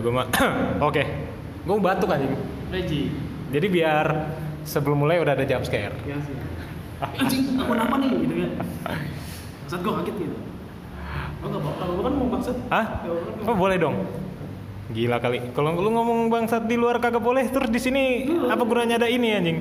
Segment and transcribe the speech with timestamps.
[0.00, 0.26] gue mah.
[0.88, 1.02] Oke.
[1.62, 2.32] Gue mau batuk anjing.
[2.70, 3.10] Reji
[3.50, 4.06] Jadi biar
[4.62, 5.90] sebelum mulai udah ada jump scare.
[6.06, 6.36] ya sih
[7.18, 8.50] anjing aku apa nih gitu kan
[9.66, 10.36] saat gue kaget gitu
[11.40, 12.86] oh nggak apa-apa gue kan mau maksud Hah?
[13.48, 13.96] Oh, boleh dong.
[14.90, 15.38] Gila kali.
[15.50, 18.02] Kalau lu ngomong bangsat di luar kagak boleh, terus di sini
[18.46, 19.58] apa gunanya ada ini anjing?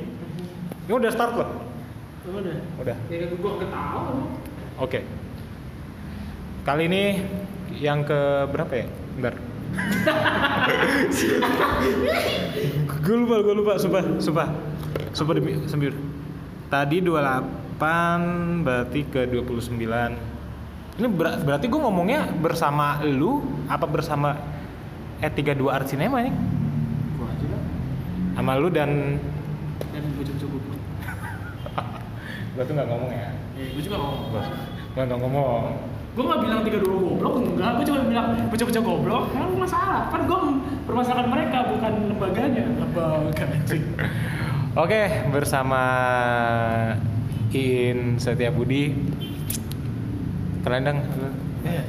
[0.85, 1.49] Ini udah start loh.
[2.29, 2.97] udah Udah.
[3.09, 4.09] ya gue ketawa
[4.77, 4.99] Oke.
[6.61, 7.03] Kali ini
[7.79, 8.85] yang ke berapa ya?
[9.17, 9.33] Bentar.
[12.99, 14.47] gue lupa, gue lupa, sumpah, sumpah.
[15.11, 15.95] Sumpah demi sembilan.
[16.69, 20.99] Tadi 28 berarti ke 29.
[20.99, 24.35] Ini ber- berarti gue ngomongnya bersama lu apa bersama
[25.19, 26.31] E32 Art Cinema nih?
[26.31, 27.61] gue aja lah
[28.35, 29.17] Sama lu dan
[29.89, 30.75] dan gue coba-coba
[32.49, 33.31] gue tuh nggak ngomong ya.
[33.55, 34.35] eh gue juga ngomong
[34.89, 35.63] Gue nggak ngomong.
[36.19, 37.71] Gue nggak bilang tiga dua goblok enggak.
[37.79, 39.23] Gue cuma bilang bocah-bocah goblok.
[39.31, 40.01] Kan masalah.
[40.11, 40.39] Kan gue
[40.83, 42.63] permasalahan mereka bukan lembaganya.
[42.75, 43.83] Lembaga anjing.
[44.75, 45.81] Oke, bersama
[47.55, 48.91] In Setia Budi.
[50.59, 50.99] Kalian dong.
[51.63, 51.83] Iya.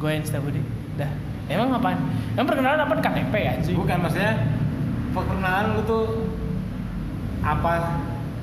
[0.00, 0.64] gue Insta Budi.
[0.96, 1.12] Dah.
[1.52, 2.00] Emang apaan?
[2.32, 4.32] Emang perkenalan apa KTP ya Bukan maksudnya
[5.12, 6.04] perkenalan lu tuh
[7.44, 8.00] apa?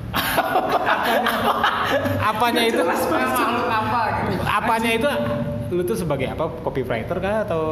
[0.08, 1.32] Apanya,
[2.24, 3.28] apanya itu Jelas banget.
[3.30, 4.42] makhluk apa gitu.
[4.44, 5.08] Apanya itu
[5.68, 6.44] lu tuh sebagai apa?
[6.62, 7.62] Copywriter kah atau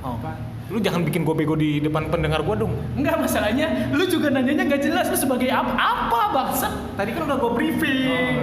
[0.00, 0.32] oh apa?
[0.72, 2.72] Lu jangan bikin gue bego di depan pendengar gua dong.
[2.96, 5.70] Enggak masalahnya, lu juga nanyanya nggak jelas lu sebagai apa?
[5.70, 6.68] Apa bangsa?
[6.96, 8.36] Tadi kan udah gue briefing.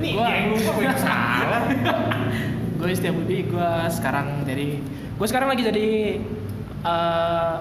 [0.00, 1.62] Nih, Gua- dia yang lupa gue salah.
[2.80, 5.88] gue Setia Budi, gue sekarang jadi gue sekarang lagi jadi
[6.82, 7.54] eh,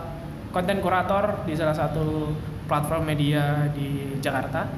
[0.49, 2.31] konten kurator di salah satu
[2.69, 4.69] platform media di Jakarta.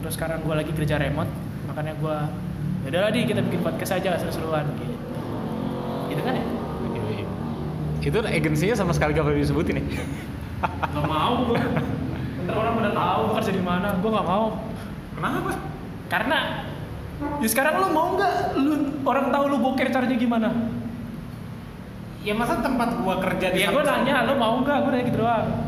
[0.00, 1.28] Terus sekarang gue lagi kerja remote,
[1.66, 2.16] makanya gue
[2.86, 4.94] ya udah di kita bikin podcast aja seru-seruan gitu.
[6.14, 6.46] Gitu kan ya?
[8.06, 9.98] itu agensinya sama sekali gak boleh disebutin nih.
[10.62, 11.58] Gak mau gue.
[12.46, 14.46] Ntar orang pada tahu gue kerja di mana, gue gak mau.
[15.18, 15.50] Kenapa?
[16.06, 16.38] Karena
[17.42, 20.48] ya sekarang lu mau nggak lu orang tahu lu boker caranya gimana?
[22.22, 24.76] Ya masa tempat gua kerja di Ya gue nanya, lu mau nggak?
[24.86, 25.65] Gue nanya gitu doang.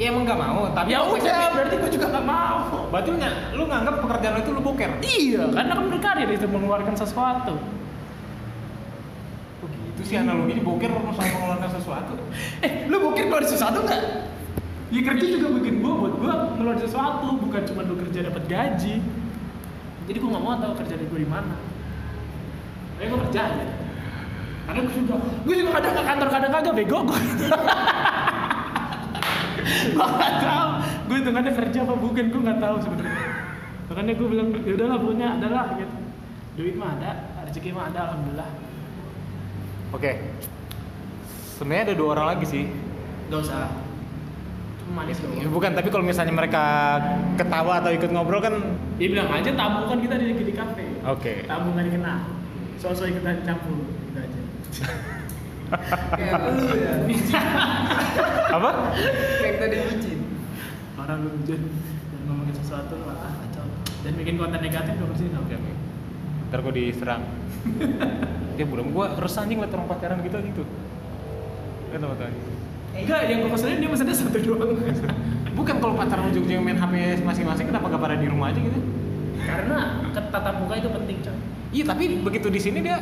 [0.00, 2.88] Ya emang gak mau, tapi Ya udah, berarti gue juga nggak mau.
[2.88, 4.90] Berarti lu, ny- lu nganggap pekerjaan lu itu lu boker?
[5.04, 7.60] Iya, karena kan berkarya itu mengeluarkan sesuatu.
[9.60, 12.12] Oh gitu sih analoginya boker sama mengeluarkan sesuatu.
[12.64, 14.02] Eh, lu boker keluar sesuatu nggak?
[14.88, 19.04] Ya kerja juga bikin gue buat gue ngeluarin sesuatu, bukan cuma lu kerja dapat gaji.
[20.08, 21.60] Jadi gue nggak mau tahu kerja gue di mana.
[22.96, 23.66] Tapi gue kerja aja.
[24.64, 27.20] Karena gue juga, gue juga kadang ke kantor kadang kagak bego gue.
[29.96, 30.68] gue nggak tahu.
[31.08, 33.18] Gue hitungannya kerja apa bukan, gue nggak tahu sebenarnya.
[33.90, 35.96] Makanya gue bilang, ya udahlah pokoknya adalah gitu.
[36.54, 37.10] Duit mah ada,
[37.46, 38.50] rezeki mah ada, alhamdulillah.
[39.90, 40.12] Oke.
[41.58, 42.64] Sebenarnya ada dua orang lagi sih.
[43.28, 43.68] Gak usah.
[44.90, 46.98] Manis Ya, bukan, tapi kalau misalnya mereka
[47.38, 48.58] ketawa atau ikut ngobrol kan
[48.98, 50.82] Dia bilang aja tamu kan kita di di kafe.
[51.06, 51.46] oke.
[51.46, 52.18] Tamu nggak dikenal.
[52.74, 54.40] Sosok ikutan campur gitu aja.
[55.70, 56.92] Kayak lu ya.
[58.50, 58.70] Apa?
[59.38, 60.18] Kayak tadi bucin.
[60.98, 61.60] Orang lu hujan
[62.10, 63.66] dan ngomongin sesuatu lah ah, kacau.
[64.02, 65.30] Dan bikin konten negatif dong sih.
[65.30, 65.72] Oke, oke.
[66.50, 67.22] Ntar gue diserang.
[68.58, 70.62] Dia belum gue resah anjing liat orang pacaran gitu gitu.
[71.94, 72.38] Kan apa tadi?
[72.90, 74.74] Enggak, yang gue keselin dia pesannya satu doang.
[75.58, 78.80] Bukan kalau pacaran ujung-ujungnya main HP masing-masing kenapa gak pada di rumah aja gitu?
[79.46, 81.36] Karena tatap muka itu penting, coy.
[81.70, 82.98] Iya tapi begitu di sini dia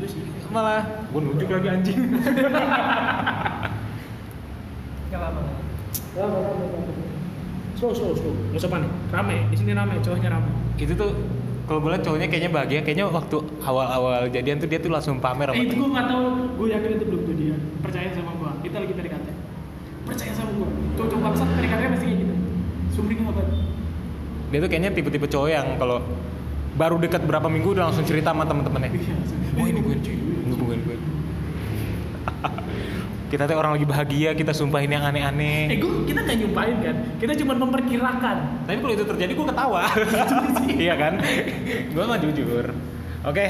[0.00, 0.22] juga sih.
[0.48, 1.98] malah gue nunjuk lagi anjing.
[5.12, 5.40] Gak apa-apa.
[6.16, 6.50] Gak apa-apa.
[7.76, 8.34] Slow, slow, slow.
[8.56, 8.90] Gak usah panik.
[9.12, 9.36] Rame.
[9.52, 10.50] Di sini rame, cowoknya rame.
[10.80, 11.12] itu tuh
[11.68, 15.68] kalau liat cowoknya kayaknya bahagia kayaknya waktu awal-awal jadian tuh dia tuh langsung pamer Eh,
[15.68, 16.24] itu gue nggak tahu.
[16.56, 17.60] Gue yakin itu belum jadian.
[17.84, 18.50] Percaya sama gue.
[18.64, 19.28] Kita lagi PDKT.
[20.08, 20.68] Percaya sama gue.
[20.96, 22.34] Cowok-cowok bangsat PDKT pasti kayak gitu.
[22.96, 23.44] Sumring apa?
[24.50, 26.02] dia tuh kayaknya tipe-tipe cowok yang kalau
[26.74, 28.90] baru dekat berapa minggu udah langsung cerita sama temen-temennya
[29.58, 30.96] oh ini gue cuy ini bukan gue
[33.30, 36.96] kita tuh orang lagi bahagia kita sumpahin yang Eh, aneh-aneh gue kita nggak nyumpahin kan.
[37.22, 38.36] Kita cuma memperkirakan.
[38.66, 39.82] tapi kalau itu terjadi gue ketawa
[40.86, 41.12] iya kan
[41.90, 42.66] gue mah jujur
[43.22, 43.46] oke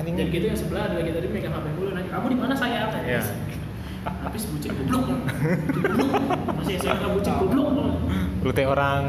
[0.00, 2.88] Dan gitu yang sebelah ada lagi tadi megang HP dulu nanya, kamu di mana saya?
[2.88, 3.04] Kan?
[3.04, 3.20] Iya.
[4.24, 5.12] Habis bucin goblok.
[6.56, 7.68] Masih SMK bucin goblok.
[8.40, 9.04] lu teh orang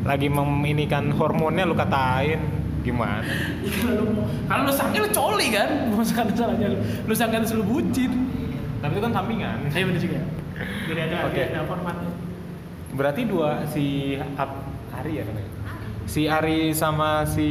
[0.00, 2.40] lagi meminikan hormonnya lu katain
[2.80, 5.68] gimana kalau lu kalau lu sangka lu coli kan?
[5.92, 6.78] Bukan salahnya lu.
[7.04, 8.12] Lu sangka lu bucin.
[8.80, 10.20] tapi itu kan sampingan Ayo bener juga.
[10.88, 11.42] Jadi ada Oke.
[11.46, 12.10] ada formatnya.
[12.90, 13.84] berarti dua si
[14.34, 15.52] Ap- Ari ya namanya
[16.04, 17.46] si Ari sama si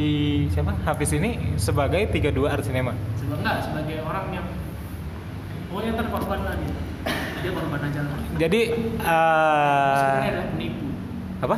[0.50, 2.92] siapa Hafiz ini sebagai 32 art cinema.
[3.16, 4.46] Sebagai enggak sebagai orang yang
[5.70, 6.74] pokoknya ntar korban lah dia.
[7.50, 8.18] Korban aja lah.
[8.36, 8.60] Jadi
[9.00, 10.86] eh Sebenarnya ada penipu.
[11.40, 11.56] apa?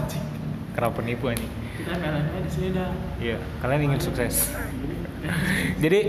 [0.72, 1.46] Kenapa penipu ini?
[1.76, 2.90] Kita MLM di sini dah.
[3.20, 4.56] Iya, kalian ingin sukses.
[5.78, 6.00] Jadi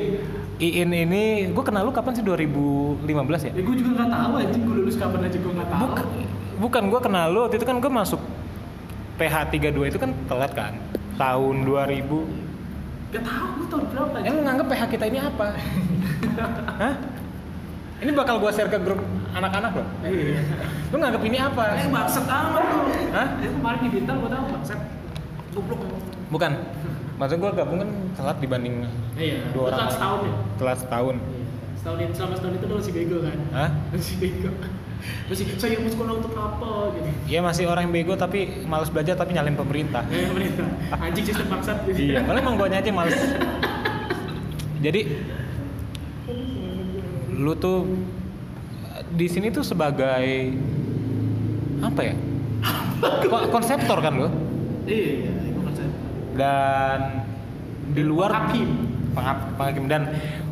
[0.63, 3.03] Iin ini, gue kenal lu kapan sih 2015
[3.49, 3.51] ya?
[3.51, 5.81] Ya gue juga nggak tahu anjing gue lulus kapan aja gue nggak tahu.
[5.83, 6.05] Bukan,
[6.61, 8.21] bukan gue kenal lu, waktu itu kan gue masuk
[9.19, 10.73] PH 32 itu kan telat kan?
[11.19, 14.25] Tahun 2000 Gak tahu gue tahun berapa aja.
[14.25, 15.47] Yang nganggep PH kita ini apa?
[16.81, 16.95] Hah?
[18.01, 19.01] Ini bakal gue share ke grup
[19.33, 19.87] anak-anak loh.
[20.03, 20.41] Iya.
[20.89, 21.63] Lu nganggep ini apa?
[21.75, 22.77] Eh bangsat amat lu.
[23.11, 23.27] Hah?
[23.41, 24.79] Ya kemarin di bintang gue tahu bangsat.
[25.53, 25.79] Goblok.
[26.29, 26.51] Bukan.
[27.13, 28.75] Maksud gue gabung kan telat dibanding
[29.13, 29.37] Iya.
[29.53, 29.77] dua orang.
[29.77, 30.33] telat setahun ya.
[30.57, 31.15] Telat setahun.
[31.17, 31.43] Iya.
[31.77, 33.37] Setahun itu selama setahun itu lu masih bego kan?
[33.53, 33.69] Hah?
[33.93, 34.49] Masih bego.
[35.03, 37.07] Masih saya mau sekolah untuk apa gitu.
[37.27, 40.01] Iya masih orang yang bego tapi males belajar tapi nyalain pemerintah.
[40.07, 40.63] Eh pemerintah.
[40.95, 41.97] Anjing sistem bangsat gitu.
[41.99, 43.19] iya, kalau emang gue aja males.
[44.79, 45.01] Jadi
[47.33, 47.83] lu tuh
[49.13, 50.53] di sini tuh sebagai
[51.79, 52.15] apa ya?
[53.23, 54.27] Ko- Konseptor kan lu?
[54.83, 55.87] Iya, iya, itu konsep.
[56.33, 56.99] Dan
[57.91, 58.69] di luar Hakim.
[59.13, 60.09] Pengha- penghakim dan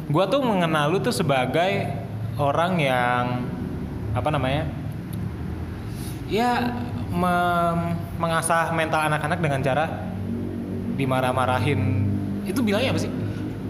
[0.08, 1.90] gua tuh mengenal lu tuh sebagai
[2.38, 3.24] orang yang
[4.14, 4.70] apa namanya?
[6.30, 6.78] Ya
[7.10, 9.86] mem- mengasah mental anak-anak dengan cara
[10.96, 12.06] dimarah-marahin.
[12.46, 13.12] Itu bilangnya apa sih?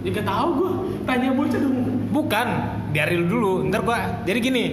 [0.02, 0.72] Ya gak tahu gue.
[1.06, 1.78] Tanya bocah dong.
[2.12, 2.48] Bukan,
[2.92, 3.54] dari lu dulu.
[3.68, 4.66] Ntar gua jadi gini.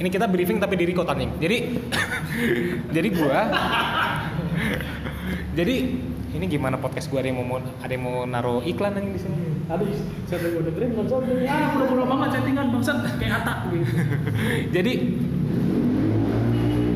[0.00, 1.30] Ini kita briefing tapi diri kota nih.
[1.38, 1.56] Jadi
[2.96, 3.38] jadi gua
[5.52, 5.76] jadi
[6.32, 9.36] ini gimana podcast gua ada yang mau ada yang mau naruh iklan anjing di sini.
[9.70, 9.86] Aduh,
[10.26, 11.22] siapa yang mau dengerin bangsat?
[11.46, 13.84] Ah, pura-pura banget chattingan bangsat kayak Ata gitu.
[14.74, 14.92] Jadi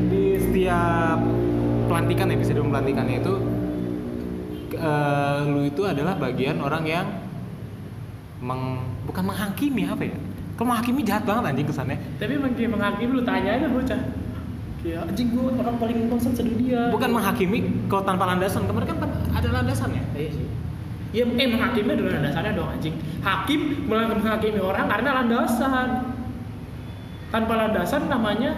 [0.09, 1.19] di setiap
[1.87, 3.33] pelantikan episode pelantikannya itu
[4.75, 7.07] eh, lu itu adalah bagian orang yang
[8.41, 10.17] meng, bukan menghakimi apa ya?
[10.57, 11.97] Kalau menghakimi jahat banget anjing kesannya.
[12.17, 14.01] Tapi kayak menghakimi lu tanya aja bocah.
[14.81, 16.89] Kayak anjing gue orang paling bangsat sedunia.
[16.89, 18.65] Bukan menghakimi kalau tanpa landasan.
[18.65, 18.97] Kemarin kan
[19.37, 20.03] ada landasannya.
[20.17, 20.45] Iya sih.
[21.13, 22.95] Ya, eh menghakimi adalah landasannya dong anjing.
[23.21, 25.89] Hakim melakukan menghakimi orang karena landasan.
[27.29, 28.57] Tanpa landasan namanya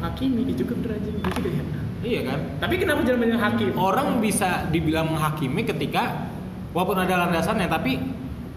[0.00, 1.64] menghakimi itu juga bener anjing gitu ya.
[2.04, 2.40] Iya kan?
[2.60, 3.68] Tapi kenapa jangan banyak hakim?
[3.76, 6.28] Orang bisa dibilang menghakimi ketika
[6.72, 8.00] walaupun ada landasannya tapi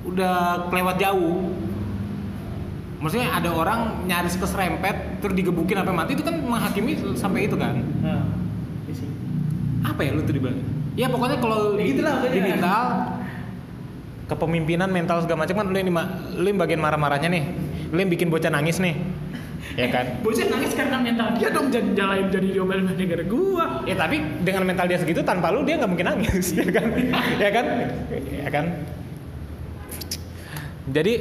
[0.08, 1.67] udah kelewat jauh.
[2.98, 7.78] Maksudnya ada orang nyaris keserempet terus digebukin sampai mati itu kan menghakimi sampai itu kan.
[8.02, 8.26] Nah,
[8.90, 9.10] iya sih.
[9.86, 10.58] Apa ya lu tuh dibilang?
[10.98, 12.34] Ya pokoknya kalau Ya di, gitulah pokoknya.
[12.34, 12.82] di mental
[14.28, 15.90] kepemimpinan mental segala macam kan lu yang,
[16.42, 17.44] lu yang bagian marah-marahnya nih.
[17.94, 18.98] Lu yang bikin bocah nangis nih.
[19.78, 20.18] Ya kan?
[20.26, 23.86] Bocah nangis karena mental dia dong jadi jalain jadi diomelin negara gua.
[23.86, 26.86] Ya tapi dengan mental dia segitu tanpa lu dia nggak mungkin nangis ya kan?
[27.38, 27.66] ya kan?
[28.42, 28.66] Ya kan?
[30.88, 31.14] Jadi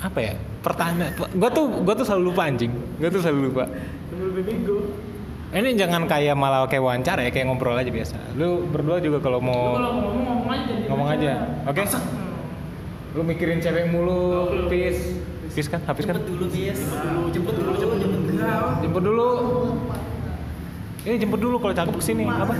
[0.00, 0.34] apa ya?
[0.64, 2.72] Pertanyaan gua tuh gua tuh selalu lupa anjing.
[2.96, 3.64] Gua tuh selalu lupa.
[4.16, 4.76] Lebih bego.
[5.50, 8.14] Ini jangan kayak malah kayak wawancara ya, kayak ngobrol aja biasa.
[8.38, 11.32] Lu berdua juga kalau Lu mau kalau ngomong ngomong aja ngomong aja.
[11.66, 11.82] Oke?
[11.82, 12.04] Bangsat.
[13.10, 15.18] lu mikirin cewek mulu, pis.
[15.50, 15.82] Pis kan?
[15.82, 16.14] Habis kan?
[16.22, 18.46] dulu bis Jemput dulu, jemput dulu, jemput jemput dulu.
[18.78, 19.30] Jemput dulu.
[21.02, 22.22] Ini jemput dulu kalau cakep ke sini.
[22.30, 22.54] Apa?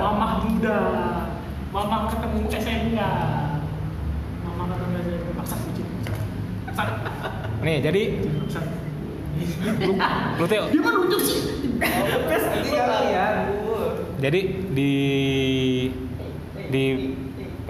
[0.00, 1.07] Mamah Buddha.
[1.78, 3.00] Mamah ketemu SMK.
[4.42, 5.26] Mamah ketemu SMK.
[5.38, 5.84] Bangsat lucu.
[6.66, 6.88] Bangsat.
[7.62, 8.02] Nih, jadi
[9.86, 9.92] lu,
[10.42, 11.38] lu tuh Dia mah lucu sih.
[11.78, 13.34] kalian
[14.18, 14.40] Jadi
[14.74, 14.92] di
[16.66, 16.84] di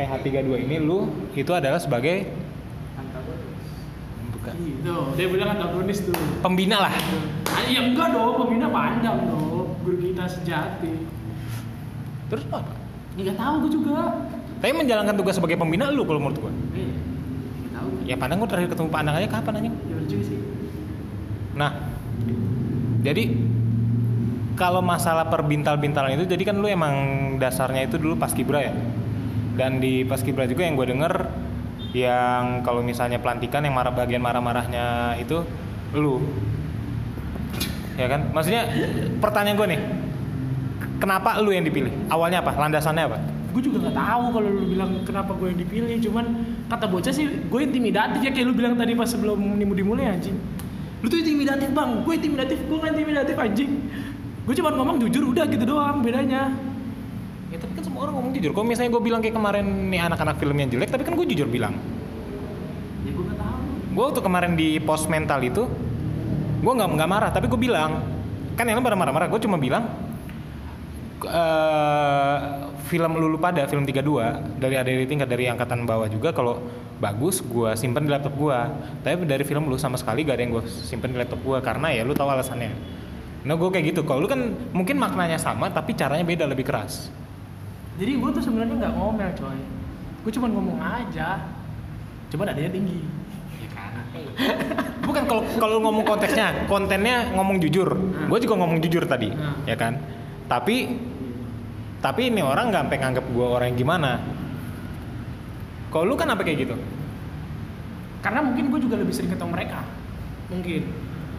[0.01, 2.33] PH 32 ini lu itu adalah sebagai
[4.33, 4.97] bukan Gitu.
[5.21, 6.17] Dia bilang antagonis tuh.
[6.41, 6.95] pembina lah.
[7.53, 9.77] Ah, ya enggak dong, pembina panjang dong.
[9.85, 11.05] Guru kita sejati.
[12.33, 12.78] Terus apa?
[13.19, 14.15] Ya nggak tahu gue juga.
[14.63, 16.55] Tapi menjalankan tugas sebagai pembina lu kalau menurut nggak
[17.75, 17.89] tahu.
[18.07, 19.75] Ya pandang gua terakhir ketemu pandang aja kapan anjing?
[19.75, 20.39] Ya juga sih.
[21.59, 21.71] Nah,
[23.03, 23.35] jadi
[24.55, 26.95] kalau masalah perbintal-bintalan itu, jadi kan lu emang
[27.43, 28.75] dasarnya itu dulu pas kibra ya.
[29.59, 31.15] Dan di pas kibra juga yang gue denger,
[31.95, 35.43] yang kalau misalnya pelantikan yang marah bagian marah-marahnya itu
[35.95, 36.23] lu,
[37.99, 38.31] ya kan?
[38.31, 38.67] Maksudnya
[39.19, 39.81] pertanyaan gue nih,
[40.99, 41.91] kenapa lu yang dipilih?
[42.11, 42.53] Awalnya apa?
[42.59, 43.19] Landasannya apa?
[43.55, 45.97] Gue juga nggak tahu kalau lu bilang kenapa gue yang dipilih.
[46.05, 46.25] Cuman
[46.69, 50.37] kata bocah sih gue intimidatif ya kayak lu bilang tadi pas sebelum dimulai anjing.
[50.99, 53.71] Lu tuh intimidatif bang, gue intimidatif, gue nggak intimidatif anjing.
[54.45, 56.51] Gue cuma ngomong jujur udah gitu doang bedanya.
[57.49, 58.51] Ya tapi kan semua orang ngomong jujur.
[58.53, 61.79] Kalau misalnya gue bilang kayak kemarin nih anak-anak filmnya jelek, tapi kan gue jujur bilang.
[63.07, 63.59] Ya gue nggak tahu.
[63.89, 65.65] gue waktu kemarin di pos mental itu
[66.59, 68.03] gue nggak nggak marah tapi gue bilang
[68.59, 69.87] kan yang lain pada marah-marah gue cuma bilang
[71.27, 72.37] eh
[72.87, 76.63] film lulu pada film 32 dari ada tingkat dari angkatan bawah juga kalau
[76.99, 78.59] bagus gue simpen di laptop gue
[79.03, 81.95] tapi dari film lu sama sekali gak ada yang gue simpen di laptop gue karena
[81.95, 82.71] ya lu tahu alasannya
[83.47, 87.11] nah gue kayak gitu kalau lu kan mungkin maknanya sama tapi caranya beda lebih keras
[87.99, 89.59] Jadi gue tuh sebenarnya nggak ngomel coy.
[90.23, 91.43] Gue cuma ngomong aja.
[92.31, 93.03] Coba nadanya tinggi.
[93.59, 93.91] Iya kan?
[95.09, 97.91] bukan kalau kalau ngomong konteksnya kontennya ngomong jujur
[98.31, 99.67] gue juga ngomong jujur tadi Hmm.
[99.67, 99.99] ya kan
[100.49, 100.97] tapi
[101.99, 104.13] tapi ini orang nggak sampai nganggap gue orang yang gimana
[105.89, 106.77] kalau lu kan apa kayak gitu
[108.19, 109.81] Karena mungkin gue juga lebih sering ketemu mereka.
[110.51, 110.83] Mungkin.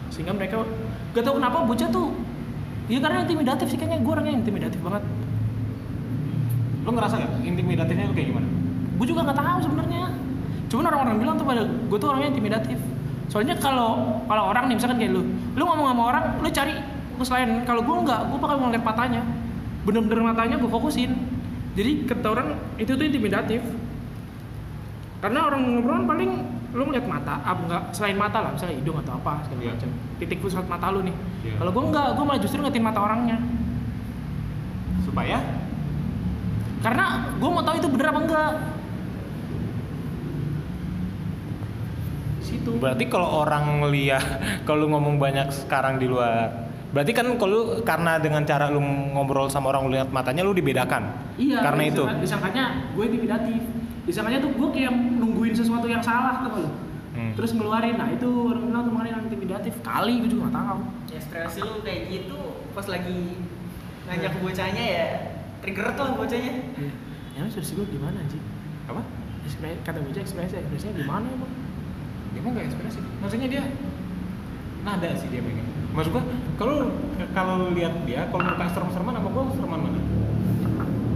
[0.10, 0.63] Sehingga mereka
[1.13, 2.16] gak tau kenapa bocah tuh
[2.89, 5.04] Ya karena intimidatif sih kayaknya gue orangnya intimidatif banget.
[6.80, 8.48] lu ngerasa nggak intimidatifnya kayak gimana
[8.98, 10.04] Gue juga nggak tahu sebenarnya.
[10.72, 12.80] Cuman orang-orang bilang tuh pada gue tuh orangnya intimidatif.
[13.30, 15.22] Soalnya kalau kalau orang nih misalkan kayak lu,
[15.54, 16.74] lu ngomong sama orang, lu cari
[17.19, 17.67] terus lain.
[17.67, 19.21] Kalau gue nggak, gue bakal ngeliat matanya.
[19.83, 21.11] Bener-bener matanya gue fokusin.
[21.75, 23.59] Jadi kata orang itu tuh intimidatif.
[25.19, 26.31] Karena orang ngobrol paling
[26.69, 29.71] lu ngeliat mata, ah, enggak selain mata lah, misalnya hidung atau apa segala Iya.
[29.75, 29.89] macam.
[30.21, 31.15] Titik pusat mata lu nih.
[31.43, 31.55] Iya.
[31.59, 33.38] Kalau gue enggak, gue malah justru ngeliatin mata orangnya.
[34.99, 35.41] supaya
[36.79, 38.53] Karena gue mau tahu itu bener apa enggak.
[42.39, 42.71] Situ.
[42.77, 44.25] berarti kalau orang ngeliat
[44.69, 48.81] kalau lu ngomong banyak sekarang di luar berarti kan kalau lu karena dengan cara lu
[48.81, 51.62] ngobrol sama orang lu lihat matanya lu dibedakan Iya.
[51.62, 53.62] karena itu disangka- Disangkanya gue intimidatif.
[54.03, 56.69] Disangkanya tuh gue kayak nungguin sesuatu yang salah tuh lo.
[57.12, 57.34] Hmm.
[57.34, 57.93] Terus ngeluarin.
[57.93, 59.74] Nah itu orang bilang tuh makanya intimidatif.
[59.79, 60.79] Kali gue juga gak tahu.
[61.12, 62.39] Ekspresi lu kayak gitu
[62.72, 63.38] pas lagi
[64.03, 65.05] ngajak bocahnya ya
[65.60, 66.53] trigger tuh bocahnya.
[67.31, 68.41] Ya ekspresi gue gimana sih?
[68.86, 69.05] apa
[69.39, 71.51] Ekspresi kata bocah ekspresi ekspresinya gimana emang?
[72.29, 73.63] dia mah nggak ekspresif maksudnya dia
[74.79, 76.24] nada sih dia pengen maksud gua
[76.60, 76.75] kalau
[77.34, 80.00] kalau lihat dia kalau muka serem-sereman sama gua sereman mana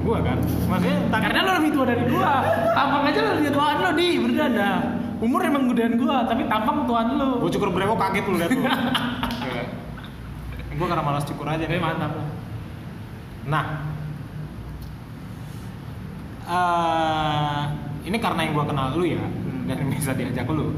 [0.03, 2.32] gua kan maksudnya tak Karena lo lebih tua dari gua.
[2.75, 4.72] Tampang aja lo lebih tuaan lo di berdanda.
[5.24, 7.39] Umur emang gedean gua, tapi tampang tuaan lo.
[7.39, 9.63] gua cukur brewok kaget lu lihat lu Iya.
[10.77, 12.27] gua karena malas cukur aja Tapi mantap lah.
[13.48, 13.65] Nah,
[16.44, 17.62] eh
[18.03, 19.24] ini karena yang gua kenal lu ya,
[19.72, 20.75] dan bisa diajak lu.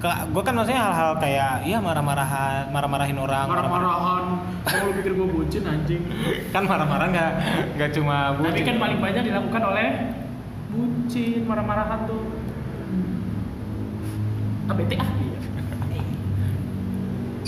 [0.00, 4.24] Ke, gua kan maksudnya hal-hal kayak ya marah-marahan, marah-marahin orang, Marah-marahan.
[4.64, 6.02] Kamu lu pikir gua bucin anjing.
[6.56, 7.32] kan marah-marah nggak
[7.76, 8.64] nggak cuma Tapi bucin.
[8.64, 9.88] kan paling banyak dilakukan oleh
[10.72, 12.22] bucin, marah-marahan tuh.
[14.66, 15.10] Ah, bete ah.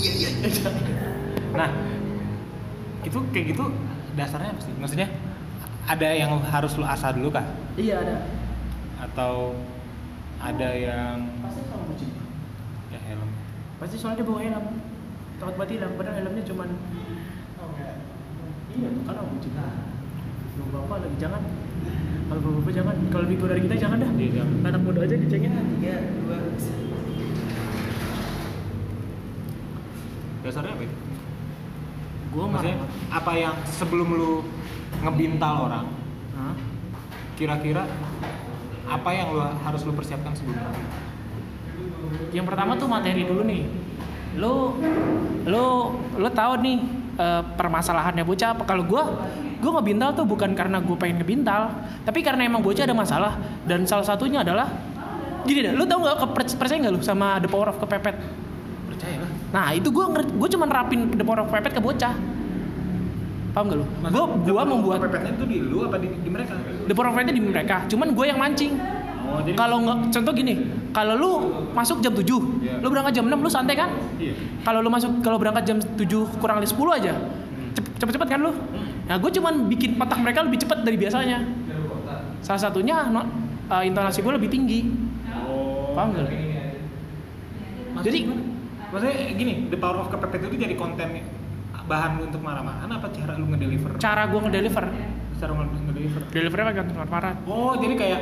[1.56, 1.68] Nah,
[3.04, 3.64] itu kayak gitu
[4.12, 4.72] dasarnya apa sih?
[4.76, 5.08] Maksudnya
[5.88, 7.44] ada yang harus lu asah dulu kah?
[7.80, 8.16] Iya ada.
[9.00, 9.56] Atau
[10.36, 12.08] ada yang Pasti sama bucin.
[13.82, 13.88] Ya?
[13.90, 14.66] Pasti soalnya dia bawa helm.
[15.42, 16.70] Takut mati hilang, padahal helmnya cuman
[18.72, 19.52] Iya, bukan orang bucin.
[20.56, 21.42] Lu bapak lagi jangan.
[22.30, 22.96] Kalau bapak jangan.
[23.12, 24.10] Kalau lebih tua dari kita jangan dah.
[24.16, 24.44] Iya.
[24.64, 25.52] Anak muda aja dicengin.
[25.76, 26.36] Tiga, dua,
[30.42, 30.96] Dasarnya apa itu?
[32.32, 33.18] Gua Maksudnya marah.
[33.20, 34.32] apa yang sebelum lu
[35.04, 35.86] ngebintal orang,
[36.32, 36.56] Hah?
[37.36, 37.84] kira-kira
[38.88, 40.72] apa yang lu harus lu persiapkan sebelumnya?
[42.32, 43.62] Yang pertama tuh materi dulu nih.
[44.36, 44.76] Lo
[45.44, 46.78] lo lo tahu nih
[47.20, 48.62] eh, permasalahannya bocah apa?
[48.64, 49.04] Kalau gua
[49.62, 51.70] gua ngebintal tuh bukan karena gue pengen ngebintal,
[52.02, 54.66] tapi karena emang bocah ada masalah dan salah satunya adalah
[55.46, 58.18] gini deh, lu tau nggak percaya nggak lu sama the power of kepepet?
[58.90, 59.30] Percaya lah.
[59.54, 62.14] Nah itu gue gue cuma nerapin the power of kepepet ke bocah.
[63.52, 63.86] Paham gak lu?
[63.86, 66.56] Gue gua membuat pepetnya itu di lu apa di, di mereka?
[66.88, 68.72] the power of kepepetnya di mereka, cuman gue yang mancing.
[69.32, 70.54] Oh, jadi Kalau nggak, contoh gini,
[70.90, 71.30] kalau lu
[71.72, 72.20] masuk jam 7,
[72.60, 72.78] Iya.
[72.78, 73.88] lu berangkat jam 6, lu santai kan?
[74.16, 74.36] iya.
[74.60, 76.04] Kalau lu masuk, kalau berangkat jam 7
[76.36, 77.12] kurang lebih 10 aja,
[77.72, 78.52] cep- cepet-cepet kan lu?
[79.02, 81.38] Nah, gue cuman bikin otak mereka lebih cepet dari biasanya.
[82.40, 83.22] Salah satunya, no,
[83.66, 84.84] uh, intonasi gue lebih tinggi.
[85.40, 85.94] Oh.
[85.94, 86.28] Paham nggak?
[88.02, 88.18] Jadi,
[88.88, 91.08] maksudnya gini, the power of kepepet itu jadi konten
[91.82, 93.98] bahan lu untuk marah-marahan apa cara lu ngedeliver?
[93.98, 94.86] cara gue ngedeliver,
[95.34, 96.22] Cara nge- ngedeliver.
[96.30, 98.20] delivernya pakai marah Oh, jadi kayak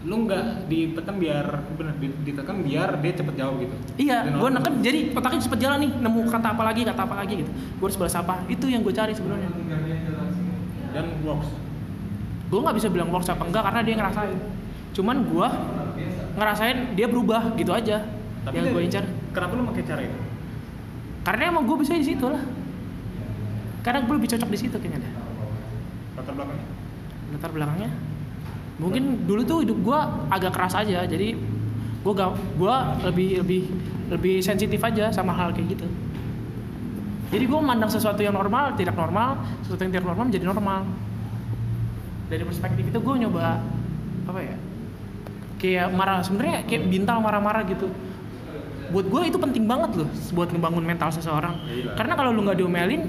[0.00, 3.74] lu nggak ditekan biar bener di- ditekan biar dia cepet jauh gitu.
[3.98, 7.34] Iya, gue neken jadi otaknya cepet jalan nih, nemu kata apa lagi, kata apa lagi
[7.38, 7.50] gitu.
[7.50, 8.40] Gue harus balas apa?
[8.46, 9.48] Itu yang gue cari sebenarnya.
[10.90, 11.46] dan works.
[12.46, 14.34] gue nggak bisa bilang works apa enggak karena dia ngerasain
[14.90, 15.48] cuman gue
[16.32, 18.02] ngerasain dia berubah gitu aja
[18.44, 20.18] yang dari- gue incar Kenapa lu pakai cara itu?
[21.22, 22.42] karena emang gue bisa di situ lah
[23.80, 25.12] karena gue lebih cocok di situ kayaknya deh
[26.16, 26.66] Latar belakangnya?
[27.30, 27.90] latar belakangnya
[28.80, 30.00] mungkin dulu tuh hidup gue
[30.32, 31.36] agak keras aja jadi
[32.00, 32.74] gue gak gue
[33.12, 33.62] lebih lebih
[34.10, 35.86] lebih sensitif aja sama hal kayak gitu.
[37.30, 40.80] Jadi gue memandang sesuatu yang normal tidak normal sesuatu yang tidak normal menjadi normal.
[42.26, 43.62] Dari perspektif itu gue nyoba
[44.26, 44.56] apa ya
[45.60, 47.86] kayak marah sebenarnya kayak bintang marah-marah gitu.
[48.90, 51.54] Buat gue itu penting banget loh buat ngebangun mental seseorang.
[51.68, 51.94] Iya.
[51.94, 53.06] karena kalau lu nggak diomelin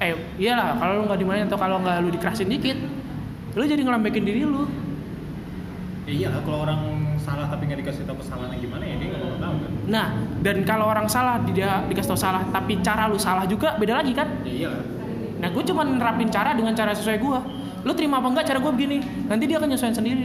[0.00, 2.78] eh iyalah kalau lu nggak diomelin atau kalau nggak lu dikerasin dikit
[3.52, 4.64] lu jadi ngelambekin diri lu
[6.02, 6.80] Ya iya kalau orang
[7.16, 9.70] salah tapi nggak dikasih tahu kesalahannya gimana ya dia nggak bakal tahu kan.
[9.86, 10.06] nah
[10.42, 14.10] dan kalau orang salah dia dikasih tau salah tapi cara lu salah juga beda lagi
[14.10, 14.70] kan Ya iya.
[15.38, 17.38] nah gue cuma nerapin cara dengan cara sesuai gue
[17.82, 20.24] lu terima apa enggak cara gue begini nanti dia akan nyesuaiin sendiri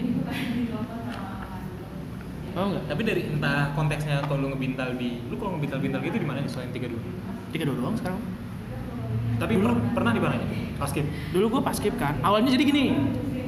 [2.53, 6.25] oh enggak Tapi dari entah konteksnya kalau lu ngebintal di, lu kalau ngebintal-bintal gitu di
[6.25, 7.01] mana selain tiga dua?
[7.53, 8.21] tiga dua doang sekarang
[9.37, 9.65] Tapi Dulu.
[9.69, 10.35] per- pernah di mana?
[10.77, 11.05] Basket.
[11.29, 12.85] dulu gue paskib kan awalnya jadi gini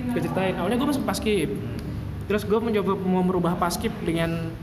[0.09, 1.49] gue ceritain awalnya gue masuk paskib
[2.29, 4.53] terus gue mencoba mau merubah paskib dengan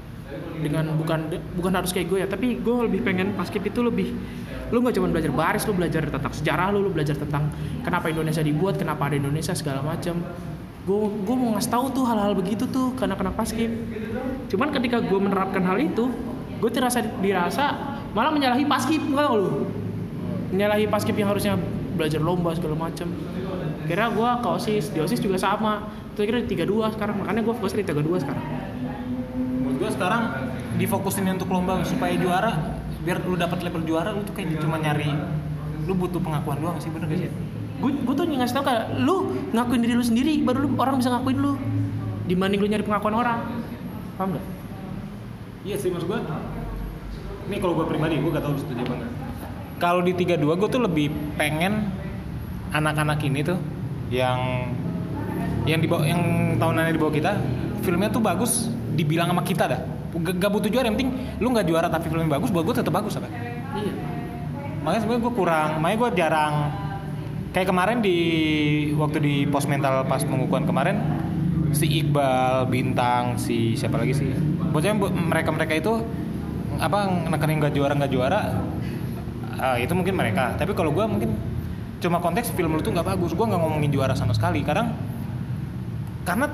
[0.62, 4.14] dengan bukan bukan harus kayak gue ya tapi gue lebih pengen paskib itu lebih
[4.70, 7.50] lu nggak cuma belajar baris lu belajar tentang sejarah lu lu belajar tentang
[7.82, 10.22] kenapa Indonesia dibuat kenapa ada Indonesia segala macam.
[10.86, 13.74] Gue gue mau ngasih tahu tuh hal-hal begitu tuh karena anak paskib
[14.46, 16.06] cuman ketika gue menerapkan hal itu
[16.62, 19.66] gue terasa dirasa malah menyalahi paskib nggak lu?
[20.54, 21.58] Menyalahi paskib yang harusnya
[21.98, 23.10] belajar lomba segala macam
[23.86, 27.46] kira gue ke osis di osis juga sama itu kira di tiga dua sekarang makanya
[27.46, 28.44] gue fokus di tiga dua sekarang
[29.76, 30.22] Menurut gua sekarang
[30.80, 35.12] difokusin untuk lomba supaya juara, biar lu dapat level juara lu tuh kayak cuma nyari
[35.84, 37.30] lu butuh pengakuan doang sih bener gak sih?
[37.76, 41.12] gue gue tuh ngasih tau kayak lu ngakuin diri lu sendiri baru lu, orang bisa
[41.12, 41.60] ngakuin lu
[42.24, 43.44] dibanding lu nyari pengakuan orang
[44.16, 44.44] paham gak?
[45.68, 46.24] Iya sih maksud gua.
[47.52, 49.12] Ini kalau gua pribadi gua gak tahu lu setuju apa enggak.
[49.76, 51.92] Kalau di 32 gua tuh lebih pengen
[52.72, 53.60] anak-anak ini tuh
[54.12, 54.70] yang
[55.66, 56.22] yang di bawah- yang
[56.56, 57.32] tahunannya di bawah kita
[57.82, 59.80] filmnya tuh bagus dibilang sama kita dah.
[60.16, 62.94] Gak, gak butuh juara yang penting lu nggak juara tapi filmnya bagus buat gue tetap
[62.94, 63.28] bagus apa?
[63.76, 63.92] Iya.
[64.80, 66.54] Makanya sebenarnya gue kurang makanya gue jarang
[67.52, 68.18] kayak kemarin di
[68.96, 70.96] waktu di pos mental pas pengukuhan kemarin
[71.74, 74.30] si Iqbal bintang si siapa lagi sih?
[74.72, 75.92] Bocahnya mereka mereka itu
[76.76, 78.40] apa nekenin nggak juara nggak juara
[79.56, 80.56] eh, itu mungkin mereka.
[80.56, 81.55] Tapi kalau gue mungkin
[82.00, 83.32] cuma konteks film lu tuh nggak bagus.
[83.32, 84.60] Gue nggak ngomongin juara sama sekali.
[84.60, 84.92] Kadang
[86.26, 86.46] karena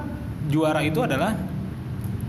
[0.47, 1.35] juara itu adalah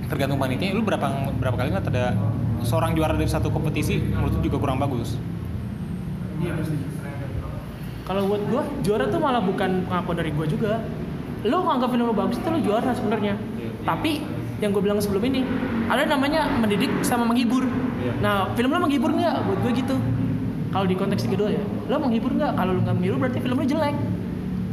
[0.09, 0.73] tergantung panitia.
[0.73, 2.17] Lu berapa berapa kali nggak ada
[2.63, 5.19] seorang juara dari satu kompetisi menurut lu juga kurang bagus.
[6.41, 6.77] Iya pasti.
[8.03, 10.83] Kalau buat gue juara tuh malah bukan pengakuan dari gue juga.
[11.43, 13.35] Lu nganggap film lu bagus itu lu juara sebenarnya.
[13.35, 13.71] Iya.
[13.83, 14.23] tapi
[14.63, 15.43] yang gue bilang sebelum ini
[15.91, 17.67] ada namanya mendidik sama menghibur.
[17.99, 18.13] Iya.
[18.23, 19.43] nah film lu menghibur nggak?
[19.43, 19.95] Buat gue gitu
[20.73, 22.57] kalau di konteks kedua ya lo menghibur nggak?
[22.57, 23.95] Kalau lu nggak menghibur berarti film lu jelek.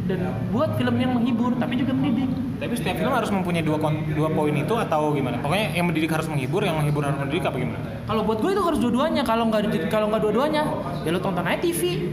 [0.08, 2.32] Dan buat film yang menghibur tapi juga mendidik.
[2.58, 5.38] Tapi setiap film harus mempunyai dua kon- dua poin itu atau gimana?
[5.38, 7.78] Pokoknya yang mendidik harus menghibur yang menghibur harus mendidik apa gimana?
[8.08, 9.22] Kalau buat gue itu harus dua-duanya.
[9.22, 9.60] Kalau nggak
[9.92, 10.62] kalau nggak dua-duanya
[11.04, 12.10] ya lo tonton aja TV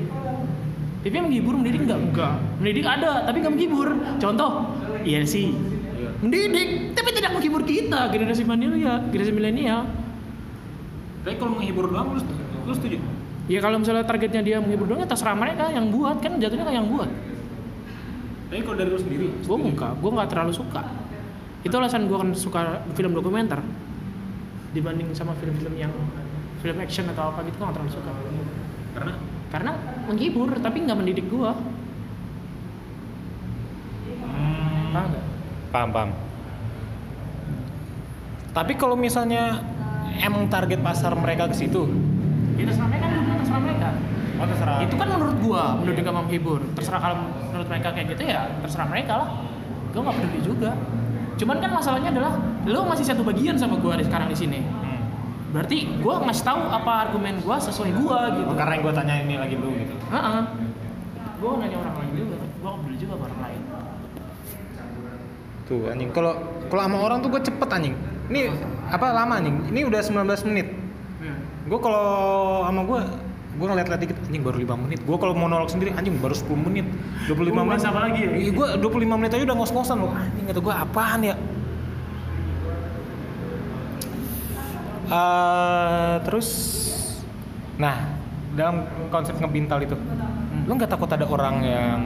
[1.02, 2.00] TV menghibur mendidik nggak?
[2.12, 3.88] Enggak mendidik ada tapi nggak menghibur.
[4.20, 4.52] Contoh
[5.02, 5.56] iya sih.
[6.22, 9.90] Mendidik tapi tidak menghibur kita generasi milenial generasi milenial.
[11.26, 12.22] Tapi kalau menghibur doang lu,
[12.68, 13.02] lu setuju
[13.48, 15.72] ya kalau misalnya targetnya dia menghibur doang ya terserah mereka.
[15.72, 17.10] Yang buat kan jatuhnya kan yang buat.
[18.48, 20.84] Tapi kalau dari lu sendiri gue enggak gue nggak terlalu suka.
[21.64, 23.60] Itu alasan gue kan suka film dokumenter.
[24.72, 25.92] Dibanding sama film-film yang
[26.60, 28.12] film action atau apa gitu gue nggak terlalu suka.
[28.96, 29.14] Karena?
[29.48, 29.72] Karena
[30.12, 31.52] menghibur tapi nggak mendidik gue
[34.28, 35.26] hmm, paham nggak?
[35.72, 36.10] Paham paham.
[38.52, 39.62] Tapi kalau misalnya
[40.18, 41.86] emang target pasar mereka ke situ
[42.58, 43.90] ya terserah mereka kan terserah mereka.
[44.38, 44.78] Oh terserah.
[44.86, 46.62] Itu kan menurut gua mendidik sama menghibur.
[46.78, 47.18] Terserah kalau
[47.54, 49.30] menurut mereka kayak gitu ya terserah mereka lah.
[49.94, 50.72] Gua nggak peduli juga.
[51.38, 52.34] Cuman kan masalahnya adalah
[52.66, 54.62] lo masih satu bagian sama gua di sekarang di sini.
[54.62, 54.96] Hmm.
[55.48, 58.52] berarti gua ngasih tahu apa argumen gua sesuai gua gitu.
[58.52, 59.96] Oh, karena yang gue tanya ini lagi dulu gitu.
[60.12, 60.42] Heeh.
[61.38, 63.62] gua nanya orang lain juga gua nggak peduli juga sama orang lain.
[65.68, 66.10] Tuh anjing.
[66.12, 66.34] Kalau
[66.68, 67.96] kalau sama orang tuh gue cepet anjing.
[68.28, 68.40] Ini
[68.92, 69.08] apa?
[69.16, 69.56] lama anjing?
[69.72, 70.68] Ini udah 19 menit
[71.68, 72.08] gue kalau
[72.64, 73.00] sama gue
[73.58, 75.00] gue ngeliat-liat dikit anjing baru 5 menit.
[75.02, 76.86] Gue kalau monolog sendiri anjing baru 10 menit.
[77.26, 77.82] 25 Lu menit.
[77.84, 78.32] apa lagi ya?
[78.38, 80.14] iya gue 25 menit aja udah ngos-ngosan loh.
[80.14, 81.36] Anjing kata gue apaan ya?
[85.08, 86.48] Eh, terus
[87.78, 88.10] nah
[88.58, 89.94] dalam konsep ngebintal itu
[90.66, 92.00] lu nggak takut ada orang yang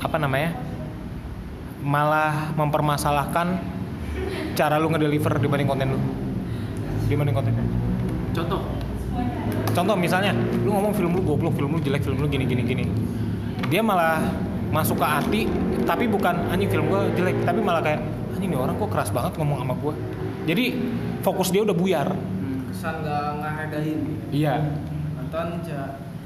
[0.00, 0.54] apa namanya
[1.82, 3.58] malah mempermasalahkan
[4.56, 6.00] cara lu ngedeliver dibanding konten lu?
[7.12, 7.52] Dibanding konten
[8.34, 8.60] contoh.
[9.70, 10.34] Contoh misalnya
[10.66, 12.84] lu ngomong film lu goblok film lu jelek film lu gini gini gini.
[13.70, 14.22] Dia malah
[14.70, 15.42] masuk ke hati
[15.86, 18.00] tapi bukan anjing film gua jelek tapi malah kayak
[18.34, 19.94] anjing nih orang kok keras banget ngomong sama gua.
[20.46, 20.64] Jadi
[21.22, 22.08] fokus dia udah buyar.
[22.70, 24.54] Kesan nggak ngehargain iya.
[25.18, 25.80] Nonton aja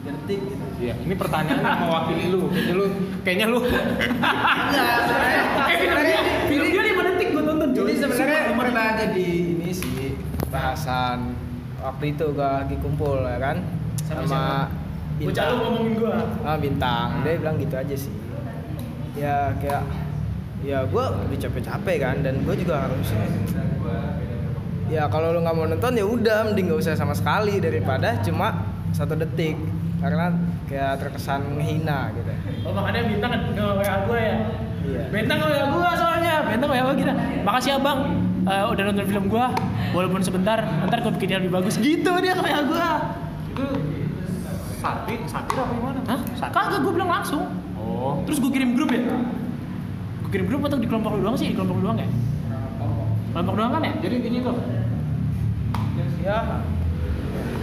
[0.04, 0.64] detik gitu.
[0.80, 2.40] Iya ini pertanyaan yang mewakili lu.
[2.52, 2.86] Kayaknya lu
[3.24, 3.58] kayaknya lu.
[3.64, 5.42] Enggak sebenarnya.
[5.64, 7.70] Eh, film dia, film dia 5 detik gue tonton.
[7.72, 10.18] jadi sebenarnya pernah jadi ini sih
[10.54, 11.33] bahasan
[11.84, 13.56] waktu itu gua lagi kumpul ya kan
[14.08, 14.56] Sama sama?
[15.14, 16.16] Bocah lu ngomongin gua.
[16.42, 18.12] ah bintang dia bilang gitu aja sih
[19.14, 19.84] ya kayak
[20.64, 23.12] ya gue udah capek-capek kan dan gue juga harus
[24.88, 28.64] ya kalau lu nggak mau nonton ya udah mending gak usah sama sekali daripada cuma
[28.90, 29.54] satu detik
[30.02, 30.34] karena
[30.66, 32.32] kayak terkesan menghina gitu
[32.64, 34.36] Oh makanya bintang nge WA gue ya.
[34.88, 35.02] Iya.
[35.12, 36.34] Bintang nge WA gue soalnya.
[36.48, 37.14] Bintang WA gue gila.
[37.44, 37.98] Makasih ya bang.
[38.44, 39.46] Eh, udah nonton film gue.
[39.96, 40.60] Walaupun sebentar.
[40.60, 41.80] Ntar gue bikin yang lebih bagus.
[41.80, 42.88] Gitu dia WA gue.
[43.54, 43.66] itu
[44.82, 46.20] satir satir apa gimana Hah?
[46.50, 47.48] Kagak gue bilang langsung.
[47.78, 49.00] oh Terus gue kirim grup ya.
[50.26, 51.48] Gue kirim grup atau di kelompok lu doang sih?
[51.48, 52.08] Di kelompok lu doang ya?
[53.32, 53.92] Kelompok doang kan ya?
[54.02, 54.56] jadi intinya tuh
[56.24, 56.40] Ya.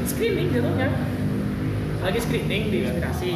[0.06, 0.89] Screening jatuhnya.
[2.06, 3.34] Lagi screening di inspirasi.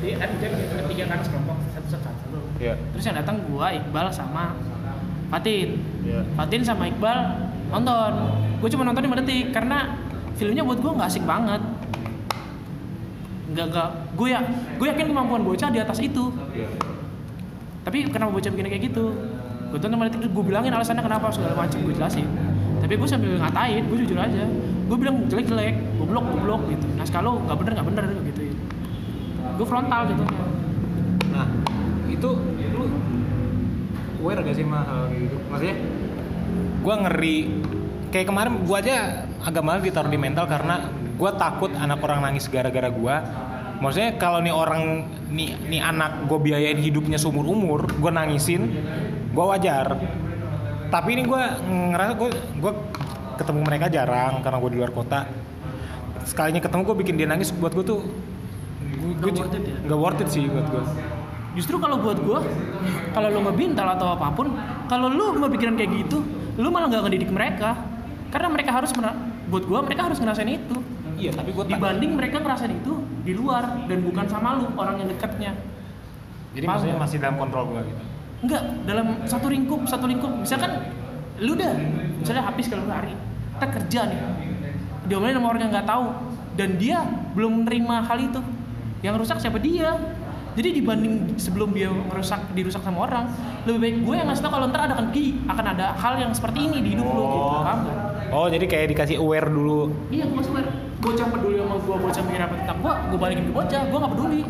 [0.00, 2.40] Jadi kan dia bikin tiga kan sekelompok satu satu satu.
[2.56, 2.74] Iya.
[2.92, 4.56] Terus yang datang gua Iqbal sama
[5.26, 5.68] Fatin.
[6.06, 6.20] Iya.
[6.38, 7.18] Fatin sama Iqbal
[7.70, 8.12] nonton.
[8.62, 9.98] Gue cuma nonton 5 detik karena
[10.38, 11.62] filmnya buat gua nggak asik banget.
[13.52, 13.88] Nggak nggak.
[14.14, 14.40] Gue ya,
[14.78, 16.30] gue yakin kemampuan bocah di atas itu.
[16.54, 16.68] Iya.
[17.86, 19.14] Tapi kenapa bocah bikin kayak gitu?
[19.70, 22.26] Gue tonton 5 detik, gue bilangin alasannya kenapa segala macam, gue jelasin.
[22.76, 24.44] Tapi gue sambil ngatain, gue jujur aja.
[24.86, 26.86] Gue bilang jelek jelek, goblok goblok gitu.
[26.94, 28.40] Nah kalau nggak bener nggak bener gitu.
[29.56, 30.22] Gue frontal gitu.
[31.34, 31.46] Nah,
[32.06, 32.30] itu
[34.26, 35.36] aware gak sih sama hal kayak gitu?
[35.46, 35.76] Maksudnya
[36.82, 37.36] gua ngeri
[38.10, 38.96] kayak kemarin gua aja
[39.46, 43.22] agak malah ditaruh di mental karena gua takut anak orang nangis gara-gara gua.
[43.78, 48.72] Maksudnya kalau nih orang nih nih anak gue biayain hidupnya seumur umur, gue nangisin,
[49.36, 50.00] gua wajar.
[50.88, 52.72] Tapi ini gua ngerasa gue gue
[53.36, 55.28] ketemu mereka jarang karena gue di luar kota.
[56.24, 58.00] Sekalinya ketemu gue bikin dia nangis buat gue tuh
[59.06, 59.76] gue worth it ya?
[59.86, 60.84] nggak worth it sih buat gue.
[61.56, 62.38] Justru kalau buat gue,
[63.16, 64.52] kalau lu ngebintal atau apa pun,
[64.92, 66.20] kalau lu mau pikiran kayak gitu,
[66.60, 67.80] lu malah nggak ngedidik mereka.
[68.28, 68.92] Karena mereka harus
[69.48, 70.76] buat gue mereka harus ngerasain itu.
[71.16, 75.08] Iya, tapi gue Dibanding mereka ngerasain itu di luar dan bukan sama lu orang yang
[75.08, 75.56] dekatnya.
[76.52, 78.02] Jadi Paham maksudnya masih dalam kontrol gue gitu.
[78.44, 80.28] Enggak, dalam satu lingkup, satu lingkup.
[80.44, 80.92] Misalkan
[81.40, 81.72] lu udah,
[82.20, 83.16] misalnya habis kalau hari,
[83.56, 84.20] kita kerja nih.
[85.08, 86.06] Diomelin sama orang yang nggak tahu
[86.60, 86.98] dan dia
[87.32, 88.40] belum menerima hal itu.
[89.00, 89.96] Yang rusak siapa dia?
[90.56, 93.28] Jadi dibanding sebelum dia merusak dirusak sama orang,
[93.68, 96.32] lebih baik gue yang ngasih tau kalau ntar ada akan ki akan ada hal yang
[96.32, 97.98] seperti ini di hidup lu gitu, paham nggak?
[98.32, 99.92] Oh, jadi kayak dikasih aware dulu.
[100.08, 100.70] Iya, gue aware.
[100.96, 104.12] Bocah peduli sama gue, bocah mikir apa tentang gue, gue balikin ke bocah, gue gak
[104.16, 104.42] peduli.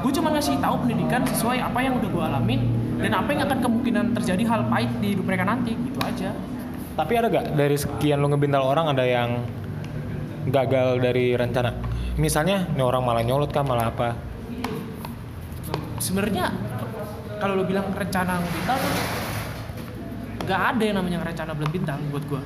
[0.00, 2.60] Gue cuma ngasih tahu pendidikan sesuai apa yang udah gue alamin
[2.96, 6.32] dan apa yang akan kemungkinan terjadi hal pahit di hidup mereka nanti, gitu aja.
[6.96, 9.44] Tapi ada gak dari sekian lo ngebintal orang ada yang
[10.48, 11.76] gagal dari rencana?
[12.16, 14.16] Misalnya, nih orang malah nyolot kah, malah apa?
[15.98, 16.52] Sebenarnya
[17.36, 18.94] kalau lo bilang rencana ngebintal tuh
[20.46, 22.42] nggak ada yang namanya rencana buat bintang buat gue.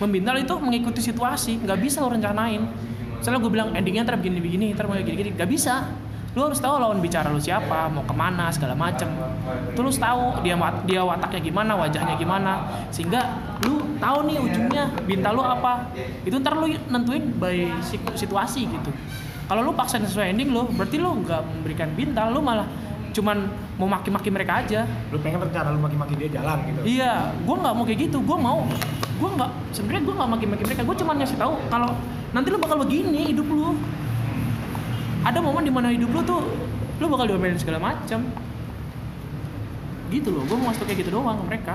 [0.00, 2.64] Membintal itu mengikuti situasi, nggak bisa lo rencanain.
[3.20, 5.92] Misalnya gue bilang endingnya ntar begini-begini, ntar mau gini-gini, nggak bisa.
[6.32, 9.10] Lu harus tahu lawan bicara lu siapa, mau ke mana, segala macem.
[9.76, 10.54] Harus tahu dia
[10.86, 12.52] dia wataknya gimana, wajahnya gimana,
[12.88, 13.20] sehingga
[13.66, 15.90] lu tahu nih ujungnya bintang lu apa.
[16.24, 18.90] Itu ntar lu nentuin by situ- situasi gitu.
[19.50, 22.70] Kalau lu paksain sesuai ending lu, berarti lu nggak memberikan bintang, lu malah
[23.10, 24.86] cuman mau maki-maki mereka aja.
[25.10, 26.78] Lu pengen rencana lu maki-maki dia jalan gitu.
[26.86, 28.22] Iya, gue nggak mau kayak gitu.
[28.22, 28.62] Gue mau,
[29.18, 29.50] gue nggak.
[29.74, 30.86] Sebenarnya gue nggak maki-maki mereka.
[30.86, 31.90] Gue cuma ngasih tahu kalau
[32.30, 33.74] nanti lu bakal begini hidup lu.
[35.26, 36.46] Ada momen di mana hidup lu tuh
[37.02, 38.22] lu bakal diomelin segala macam.
[40.14, 40.46] Gitu loh.
[40.46, 41.74] Gue mau ngasih tau kayak gitu doang ke mereka.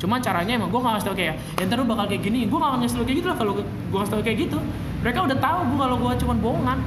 [0.00, 2.48] Cuma caranya emang gue nggak ngasih tau kayak, ya ntar lu bakal kayak gini.
[2.48, 4.58] Gue nggak ngasih tau kayak gitu lah kalau gue ngasih tau kayak gitu.
[5.04, 6.80] Mereka udah tahu gue kalau gue cuma bohongan.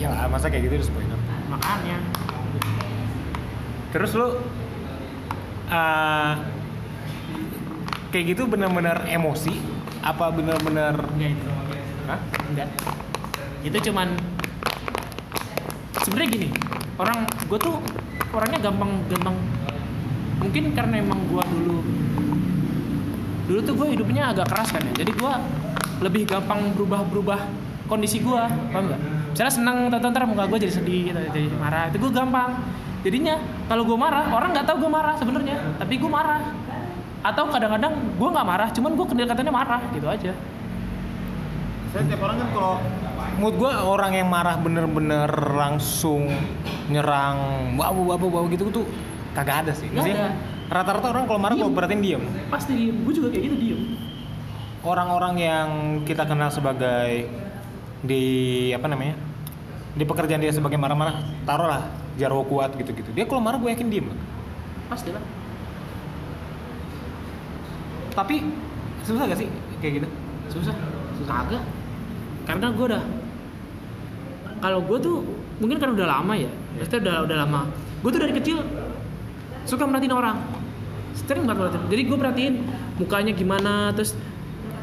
[0.00, 1.12] Ya iyalah, masa kayak gitu disebutnya.
[1.52, 2.00] Makanya.
[3.92, 4.40] Terus lu
[5.68, 6.32] uh,
[8.08, 9.60] kayak gitu bener-bener emosi
[10.00, 11.48] apa bener-bener Enggak itu.
[12.08, 12.20] Hah?
[12.48, 12.68] Enggak.
[13.60, 14.16] Itu cuman
[16.00, 16.48] sebenarnya gini,
[16.96, 17.76] orang gue tuh
[18.32, 19.36] orangnya gampang gampang
[20.40, 21.78] mungkin karena emang gue dulu
[23.52, 25.32] dulu tuh gue hidupnya agak keras kan ya jadi gue
[26.00, 27.40] lebih gampang berubah-berubah
[27.90, 31.88] kondisi gue paham nggak misalnya senang tonton ntar muka gue jadi sedih gitu, jadi marah.
[31.90, 32.50] Itu gue gampang.
[33.00, 36.42] Jadinya kalau gue marah orang nggak tahu gue marah sebenarnya tapi gue marah.
[37.20, 40.32] Atau kadang-kadang gue nggak marah cuman gue kedekatannya marah gitu aja.
[41.90, 42.74] Saya tiap orang kan kalau
[43.40, 46.28] mood gue orang yang marah bener-bener langsung
[46.92, 48.86] nyerang wow wow wow gitu tuh
[49.32, 49.88] kagak ada sih.
[49.90, 50.36] Maksudnya.
[50.70, 52.22] Rata-rata orang kalau marah gue perhatiin diem.
[52.46, 52.96] pasti diem.
[53.02, 53.80] Gue juga kayak gitu diem.
[54.86, 55.68] Orang-orang yang
[56.06, 57.26] kita kenal sebagai
[58.00, 58.22] di
[58.72, 59.16] apa namanya
[59.92, 61.82] di pekerjaan dia sebagai marah-marah, taruhlah
[62.14, 63.10] jarwo kuat gitu-gitu.
[63.12, 64.08] Dia kalau marah gue yakin diem.
[64.90, 65.22] pasti lah
[68.10, 68.42] Tapi
[69.06, 70.08] susah gak sih kayak gitu?
[70.50, 70.74] susah.
[71.22, 71.62] Susah agak.
[72.42, 73.04] Karena gue udah
[74.60, 75.16] kalau gue tuh
[75.62, 76.50] mungkin karena udah lama ya.
[76.76, 77.60] Maksudnya udah udah lama.
[78.02, 78.58] Gue tuh dari kecil
[79.64, 80.36] suka merhatiin orang.
[81.14, 81.86] Sering banget merhatiin.
[81.86, 82.54] Jadi gue perhatiin
[82.98, 84.18] mukanya gimana terus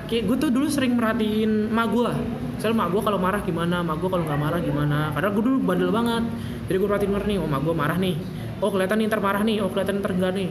[0.08, 2.12] kayak gue tuh dulu sering merhatiin mak gue
[2.58, 5.14] Soalnya mak gue kalau marah gimana, mak gue kalau nggak marah gimana.
[5.14, 6.24] Karena gue dulu bandel banget.
[6.68, 8.16] Jadi gue perhatiin nih, oh mak gue marah nih.
[8.58, 10.50] Oh kelihatan nih ntar marah nih, oh kelihatan ntar enggak nih.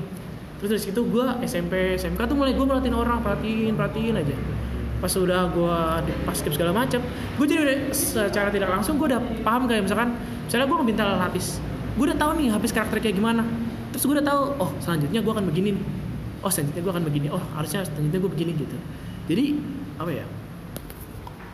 [0.62, 4.37] Terus dari situ gue SMP, SMK tuh mulai gue merhatiin orang, perhatiin, perhatiin aja.
[5.03, 5.79] Pas udah gue
[6.25, 7.05] pas skip segala macem,
[7.37, 10.16] gue jadi udah secara tidak langsung gue udah paham kayak misalkan,
[10.49, 11.61] misalnya gue ngebintal habis,
[12.01, 13.45] gue udah tahu nih habis karakter kayak gimana.
[13.92, 15.71] Terus gue udah tahu, oh selanjutnya gue akan begini.
[16.40, 17.27] Oh selanjutnya gue akan begini.
[17.29, 18.77] Oh harusnya selanjutnya gue begini gitu.
[19.27, 19.45] Jadi
[20.01, 20.25] apa ya?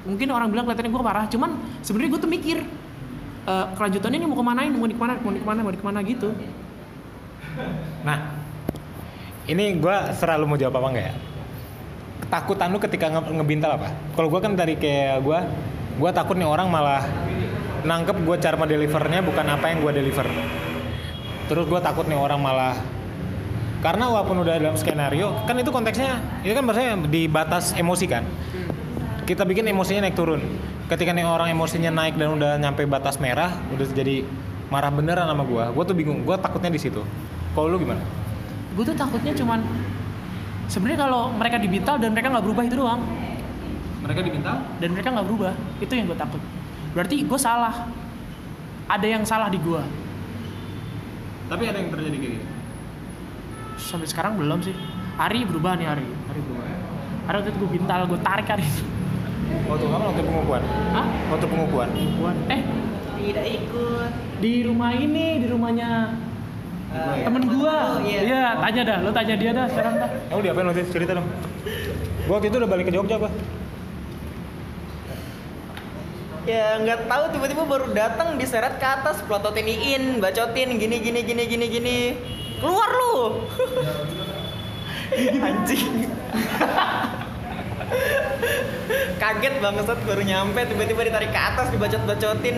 [0.03, 1.51] Mungkin orang bilang kelihatannya gue parah, cuman
[1.83, 2.59] sebenarnya gue tuh mikir
[3.47, 5.79] eh, kelanjutannya ini mau kemanain, mau di ke mana, mau di ke mana, mau di
[5.79, 6.29] ke mana gitu.
[8.03, 8.19] Nah,
[9.47, 11.15] ini gue serah lu mau jawab apa enggak ya?
[12.27, 13.89] Ketakutan lu ketika nge- ngebintal apa?
[14.19, 15.39] Kalau gue kan dari kayak gue,
[16.01, 17.05] gue takut nih orang malah
[17.83, 20.27] nangkep gue cara delivernya bukan apa yang gue deliver.
[21.51, 22.75] Terus gue takut nih orang malah
[23.83, 28.23] karena walaupun udah dalam skenario, kan itu konteksnya, itu kan maksudnya di batas emosi kan.
[29.33, 30.45] Kita bikin emosinya naik turun.
[30.93, 34.29] Ketika nih orang emosinya naik dan udah nyampe batas merah, udah jadi
[34.69, 35.65] marah beneran sama gue.
[35.73, 37.01] Gue tuh bingung, gue takutnya di situ.
[37.57, 38.05] Kalau lu gimana?
[38.73, 39.61] gue tuh takutnya cuman
[40.65, 43.05] sebenarnya kalau mereka dibintal dan mereka nggak berubah itu doang
[44.01, 44.57] Mereka dibintal?
[44.81, 46.41] dan mereka nggak berubah itu yang gue takut
[46.97, 47.93] berarti gue salah
[48.89, 49.83] ada yang salah di gue
[51.53, 52.47] Tapi ada yang terjadi kayak gitu.
[53.77, 54.73] sampai sekarang belum sih
[55.21, 56.65] Ari berubah nih Ari Ari berubah
[57.29, 58.65] Ari waktu itu gue bintal gue tarik Ari
[59.65, 60.63] Waktu kamu waktu pengukuhan?
[60.93, 61.07] Hah?
[61.29, 61.89] Waktu pengukuhan?
[62.17, 62.61] Gua- eh
[63.15, 64.11] Tidak ikut.
[64.39, 65.91] di rumah ini di rumahnya
[66.93, 68.21] Eh, temen gua lu, iya.
[68.21, 70.91] iya tanya dah lo tanya dia dah sekarang dah Kamu diapain waktu itu?
[70.93, 71.25] Cerita dong.
[72.27, 73.33] Gua waktu itu udah balik ke Jogja, Pak.
[76.43, 79.65] Ya nggak tahu tiba-tiba baru datang diseret ke atas plototin
[80.19, 81.99] bacotin gini gini gini gini gini.
[82.59, 83.15] Keluar lu.
[85.47, 86.11] Anjing.
[89.23, 92.57] Kaget banget baru nyampe tiba-tiba ditarik ke atas dibacot-bacotin.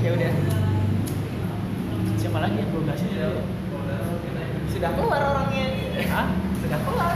[0.00, 0.32] Ya udah.
[2.16, 3.08] siapa lagi yang gue gasin
[4.72, 5.66] Sudah keluar orangnya.
[6.10, 6.26] Hah?
[6.60, 7.14] Sudah keluar.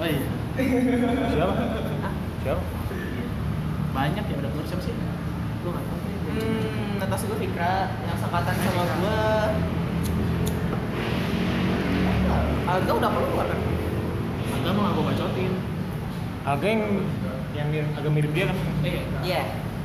[0.00, 0.24] oh iya
[1.30, 1.52] Siapa?
[2.04, 2.14] Hah?
[2.42, 2.62] Siapa?
[3.90, 4.94] banyak ya udah keluar siapa sih
[5.60, 5.98] gue nggak tahu
[6.30, 9.50] Hmm, atas gue Fikra yang sangkatan sama gua.
[12.70, 13.58] Alga udah keluar kan?
[14.70, 15.52] Agak mau gue bacotin
[16.40, 16.82] Agak yang
[17.50, 18.56] yang mir- agak mirip dia kan?
[18.80, 19.42] eh Iya.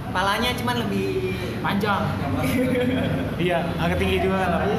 [0.07, 1.07] Palanya cuman lebih
[1.59, 2.05] panjang
[3.41, 4.69] Iya, agak tinggi juga kan.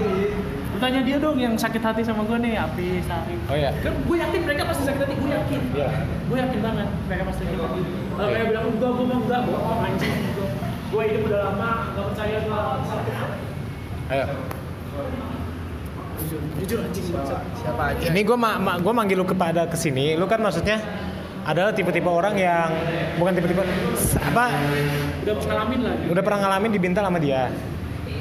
[0.70, 3.34] Lu tanya dia dong yang sakit hati sama gue nih, Api, Sari.
[3.44, 3.74] Oh iya.
[3.76, 5.60] Kan gue yakin mereka pasti sakit hati, gue yakin.
[5.74, 5.88] Iya.
[6.24, 7.80] Gue yakin banget mereka pasti sakit hati.
[8.08, 10.14] Kalau mereka bilang enggak, gue mau enggak, bohong anjing.
[10.86, 13.40] Gue hidup udah lama, enggak percaya gue sakit hati.
[14.08, 14.26] Ayo.
[16.18, 17.04] Jujur, jujur anjing.
[17.54, 18.06] Siapa aja?
[18.08, 20.14] Ini gua ma ma- gua manggil lu kepada ke sini.
[20.14, 20.80] Lu kan maksudnya
[21.42, 22.68] adalah tipe-tipe orang yang
[23.16, 23.62] bukan tipe-tipe
[24.18, 24.44] apa
[25.22, 25.94] Udah ngalamin lah.
[26.10, 27.54] udah pernah ngalamin dibintal sama dia.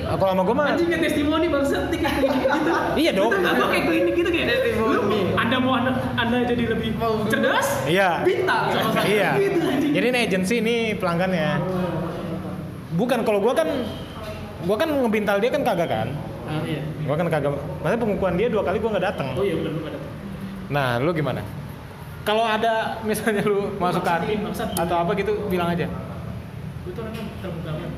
[0.06, 2.72] Ah, Kalau sama gua mah Anjing kayak testimoni bangsat kayak klinik gitu.
[3.02, 3.32] Iya dong.
[3.34, 3.54] Betul nggak?
[3.58, 5.20] Gua kayak klinik gitu kayak testimoni.
[5.34, 6.90] Anda mau anda, anda jadi lebih
[7.26, 7.68] cerdas?
[7.86, 8.10] Iya.
[8.22, 9.08] Bintang sama saya.
[9.10, 9.30] Iya.
[9.42, 9.58] Gitu.
[9.90, 11.50] Jadi ini agensi ini pelanggannya.
[12.94, 13.68] Bukan kalau gua kan
[14.64, 16.08] gua kan ngebintal dia kan kagak kan.
[16.46, 16.82] Ah, iya.
[17.06, 17.52] Gua kan kagak.
[17.82, 19.28] Maksudnya pengukuhan dia dua kali gua nggak datang.
[19.34, 20.00] Oh iya benar benar ada.
[20.66, 21.42] Nah, lu gimana?
[22.26, 24.34] Kalau ada misalnya lu masuk ke hati
[24.82, 25.86] atau apa gitu bilang aja.
[26.82, 27.92] Gue tuh orangnya terbuka banget.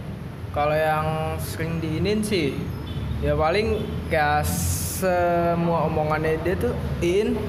[0.51, 1.07] Kalau yang
[1.39, 2.59] sering diinin sih,
[3.23, 4.43] ya paling kayak
[4.99, 7.39] semua omongannya dia tuh in,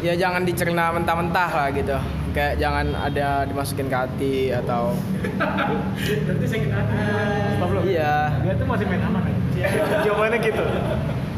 [0.00, 1.96] ya jangan dicerna mentah-mentah lah gitu.
[2.32, 4.96] Kayak jangan ada dimasukin ke hati atau
[6.24, 6.96] Berarti sakit hati.
[7.84, 8.14] Iya.
[8.48, 9.37] Dia tuh masih main aman ya.
[10.04, 10.64] Jawabannya gitu.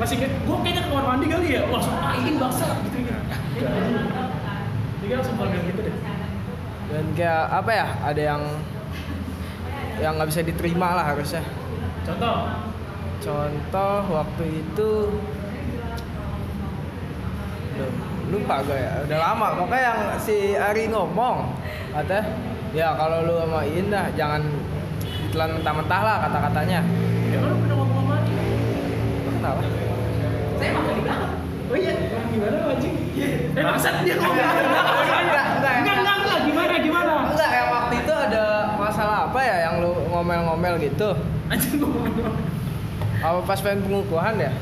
[0.01, 1.63] Masih kayak gue kayaknya ke kamar mandi kali ya.
[1.69, 3.15] Wah, ah ini baksa gitu gitu.
[5.05, 5.97] Dia langsung gitu deh.
[6.91, 7.87] Dan kayak apa ya?
[8.05, 8.43] Ada yang
[10.01, 11.45] yang nggak bisa diterima lah harusnya.
[12.01, 12.37] Contoh,
[13.21, 14.91] Contoh waktu itu
[17.77, 17.93] Duh,
[18.33, 21.53] lupa gue ya, udah lama Pokoknya yang si Ari ngomong
[21.93, 22.25] Katanya,
[22.73, 24.41] ya kalau lu sama Indah jangan
[25.31, 26.81] ditelan mentah-mentah lah kata-katanya
[27.31, 28.43] ya kan lu pernah ngomong sama dia.
[29.41, 29.65] Kenapa?
[30.61, 31.33] Saya emang di belakang.
[31.73, 31.93] Oh iya,
[32.29, 32.95] gimana lu anjing?
[33.57, 34.37] Eh, maksud dia ngomong.
[34.37, 37.13] Enggak, enggak, Enggak, enggak, enggak, gimana, gimana?
[37.33, 38.45] Enggak, yang waktu itu ada
[38.77, 41.09] masalah apa ya yang lu ngomel-ngomel gitu?
[41.49, 42.37] Anjing ngomong.
[43.25, 44.53] Apa pas pengen pengukuhan ya?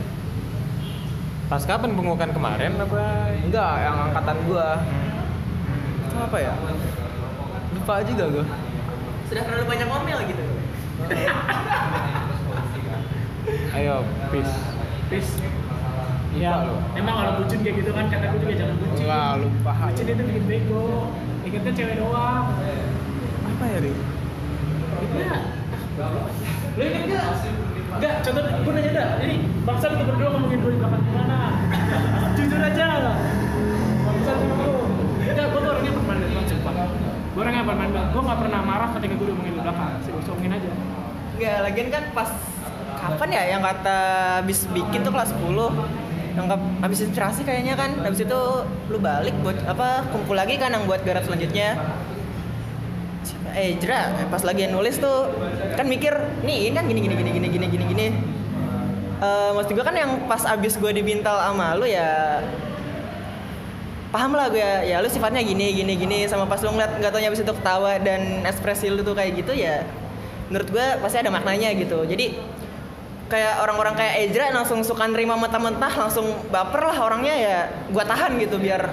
[1.50, 3.34] Pas kapan pengukuhan kemarin apa?
[3.34, 4.78] Enggak, yang angkatan gua.
[6.06, 6.54] Itu apa ya?
[7.74, 8.46] Lupa juga gua.
[9.26, 10.44] Sudah terlalu banyak ngomel gitu.
[13.78, 14.02] Ayo,
[14.34, 14.54] peace.
[15.06, 15.32] Peace.
[15.38, 16.66] Lupa Ya,
[16.98, 19.06] emang kalau bucin kayak gitu kan kata gue juga jangan bucin.
[19.06, 19.72] Enggak, lupa.
[19.86, 20.86] Bucin itu bikin bego.
[21.46, 22.44] Ingatnya cewek doang.
[23.46, 23.92] Apa ya, Ri?
[25.14, 25.36] Iya.
[26.74, 27.26] Lu inget gak?
[28.02, 29.08] Enggak, contoh gue nanya dah.
[29.22, 31.38] Ini bangsa lu berdua ngomongin gue di belakang gimana?
[32.34, 32.86] Jujur aja.
[34.02, 34.46] Bangsa lu.
[35.22, 36.72] Enggak, gue tuh orangnya permanen banget sumpah.
[37.30, 38.08] Gue orangnya permanen banget.
[38.10, 39.90] Gue gak pernah marah ketika gue ngomongin di belakang.
[40.02, 40.70] Sih, gue omongin aja.
[41.38, 42.30] Enggak, lagian kan pas
[42.98, 43.42] kapan ya?
[43.56, 43.98] Yang kata
[44.42, 46.46] habis bikin tuh kelas 10 yang
[46.82, 47.90] habis inspirasi kayaknya kan.
[48.02, 48.40] Habis itu
[48.90, 51.78] lu balik buat apa kumpul lagi kan yang buat garap selanjutnya.
[53.56, 55.30] Eh Jera pas lagi nulis tuh
[55.74, 57.84] kan mikir nih ini kan gini gini gini gini gini gini.
[57.88, 58.06] Gini
[59.18, 62.38] Eh, maksud gue kan yang pas abis gue dibintal sama lu ya
[64.14, 66.18] paham lah gue ya, ya lu sifatnya gini gini gini.
[66.30, 69.58] Sama pas lu ngeliat nggak taunya abis itu ketawa dan ekspresi lu tuh kayak gitu
[69.58, 69.82] ya
[70.48, 72.06] menurut gue pasti ada maknanya gitu.
[72.06, 72.38] Jadi
[73.28, 77.56] kayak orang-orang kayak Ezra langsung suka nerima mentah-mentah langsung baper lah orangnya ya
[77.92, 78.88] gue tahan gitu biar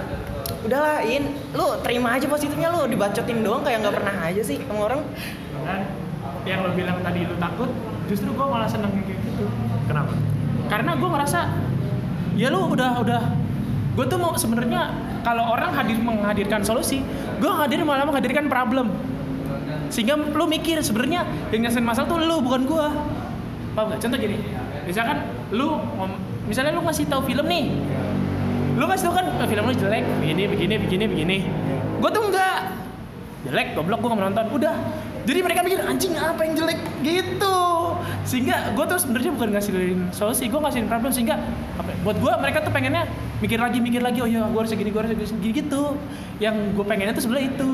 [0.68, 1.24] udahlah in
[1.56, 5.00] lu terima aja positifnya lu dibacotin doang kayak nggak pernah aja sih sama orang
[5.66, 5.80] Dan
[6.46, 7.66] yang lo bilang tadi lu takut,
[8.06, 9.50] justru gue malah seneng kayak gitu.
[9.90, 10.14] Kenapa?
[10.70, 11.40] Karena gue ngerasa
[12.38, 13.22] ya lu udah udah
[13.98, 14.94] gue tuh mau sebenarnya
[15.26, 17.02] kalau orang hadir menghadirkan solusi,
[17.42, 18.94] gue hadir malah menghadirkan problem.
[19.90, 22.88] Sehingga lu mikir sebenarnya yang nyelesain masalah tuh lu bukan gue.
[23.76, 24.00] Paham gak?
[24.00, 24.40] Contoh gini,
[24.88, 25.20] misalkan
[25.52, 25.76] lu
[26.48, 27.68] misalnya lu ngasih tahu film nih,
[28.80, 31.38] lu ngasih tahu kan "Eh, film lu jelek, begini, begini, begini, begini.
[32.00, 32.72] Gue tuh enggak
[33.44, 34.46] jelek, goblok gue gak mau nonton.
[34.56, 34.74] Udah.
[35.26, 37.58] Jadi mereka mikir anjing apa yang jelek gitu.
[38.22, 41.36] Sehingga gue tuh sebenarnya bukan ngasihin solusi, gue ngasihin problem sehingga
[41.76, 43.10] apa, ya, buat gue mereka tuh pengennya
[43.42, 45.98] mikir lagi mikir lagi oh ya gue harus segini gue harus segini gitu.
[46.38, 47.70] Yang gue pengennya tuh sebenarnya itu.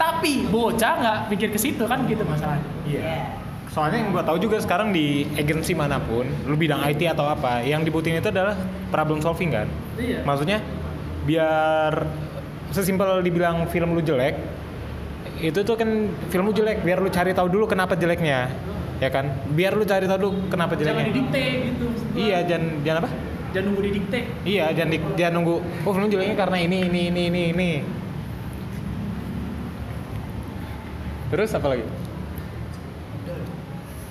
[0.00, 2.64] Tapi bocah nggak pikir ke situ kan gitu masalahnya.
[2.88, 3.41] Iya.
[3.72, 7.64] Soalnya yang gue tahu juga sekarang di agensi mana pun, lu bidang IT atau apa,
[7.64, 8.52] yang dibutuhin itu adalah
[8.92, 9.64] problem solving kan.
[9.96, 10.20] Iya.
[10.28, 10.60] Maksudnya
[11.24, 12.04] biar
[12.68, 14.36] sesimpel dibilang film lu jelek,
[15.40, 15.88] itu tuh kan
[16.28, 18.52] film lu jelek, biar lu cari tahu dulu kenapa jeleknya,
[19.00, 19.32] ya kan?
[19.56, 21.08] Biar lu cari tahu dulu kenapa Jangan jeleknya.
[21.08, 21.86] didikte gitu.
[22.12, 23.10] Iya, jangan jangan apa?
[23.56, 24.20] Jangan nunggu didikte.
[24.44, 25.56] Iya, jangan di, jangan nunggu.
[25.88, 27.70] Oh, film jeleknya karena ini ini ini ini ini.
[31.32, 31.84] Terus apa lagi?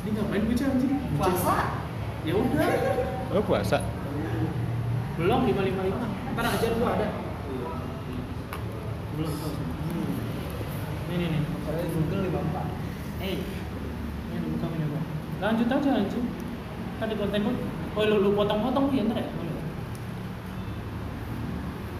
[0.01, 0.91] Ini ngapain gue anjing?
[1.13, 1.81] puasa
[2.21, 2.69] Ya udah.
[3.33, 3.81] Oh, puasa.
[5.17, 6.05] Belum lima lima lima.
[6.37, 7.07] Ntar ajar gua ada.
[9.17, 9.33] Belum.
[11.11, 13.21] Ini nih di Google 54.
[13.25, 13.41] Hey.
[14.33, 15.01] Ini buka ini gua.
[15.41, 16.25] Lanjut aja anjing.
[17.01, 17.55] Tadi konten gua.
[17.97, 19.29] Oh lu, lu potong-potong ya ntar ya.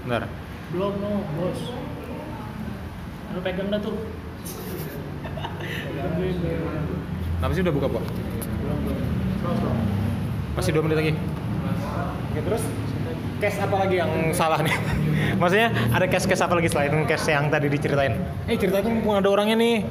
[0.06, 0.24] Bentar.
[0.70, 1.62] Belum no bos.
[3.34, 3.98] Lu pegang dah tuh.
[7.42, 8.04] Kenapa sih udah buka, Pak?
[8.06, 9.78] Belum belum.
[10.54, 11.12] Masih dua menit lagi.
[12.30, 12.64] Oke, terus
[13.42, 14.78] case apa lagi yang salah nih?
[15.42, 18.14] Maksudnya ada case-case apa lagi selain case yang tadi diceritain?
[18.46, 19.82] Eh, ceritain mumpung ada orangnya nih.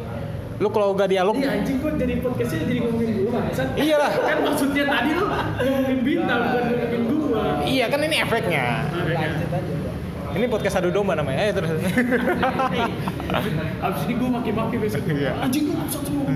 [0.63, 3.69] Lu kalau gak dialog, Iya anjing kok jadi podcastnya jadi ngomongin gua bangsat.
[3.75, 4.13] Iyalah.
[4.15, 7.43] Kan maksudnya tadi lu ngomongin bintang bukan ngomongin gua.
[7.67, 8.65] iya kan ini efeknya.
[8.95, 10.39] Lanjut aja udah.
[10.39, 11.51] Ini podcast adu domba namanya.
[11.51, 11.71] Ayo terus.
[13.87, 15.33] Abis ini gue maki-maki besok Iya.
[15.41, 16.27] Anjing gue maksud semua.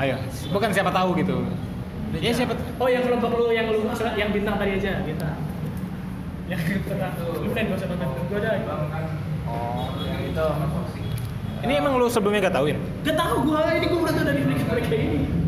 [0.00, 0.16] Ayo,
[0.50, 1.44] bukan siapa tahu gitu.
[2.18, 2.56] Ya siapa?
[2.82, 3.86] Oh yang kelompok lu yang lu
[4.18, 5.38] yang bintang tadi aja bintang
[6.50, 8.50] Yang pernah Lu kan gak usah nonton Gue ada
[9.46, 10.46] Oh, itu.
[11.62, 12.78] Ini emang lu sebelumnya gak tauin?
[13.06, 15.39] Gak tau gue ini gue baru tau dari mereka-mereka ini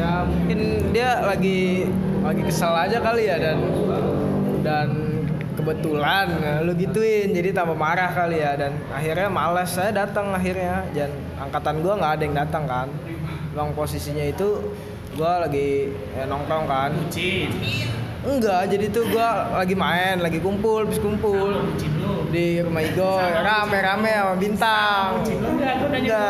[0.00, 0.60] Ya mungkin
[0.96, 1.84] dia lagi
[2.24, 3.58] lagi kesel aja kali ya dan
[4.64, 4.88] dan
[5.60, 10.88] kebetulan eh, lu gituin jadi tambah marah kali ya dan akhirnya malas saya datang akhirnya
[10.96, 12.88] dan angkatan gua nggak ada yang datang kan
[13.52, 14.72] bang posisinya itu
[15.20, 16.90] gua lagi eh, nongkrong kan
[18.24, 21.60] enggak jadi tuh gua lagi main lagi kumpul bis kumpul
[22.32, 25.74] di rumah Igo rame-rame sama bintang Bucin lu enggak?
[25.82, 26.00] Enggak.
[26.08, 26.24] gua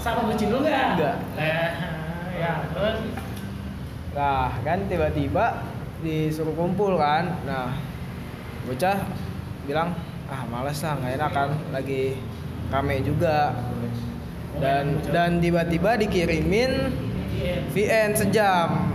[0.00, 0.88] Sama bucin lu enggak?
[0.96, 1.87] Enggak.
[2.38, 2.98] Ya terus
[4.14, 5.66] Nah kan tiba-tiba
[6.00, 7.74] disuruh kumpul kan Nah
[8.68, 8.98] bocah
[9.66, 9.92] bilang
[10.28, 12.16] ah males lah nggak enak kan lagi
[12.68, 13.56] rame juga
[14.60, 16.92] dan dan tiba-tiba dikirimin
[17.72, 18.92] VN sejam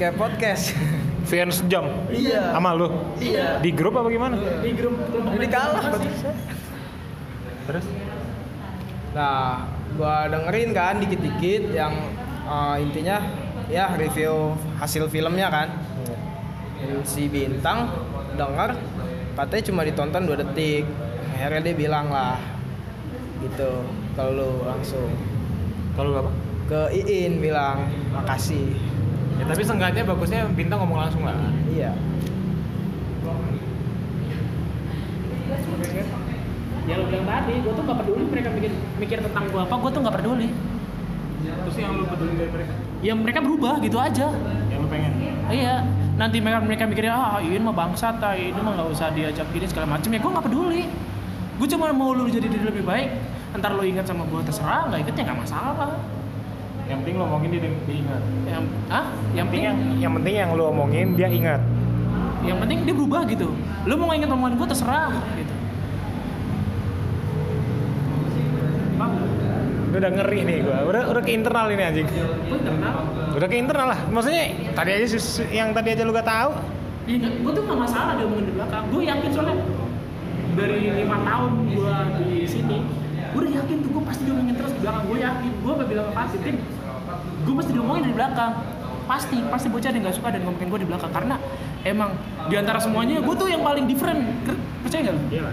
[0.00, 0.72] kayak podcast
[1.28, 1.90] VN sejam.
[2.06, 2.54] Iya.
[2.54, 2.86] Sama lu.
[3.18, 4.38] iya Di grup apa gimana?
[4.62, 5.82] di grup jadi kalah
[7.66, 7.86] Terus?
[9.10, 9.64] nah
[9.96, 11.92] gua dengerin kan dikit-dikit yang
[12.46, 13.18] eh, intinya
[13.66, 15.68] ya review hasil filmnya kan.
[17.02, 17.90] Si bintang
[18.38, 18.78] denger
[19.34, 20.86] katanya cuma ditonton dua detik.
[21.34, 22.38] Akhirnya dia bilang lah
[23.42, 23.84] gitu.
[24.14, 25.10] Kalau lu langsung.
[25.98, 26.30] Kalau apa?
[26.66, 28.74] ke Iin bilang makasih.
[29.38, 31.38] Ya tapi seenggaknya bagusnya bintang ngomong langsung lah.
[31.70, 31.94] iya.
[36.86, 39.90] Ya lo bilang tadi gue tuh gak peduli mereka mikir mikir tentang gue apa gue
[39.90, 40.48] tuh gak peduli
[41.46, 42.72] Terus yang lu peduli dari mereka?
[42.96, 44.26] ya mereka berubah gitu aja
[44.66, 45.12] Yang lu pengen?
[45.46, 45.84] iya
[46.16, 49.68] nanti mereka mereka mikirnya ah ini mah bangsat ah ini mah nggak usah diajak gini
[49.68, 50.82] segala macam ya gue nggak peduli
[51.56, 53.08] gue cuma mau lu jadi diri lebih baik
[53.54, 55.92] ntar lu ingat sama gue terserah nggak inget ya nggak masalah
[56.86, 58.22] Yang penting lu omongin dia, dia ingat.
[58.46, 61.60] yang ah yang Yang penting yang, yang penting yang lu omongin dia ingat.
[62.42, 63.48] yang penting dia berubah gitu
[63.84, 65.54] lu mau inget omongan gue terserah gitu
[68.96, 69.30] Paham nggak?
[69.96, 70.78] Udah ngeri nih gua.
[70.84, 72.08] Udah udah ke internal ini anjing.
[72.12, 72.58] Gue
[73.36, 74.00] Udah ke internal lah.
[74.12, 74.44] Maksudnya
[74.76, 75.06] tadi aja
[75.48, 76.50] yang tadi aja lu gak tahu.
[77.06, 78.84] Iya, gue tuh gak masalah dia ngomongin di belakang.
[78.92, 79.56] Gue yakin soalnya
[80.56, 82.76] dari lima tahun gue di sini,
[83.30, 85.04] gue udah yakin tuh gue pasti diomongin terus di belakang.
[85.06, 86.56] Gue yakin, gue gak bilang apa sih, Tim.
[87.46, 88.52] Gue pasti diomongin dari belakang.
[89.06, 91.36] Pasti, pasti bocah ada yang gak suka dan ngomongin gue di belakang karena
[91.86, 92.10] emang
[92.50, 94.20] di antara semuanya gue tuh yang paling different.
[94.82, 95.22] Percaya gak lu?
[95.30, 95.46] Iya.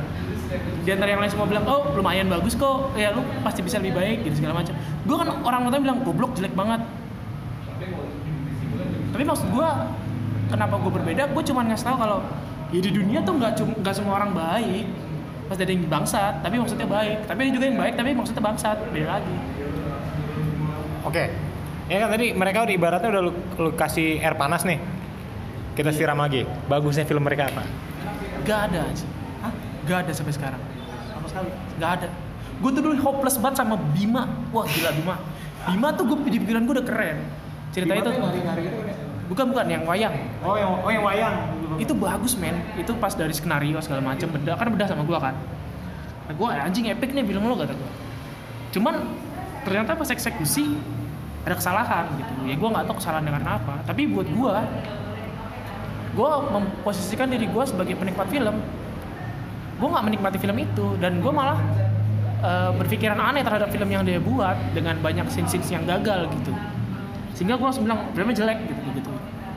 [0.83, 3.95] Di antara yang lain semua bilang, oh lumayan bagus kok, ya lu pasti bisa lebih
[3.95, 4.75] baik gitu segala macam.
[5.07, 6.81] Gue kan orang nonton bilang goblok jelek banget.
[9.13, 9.69] Tapi maksud gue,
[10.49, 11.23] kenapa gue berbeda?
[11.31, 12.19] Gue cuma ngasih tahu kalau
[12.73, 14.85] ya di dunia tuh nggak cuma nggak semua orang baik.
[15.43, 17.17] Pasti ada yang bangsat, tapi maksudnya baik.
[17.29, 18.77] Tapi ada juga yang baik, tapi maksudnya bangsat.
[18.89, 19.35] Beda lagi.
[21.03, 21.23] Oke.
[21.91, 24.79] Ya kan tadi mereka udah ibaratnya udah lu, lu kasih air panas nih.
[25.75, 26.47] Kita siram lagi.
[26.71, 27.67] Bagusnya film mereka apa?
[28.47, 29.12] Gak ada aja.
[29.83, 30.61] Gak ada sampai sekarang.
[31.11, 31.49] Sama sekali.
[31.79, 32.07] Gak ada.
[32.61, 34.29] Gue tuh dulu hopeless banget sama Bima.
[34.55, 35.15] Wah gila Bima.
[35.67, 37.17] Bima tuh gue di pikiran gue udah keren.
[37.75, 38.09] Cerita itu.
[39.27, 40.15] Bukan bukan yang wayang.
[40.43, 41.35] Oh yang oh yang wayang.
[41.81, 45.35] itu bagus men itu pas dari skenario segala macam beda kan beda sama gua kan
[46.29, 47.91] nah, gua anjing epic nih bilang lo kata gua
[48.73, 48.95] cuman
[49.65, 50.77] ternyata pas eksekusi
[51.43, 54.65] ada kesalahan gitu ya gua nggak tahu kesalahan dengan apa tapi buat gua
[56.13, 58.61] gua memposisikan diri gua sebagai penikmat film
[59.79, 61.59] gua nggak menikmati film itu dan gua malah
[62.43, 66.51] eh, berpikiran aneh terhadap film yang dia buat dengan banyak scene-scenes yang gagal gitu
[67.33, 69.11] sehingga gua langsung bilang filmnya jelek gitu gitu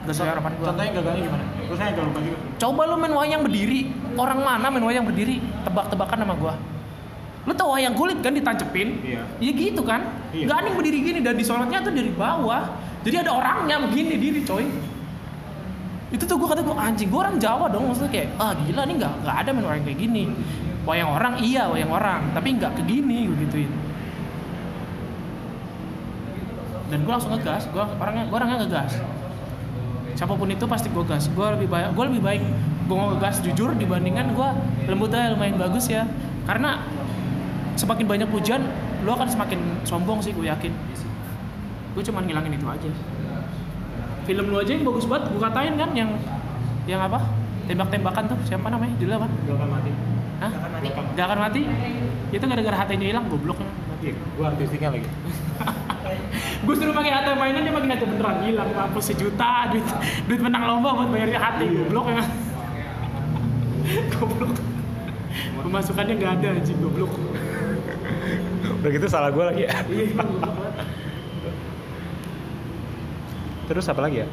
[0.07, 1.45] gak sesuai harapan gua Contohnya gagalnya gimana?
[1.67, 2.39] Terus saya lupa juga.
[2.63, 3.81] Coba lu main wayang berdiri,
[4.15, 5.43] orang mana main wayang berdiri?
[5.67, 6.55] Tebak-tebakan sama gua.
[7.47, 9.03] Lu tau wayang kulit kan ditancepin?
[9.03, 9.23] Iya.
[9.43, 10.07] Ya gitu kan?
[10.31, 10.47] Iya.
[10.47, 12.71] Gak ada yang berdiri gini dan disorotnya tuh dari bawah.
[13.07, 14.67] Jadi ada orangnya begini diri coy.
[16.15, 17.91] Itu tuh gua kata gua anjing, gua orang Jawa dong.
[17.91, 20.25] Maksudnya kayak ah gila nih nggak nggak ada main wayang kayak gini.
[20.87, 23.73] Wayang orang iya wayang orang, tapi nggak ke gini gua gituin.
[26.87, 28.93] Dan gua langsung ngegas, gua orangnya gua orangnya ngegas.
[30.17, 31.29] Siapa pun itu pasti gue gas.
[31.29, 32.43] Gue lebih baik gue lebih baik
[32.89, 34.49] gue mau gas jujur dibandingkan gue
[34.89, 36.09] lembut aja lumayan bagus ya.
[36.49, 36.81] Karena
[37.77, 38.65] semakin banyak pujian
[39.05, 40.73] lo akan semakin sombong sih gue yakin.
[41.93, 42.89] Gue cuma ngilangin itu aja
[44.27, 46.11] film lu aja yang bagus banget gue katain kan yang
[46.87, 47.19] yang apa?
[47.67, 48.95] Tembak-tembakan tuh siapa namanya?
[48.99, 49.27] Dulu apa?
[49.27, 49.91] Gak akan mati.
[50.39, 50.53] Hah?
[51.19, 51.61] Gak akan mati.
[52.31, 53.59] Itu gara-gara hatinya hilang goblok.
[54.03, 55.09] Iya, gua artistiknya lagi.
[56.67, 58.37] gue suruh pakai HT mainan dia pakai HT beneran.
[58.47, 59.87] Hilang mampus sejuta duit
[60.31, 62.07] duit menang lomba buat bayarnya HT goblok.
[62.07, 62.25] Ya
[64.15, 64.55] goblok.
[65.67, 67.11] Pemasukannya nggak ada anjing goblok.
[68.79, 69.67] Udah gitu salah gua lagi.
[69.67, 69.75] Ya.
[73.67, 74.29] Terus apa lagi ya?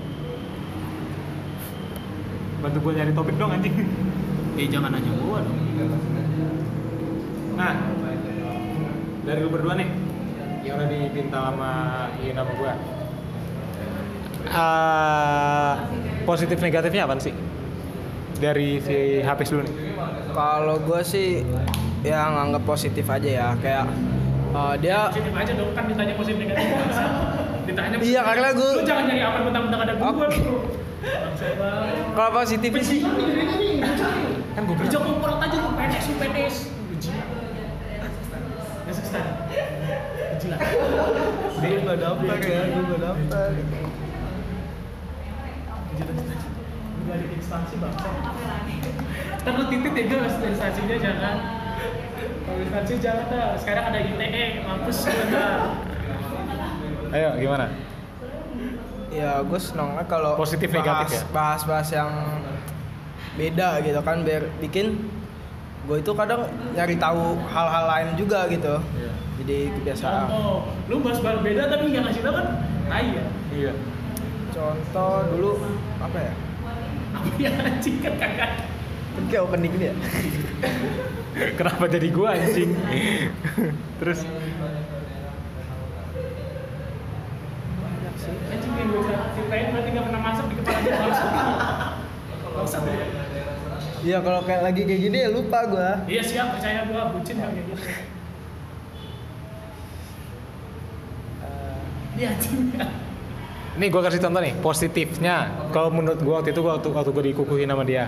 [2.62, 3.76] Bantu gua nyari topik dong anjing.
[4.54, 5.58] eh jangan nanya gua dong
[7.58, 7.74] Nah,
[9.26, 9.90] dari lu berdua nih
[10.62, 11.72] yang udah dipinta sama
[12.22, 12.74] Iin sama gua.
[14.44, 15.74] Eh,
[16.30, 17.34] positif negatifnya apa sih?
[18.38, 19.76] Dari si Hafiz dulu nih.
[20.34, 21.42] Kalau gue sih
[22.04, 23.86] ya nganggap positif aja ya kayak
[24.52, 26.68] eh, dia positif aja dong kan ditanya positif negatif
[27.64, 30.32] ditanya Iya, karena gua- lu jangan nyari apa mentang-mentang ada banget.
[32.14, 33.02] kalau positifnya sih.
[34.54, 36.56] Kan gua Kerja korporat aja lu PNS lu PNS
[41.64, 42.62] gue nggak daftar ya.
[42.68, 43.50] Gue nggak daftar
[46.94, 48.10] Lu balik instansi bangsa.
[49.44, 51.38] Ntar lu titit ya guys instansinya jangan.
[52.44, 53.50] Universitas jangan dah.
[53.58, 55.93] Sekarang ada ITE, mampus dah.
[57.14, 57.66] Ayo gimana?
[59.14, 61.22] ya gue senangnya kalau Positif, bahas, negatif ya?
[61.30, 62.10] bahas-bahas yang
[63.36, 64.98] beda gitu kan biar bikin
[65.84, 69.12] gue itu kadang nyari tahu hal-hal lain juga gitu Iya.
[69.38, 72.48] jadi kebiasaan Contoh, lu bahas bahas beda tapi nggak ngasih tau kan?
[72.84, 73.26] Tai ya.
[73.52, 73.72] Iya.
[74.50, 75.52] contoh dulu
[76.00, 76.34] apa ya
[77.14, 78.52] Apa ya anjing kan kagak.
[79.14, 79.96] kan kayak opening ini ya
[81.58, 82.74] Kenapa jadi gua anjing?
[84.02, 84.26] Terus
[88.24, 89.02] Anjing yang gue
[89.36, 91.32] ceritain berarti nggak pernah masuk di kepala gue langsung.
[92.54, 92.84] Langsung.
[94.04, 97.50] Iya kalau kayak lagi kayak gini ya lupa gue Iya siap percaya gue bucin kan
[97.56, 97.84] kayak gitu.
[102.14, 102.62] Iya anjing.
[103.74, 105.50] Nih gue kasih contoh nih, positifnya.
[105.74, 108.06] Kalau menurut gue waktu itu gua waktu, waktu gue dikukuhin sama dia.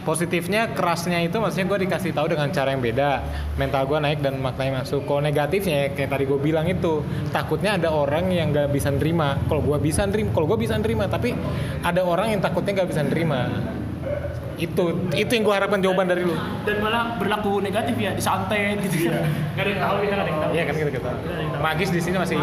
[0.00, 3.20] Positifnya kerasnya itu maksudnya gue dikasih tahu dengan cara yang beda.
[3.60, 5.04] Mental gue naik dan maknanya masuk.
[5.04, 9.36] Kalau negatifnya ya, kayak tadi gue bilang itu, takutnya ada orang yang gak bisa nerima.
[9.44, 11.36] Kalau gue bisa nerima, kalau gue bisa nerima, tapi
[11.84, 13.52] ada orang yang takutnya gak bisa nerima.
[14.60, 14.84] Itu
[15.16, 16.36] itu yang gue harapkan jawaban dari lu.
[16.68, 19.24] Dan malah berlaku negatif ya, disantet gitu kan.
[19.56, 20.50] Gak ada yang tahu ya, gak ada yang tahu.
[20.52, 21.10] Iya kan gitu kita.
[21.60, 22.36] Magis di sini masih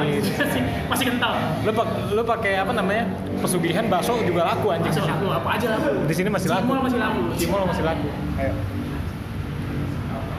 [0.87, 1.33] masih kental.
[1.61, 3.03] lu pak lu pakai apa namanya
[3.37, 5.89] pesugihan bakso juga laku anjing Masih laku apa aja laku.
[6.05, 7.21] di sini masih laku Cimol masih laku.
[7.37, 8.07] Cimol masih laku
[8.39, 8.53] ayo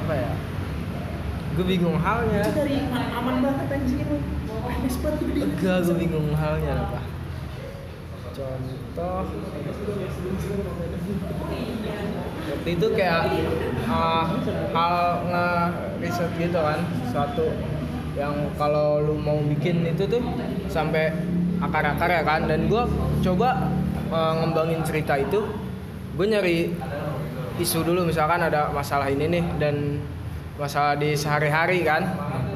[0.08, 0.30] apa ya
[1.58, 4.18] gue bingung halnya Itu dari aman banget anjing gede.
[5.44, 7.00] enggak gue bingung halnya apa
[8.32, 8.87] contoh
[12.68, 13.22] waktu itu kayak
[13.88, 14.28] uh,
[14.76, 14.94] hal
[15.24, 17.48] nge-riset gitu kan suatu
[18.18, 20.20] yang kalau lu mau bikin itu tuh
[20.68, 21.14] sampai
[21.64, 22.44] akar-akar ya kan.
[22.44, 22.82] Dan gue
[23.24, 23.72] coba
[24.12, 25.48] uh, ngembangin cerita itu.
[26.18, 26.74] Gue nyari
[27.62, 30.02] isu dulu misalkan ada masalah ini nih dan
[30.58, 32.04] masalah di sehari-hari kan.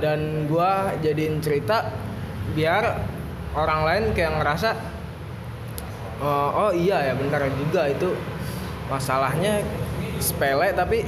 [0.02, 0.70] Dan gue
[1.00, 1.88] jadiin cerita
[2.52, 3.00] biar
[3.54, 4.74] orang lain kayak ngerasa
[6.22, 8.14] oh, oh iya ya benar juga itu
[8.86, 9.66] masalahnya
[10.22, 11.02] sepele tapi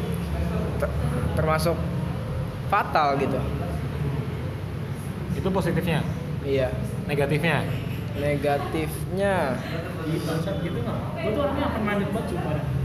[0.83, 0.97] ter-
[1.39, 1.79] termasuk
[2.69, 3.39] fatal gitu.
[5.39, 6.03] Itu positifnya?
[6.43, 6.75] Iya.
[7.07, 7.63] Negatifnya?
[8.19, 9.35] Negatifnya.
[10.05, 11.41] Gitu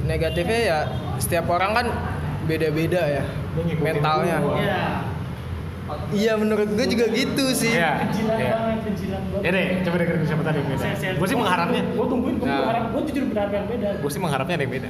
[0.09, 0.80] negatifnya ya
[1.21, 1.86] setiap orang kan
[2.49, 3.23] beda-beda ya
[3.77, 4.38] mentalnya.
[6.10, 6.34] Iya.
[6.36, 8.06] menurut gue juga gitu sih Iya.
[8.06, 8.52] Penjilan Iya.
[8.52, 9.42] banget, penjilan banget.
[9.42, 10.86] Ya deh, coba dengerin siapa tadi yang beda.
[11.16, 12.60] Gue sih mengharapnya, Gue tungguin, gue Nah.
[12.60, 13.90] berharap, gue jujur berharap yang beda.
[13.98, 14.90] gue sih mengharapnya ada yang beda.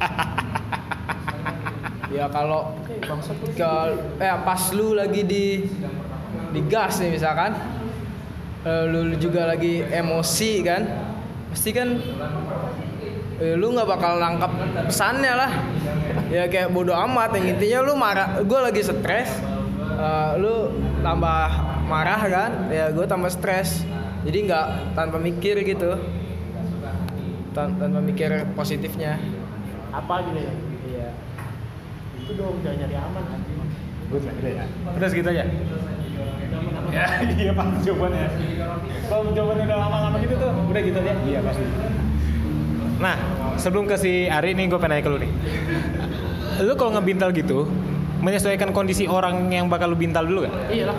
[2.10, 2.74] ya kalau
[3.54, 3.70] ke
[4.18, 5.44] eh pas lu lagi di
[6.50, 7.54] di gas nih misalkan
[8.62, 10.82] eh, lu juga lagi emosi kan
[11.48, 11.96] pasti kan
[13.38, 14.50] eh, lu nggak bakal nangkap
[14.84, 15.50] pesannya lah
[16.26, 19.30] ya kayak bodoh amat yang intinya lu marah gue lagi stres
[20.00, 20.54] eh, lu
[21.00, 21.48] tambah
[21.84, 23.84] marah kan ya gue tambah stres
[24.22, 25.96] jadi nggak tanpa mikir gitu
[27.50, 29.18] Tan- tanpa mikir positifnya
[29.90, 30.52] Apa gitu ya?
[30.86, 31.08] iya
[32.14, 33.40] Itu dong, jangan nyari aman kan.
[34.06, 34.64] Gue udah ya.
[34.86, 35.44] Udah segitu aja.
[36.90, 37.06] Ya,
[37.42, 38.26] iya pak jawabannya.
[39.10, 41.14] Kalau jawabannya udah lama-lama gitu tuh, udah gitu aja.
[41.26, 41.64] Iya pasti.
[43.02, 43.16] Nah,
[43.58, 45.32] sebelum ke si Ari nih, gue pengen nanya ke lu nih.
[46.62, 47.66] Lu kalau ngebintal gitu,
[48.20, 50.54] menyesuaikan kondisi orang yang bakal lu bintal dulu gak?
[50.70, 50.96] Iya lah.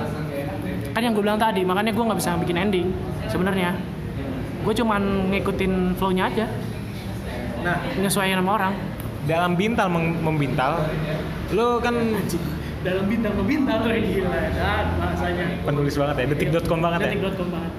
[0.91, 2.87] Kan yang gue bilang tadi, makanya gue nggak bisa bikin ending
[3.31, 3.77] sebenarnya.
[4.61, 6.45] Gue cuman ngikutin flow-nya aja.
[7.61, 8.73] Nah, Nyesuaiin sama orang.
[9.29, 10.81] dalam bintal membintal,
[11.53, 11.93] lu kan
[12.81, 14.41] Dalam bintang ke bintang, gila.
[14.57, 15.45] Dan bahasanya.
[15.61, 17.09] penulis banget ya, detik.com banget ya.
[17.13, 17.71] Detik.com banget.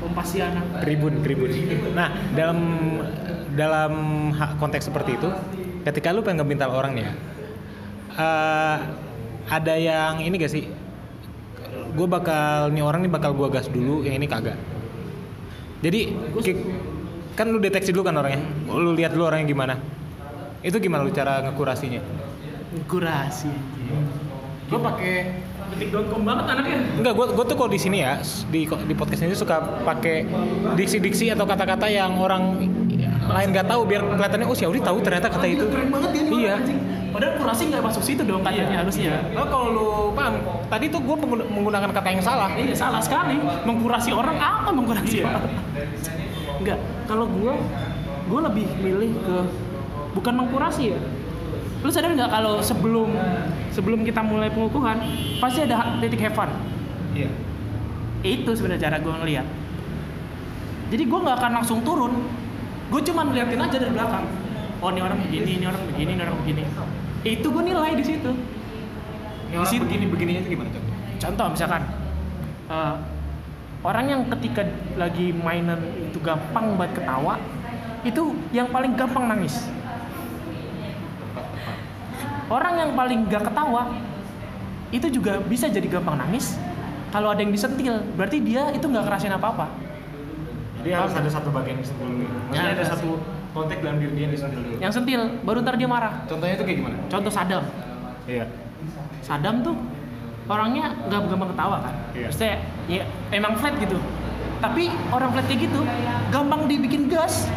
[0.00, 0.60] Kompasiana.
[0.80, 1.50] Tribun, tribun.
[1.92, 2.58] Nah, dalam
[3.52, 3.92] dalam
[4.56, 5.28] konteks seperti itu,
[5.84, 7.06] ketika lu pengen ngebintal orang nih
[8.16, 8.76] eh,
[9.46, 10.64] ada yang ini gak sih?
[11.92, 14.58] Gue bakal nih orang nih bakal gua gas dulu, yang ini kagak.
[15.80, 16.12] Jadi
[16.42, 16.60] ki-
[17.32, 19.74] kan lu deteksi dulu kan orangnya, lu lihat dulu orangnya gimana.
[20.60, 22.00] Itu gimana lu cara ngekurasinya?
[22.84, 23.52] Kurasi.
[24.66, 25.14] Gue pakai
[25.72, 26.78] detik.com banget anaknya.
[26.96, 28.18] Enggak, gue gue tuh kalau di sini ya
[28.50, 30.26] di di podcast ini suka pakai
[30.74, 32.66] diksi-diksi atau kata-kata yang orang
[33.26, 35.64] lain nggak tahu biar kelihatannya oh si Audi tahu ternyata kata itu.
[35.66, 36.54] Keren banget dia nih Iya.
[37.16, 39.24] Padahal kurasi nggak masuk situ dong katanya harusnya.
[39.32, 40.36] Nah, kalau lu paham,
[40.68, 41.16] tadi tuh gue
[41.48, 42.52] menggunakan kata yang salah.
[42.52, 43.40] Iya salah sekali.
[43.40, 45.48] Mengkurasi orang apa mengkurasi orang?
[46.60, 46.76] Enggak.
[47.08, 47.56] Kalau gua
[48.28, 49.36] gua lebih milih ke
[50.12, 51.00] bukan mengkurasi ya.
[51.80, 53.08] Lu sadar nggak kalau sebelum
[53.72, 55.00] sebelum kita mulai pengukuhan
[55.40, 56.52] pasti ada titik have fun.
[57.16, 57.32] Iya.
[58.20, 59.46] Itu sebenarnya cara gua ngeliat.
[60.92, 62.12] Jadi gua nggak akan langsung turun.
[62.86, 64.22] Gue cuma ngeliatin aja dari belakang.
[64.78, 66.62] Oh ini orang begini, ini orang begini, ini orang begini.
[67.28, 68.30] Itu gue nilai di situ.
[68.30, 68.42] Ini
[69.46, 70.94] Di orang situ- begini begininya itu gimana contoh?
[71.16, 71.82] contoh misalkan
[72.68, 72.94] eh,
[73.80, 74.62] orang yang ketika
[74.94, 77.40] lagi mainan itu gampang buat ketawa
[78.02, 79.64] itu yang paling gampang nangis
[82.46, 83.90] orang yang paling gak ketawa
[84.90, 86.60] itu juga bisa jadi gampang nangis
[87.08, 89.66] kalau ada yang disentil berarti dia itu nggak ngerasain apa-apa
[90.76, 92.26] Jadi harus ada satu bagian yang disentil dulu.
[92.46, 92.86] Maksudnya Ya, ada ada.
[92.86, 93.10] satu
[93.56, 94.76] konteks dalam diri dia yang disentil dulu.
[94.76, 96.12] yang sentil baru ntar dia marah.
[96.28, 96.96] Contohnya itu kayak gimana?
[97.08, 97.64] contoh Sadam
[98.26, 98.44] Iya.
[99.22, 99.74] Sadam tuh
[100.46, 101.94] orangnya nggak gampang ketawa kan?
[102.12, 102.28] Iya.
[102.28, 103.02] Maksudnya ya
[103.32, 103.96] emang flat gitu.
[104.56, 105.80] Tapi orang flat kayak gitu
[106.28, 107.48] gampang dibikin gas.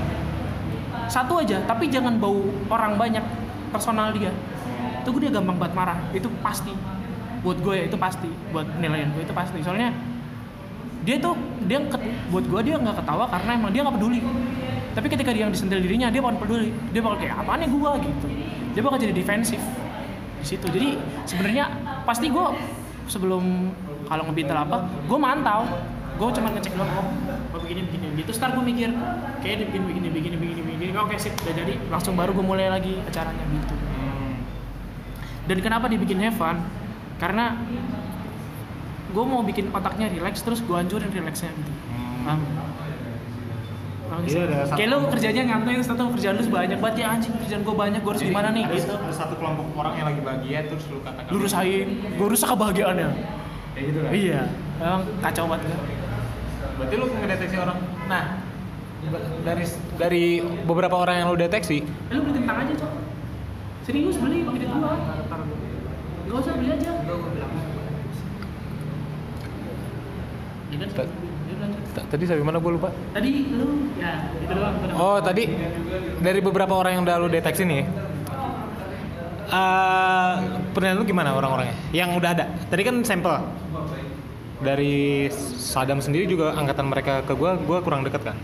[1.10, 2.38] Satu aja tapi jangan bau
[2.70, 3.26] orang banyak
[3.70, 4.30] personal dia.
[5.02, 5.98] Itu dia gampang banget marah.
[6.14, 6.72] Itu pasti.
[7.42, 8.30] Buat gue ya itu pasti.
[8.54, 9.58] Buat nilaian gue itu pasti.
[9.60, 9.90] Soalnya
[11.02, 11.34] dia tuh
[11.66, 14.20] dia ket- buat gue dia nggak ketawa karena emang dia nggak peduli
[14.94, 16.74] tapi ketika dia yang disentil dirinya dia bakal peduli.
[16.90, 18.28] Dia bakal kayak apaan ya gue gitu.
[18.74, 19.62] Dia bakal jadi defensif
[20.40, 20.66] di situ.
[20.66, 20.98] Jadi
[21.30, 21.66] sebenarnya
[22.04, 22.46] pasti gue
[23.10, 23.74] sebelum
[24.10, 25.64] kalau ngebintel apa gue mantau.
[26.20, 27.08] Gue cuma ngecek doang oh,
[27.56, 28.36] oh begini begini gitu.
[28.36, 28.92] Ntar gue mikir
[29.40, 30.92] kayak bikin begini begini begini begini.
[31.00, 31.32] Oke sip.
[31.46, 33.76] Udah jadi langsung baru gue mulai lagi acaranya gitu.
[35.48, 36.60] Dan kenapa dibikin have fun?
[37.18, 37.56] Karena
[39.10, 41.72] gue mau bikin otaknya relax terus gue hancurin relaxnya gitu.
[42.28, 42.69] Paham Paham
[44.24, 44.42] Iya, sih?
[44.42, 47.34] ada satu- kayak lu kerjanya ngantuk terus tahu kerjaan lu banyak banget ya anjing.
[47.38, 48.94] Kerjaan gue banyak gue harus Jadi, gimana nih ada, gitu.
[48.96, 53.10] ada satu kelompok orang yang lagi bahagia terus lu katakan lu rusain gue rusak kebahagiaannya.
[53.70, 54.12] Kayak gitu kan?
[54.12, 54.42] iya.
[54.80, 55.80] Emang kacau banget kan?
[56.80, 57.78] Berarti lu ngedeteksi orang.
[58.08, 58.24] Nah,
[59.42, 59.64] dari
[59.96, 60.24] dari
[60.64, 62.92] beberapa orang yang lu deteksi, eh, lu beli kentang aja cok.
[63.84, 64.94] Serius beli pakai duit gua
[66.30, 66.92] gak usah beli aja.
[66.94, 67.16] Ya
[70.70, 71.29] dia bilang, t-
[72.10, 72.90] tadi sampai mana gue lupa.
[73.12, 74.76] tadi lu ya itu doang.
[74.96, 75.44] Oh, tadi
[76.20, 77.84] dari beberapa orang yang udah lu deteksi nih.
[79.50, 80.34] eh
[80.78, 81.74] penilaian lu gimana orang-orangnya?
[81.90, 82.46] Yang udah ada.
[82.70, 83.34] Tadi kan sampel.
[84.60, 88.38] Dari Sadam sendiri juga angkatan mereka ke gua, gua kurang dekat kan.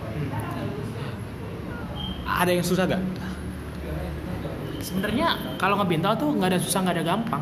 [2.26, 3.03] Ada yang susah gak?
[4.86, 7.41] sebenarnya kalau ngebintal tuh nggak ada susah nggak ada gampang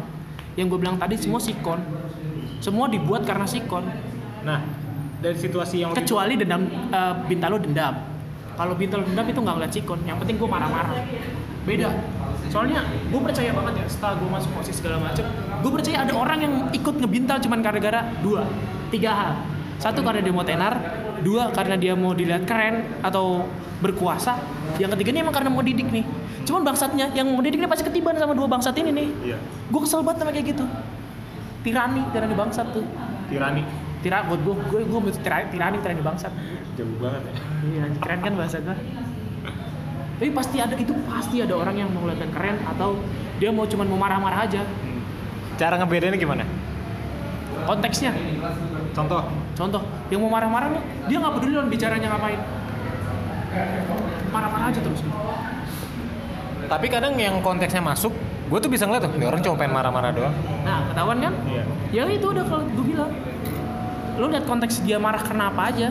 [0.55, 1.75] yang gue bilang tadi semua sikon
[2.63, 3.83] semua dibuat karena sikon
[4.43, 4.59] Nah,
[5.23, 7.95] dari situasi yang lebih- kecuali dendam eh, bintal lo dendam.
[8.53, 10.93] Kalau bintal dendam itu nggak ngeliat sikon yang penting gue marah-marah.
[11.63, 11.89] Beda.
[12.51, 15.25] Soalnya gue percaya banget ya setelah gue masuk osis segala macem
[15.63, 18.43] gue percaya ada orang yang ikut ngebintal cuman gara-gara dua
[18.91, 19.31] tiga hal.
[19.79, 20.73] Satu karena dia mau tenar
[21.23, 23.47] dua karena dia mau dilihat keren atau
[23.79, 24.37] berkuasa.
[24.77, 26.05] Yang ketiga ini emang karena mau didik nih.
[26.43, 29.07] Cuman bangsatnya yang mau didik ini pasti ketiban sama dua bangsat ini nih.
[29.33, 29.37] Iya.
[29.71, 30.65] gue kesel banget sama kayak gitu.
[31.63, 32.85] Tirani tirani bangsat tuh.
[33.31, 33.63] Tirani.
[34.03, 36.33] Tira, buat gue, gue, gue tirani, tirani, tirani bangsat.
[36.75, 37.33] Jauh banget ya.
[37.63, 38.75] Iya, keren kan bahasa gue.
[40.19, 42.99] Tapi pasti ada itu pasti ada orang yang mau kelihatan keren atau
[43.39, 44.61] dia mau cuman mau marah-marah aja.
[45.55, 46.43] Cara ngebedainnya gimana?
[47.63, 48.11] Konteksnya,
[48.91, 49.23] Contoh.
[49.55, 49.81] contoh,
[50.11, 52.39] yang mau marah-marah nih, dia nggak peduli lawan bicaranya ngapain.
[54.35, 54.99] Marah-marah aja terus.
[56.67, 58.11] Tapi kadang yang konteksnya masuk,
[58.51, 60.35] gue tuh bisa ngeliat tuh, ini orang cuma pengen marah-marah doang.
[60.67, 61.33] Nah, ketahuan kan?
[61.47, 61.63] Iya.
[61.93, 63.11] Ya itu udah kalau gue bilang.
[64.19, 65.89] Lu lihat konteks dia marah kenapa aja.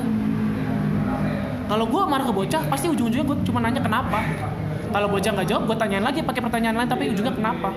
[1.66, 4.20] Kalau gue marah ke bocah, pasti ujung-ujungnya gue cuma nanya kenapa.
[4.92, 7.72] Kalau bocah nggak jawab, gue tanyain lagi pakai pertanyaan lain, tapi ujungnya kenapa?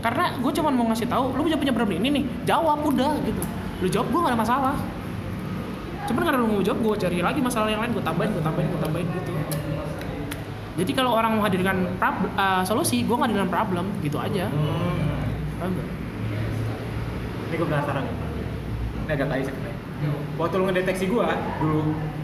[0.00, 3.42] Karena gue cuma mau ngasih tahu, lu punya punya problem ini nih, jawab udah gitu.
[3.84, 4.74] Lu jawab gue gak ada masalah.
[6.08, 8.68] Cuman karena lu mau jawab, gue cari lagi masalah yang lain, gue tambahin, gue tambahin,
[8.72, 9.32] gue tambahin gitu.
[10.76, 14.48] Jadi kalau orang menghadirkan prob- uh, solusi, gue menghadirkan problem, gitu aja.
[15.60, 15.88] Paham nggak?
[17.52, 18.04] Ini gue penasaran.
[19.04, 19.75] Ini agak tai sebenarnya.
[20.36, 21.26] Waktu lu ngedeteksi gue,
[21.56, 21.80] dulu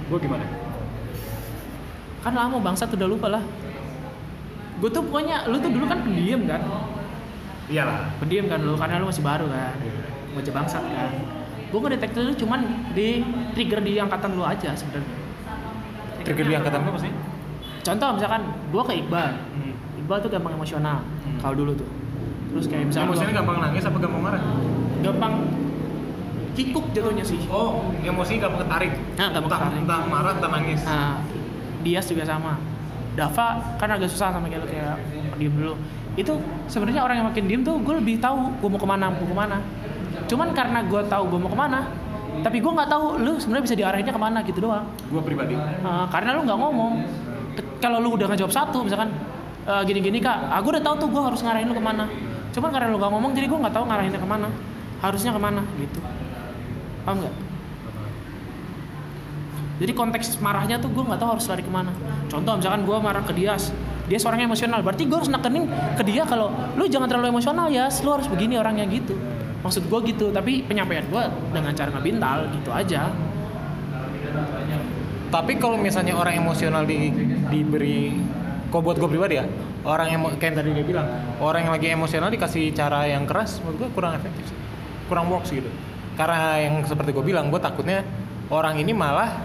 [0.06, 0.44] gue gimana?
[2.20, 3.42] kan lama bangsat udah lupa lah
[4.78, 6.62] gue tuh pokoknya lu tuh dulu kan pendiam kan
[7.66, 8.14] Iyalah.
[8.16, 9.74] pendiam kan lu karena lu masih baru kan
[10.32, 11.10] baca bangsat kan
[11.66, 12.60] gue ngedetek lu cuman
[12.92, 15.18] di trigger di angkatan lu aja sebenarnya
[16.22, 17.10] Trigger di angkatan lu apa sih?
[17.82, 19.30] contoh misalkan gue ke Iqbal
[19.98, 21.38] Iqbal tuh gampang emosional Hmm.
[21.38, 21.88] kalau dulu tuh
[22.48, 24.42] terus kayak misalkan Emosinya gua- gampang nangis apa gampang marah?
[25.00, 25.32] gampang
[26.53, 28.92] kikuk jatuhnya sih Oh, emosi gampang ketarik.
[29.16, 29.80] Nah, entah, ketarik.
[29.82, 30.80] entah marah, entah nangis.
[30.84, 31.16] Nah,
[31.82, 32.55] Dias juga sama.
[33.12, 34.96] Dava kan agak susah sama kayak lu kayak
[35.36, 35.74] diem dulu.
[36.16, 36.36] Itu
[36.68, 39.36] sebenarnya orang yang makin diem tuh gue lebih tahu gue mau ke mana, mau ke
[39.36, 39.59] mana.
[40.28, 41.88] Cuman karena gue tahu gue mau ke mana,
[42.40, 44.84] tapi gue nggak tahu lu sebenarnya bisa diarahinnya ke mana gitu doang.
[45.12, 45.53] Gue pribadi.
[45.57, 46.92] Nah, karena lu nggak ngomong.
[47.82, 49.11] Kalau lu udah ngejawab satu, misalkan
[49.66, 52.07] "E, gini-gini kak, aku udah tahu tuh gue harus ngarahin lu ke mana.
[52.55, 54.48] Cuman karena lu nggak ngomong, jadi gue nggak tahu ngarahinnya ke mana.
[55.03, 55.98] Harusnya ke mana gitu.
[57.03, 57.34] Paham nggak?
[59.82, 61.90] Jadi konteks marahnya tuh gue nggak tahu harus lari ke mana.
[62.30, 63.74] Contoh misalkan gue marah ke Dias,
[64.07, 65.66] dia orangnya emosional, berarti gue harus nekenin
[65.98, 69.18] ke dia kalau lu jangan terlalu emosional ya, lu harus begini orangnya gitu.
[69.62, 71.22] maksud gue gitu tapi penyampaian gue
[71.55, 73.14] dengan cara ngebintal gitu aja
[75.30, 77.14] Tapi kalau misalnya orang emosional di,
[77.46, 78.11] diberi,
[78.68, 79.46] kok buat gue pribadi ya,
[79.86, 81.07] orang emo, kayak yang tadi dia bilang,
[81.40, 84.50] orang yang lagi emosional dikasih cara yang keras, menurut gue kurang efektif
[85.12, 85.68] kurang works gitu.
[86.22, 88.06] Karena yang seperti gue bilang, gue takutnya
[88.46, 89.42] orang ini malah,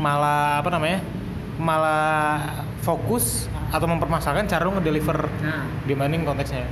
[0.00, 1.04] malah apa namanya,
[1.60, 2.40] malah
[2.80, 5.68] fokus atau mempermasalahkan cara lu ngedeliver nah.
[5.84, 6.64] dibanding konteksnya.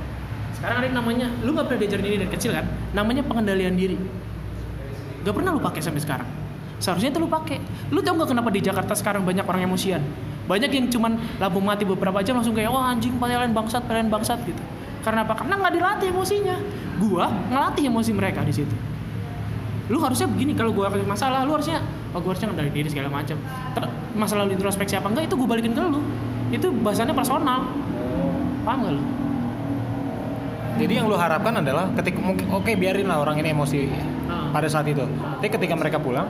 [0.57, 2.65] sekarang ada namanya lu nggak pernah diajarin ini dari kecil kan?
[2.97, 4.01] Namanya pengendalian diri.
[5.21, 6.25] Gak pernah lu pakai sampai sekarang.
[6.81, 7.61] Seharusnya itu lu pakai.
[7.93, 10.01] Lu tau nggak kenapa di Jakarta sekarang banyak orang emosian?
[10.49, 14.41] Banyak yang cuman lampu mati beberapa jam langsung kayak wah anjing pelayan bangsat pelayan bangsat
[14.41, 14.63] gitu.
[15.05, 15.37] Karena apa?
[15.37, 16.57] Karena nggak dilatih emosinya
[16.97, 18.75] gua ngelatih emosi mereka di situ
[19.85, 23.07] lu harusnya begini kalau gua ada masalah lu harusnya oh gua harusnya ngendaliin diri segala
[23.11, 23.37] macam
[24.17, 26.01] masalah lu introspeksi apa enggak itu gua balikin ke lu
[26.49, 27.69] itu bahasannya personal
[28.65, 29.03] paham gak lu
[30.75, 33.87] Jadi yang lu harapkan adalah ketika mungkin oke biarin lah orang ini emosi
[34.25, 34.49] Ah.
[34.51, 35.05] pada saat itu.
[35.39, 36.27] Tapi ketika mereka pulang,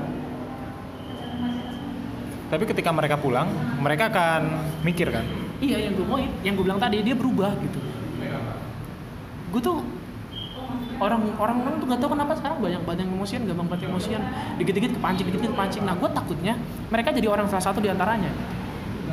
[2.51, 3.49] tapi ketika mereka pulang,
[3.81, 4.41] mereka akan
[4.85, 5.25] mikir kan.
[5.57, 7.79] Iya yang gue mau, yang gue bilang tadi dia berubah gitu.
[9.49, 9.77] Gue tuh
[10.99, 14.21] orang orang orang tuh gak tau kenapa sekarang banyak banget yang emosian, gampang banget emosian,
[14.59, 15.83] dikit-dikit kepancing, dikit-dikit kepancing.
[15.83, 16.53] Nah gue takutnya
[16.91, 18.31] mereka jadi orang salah satu di antaranya.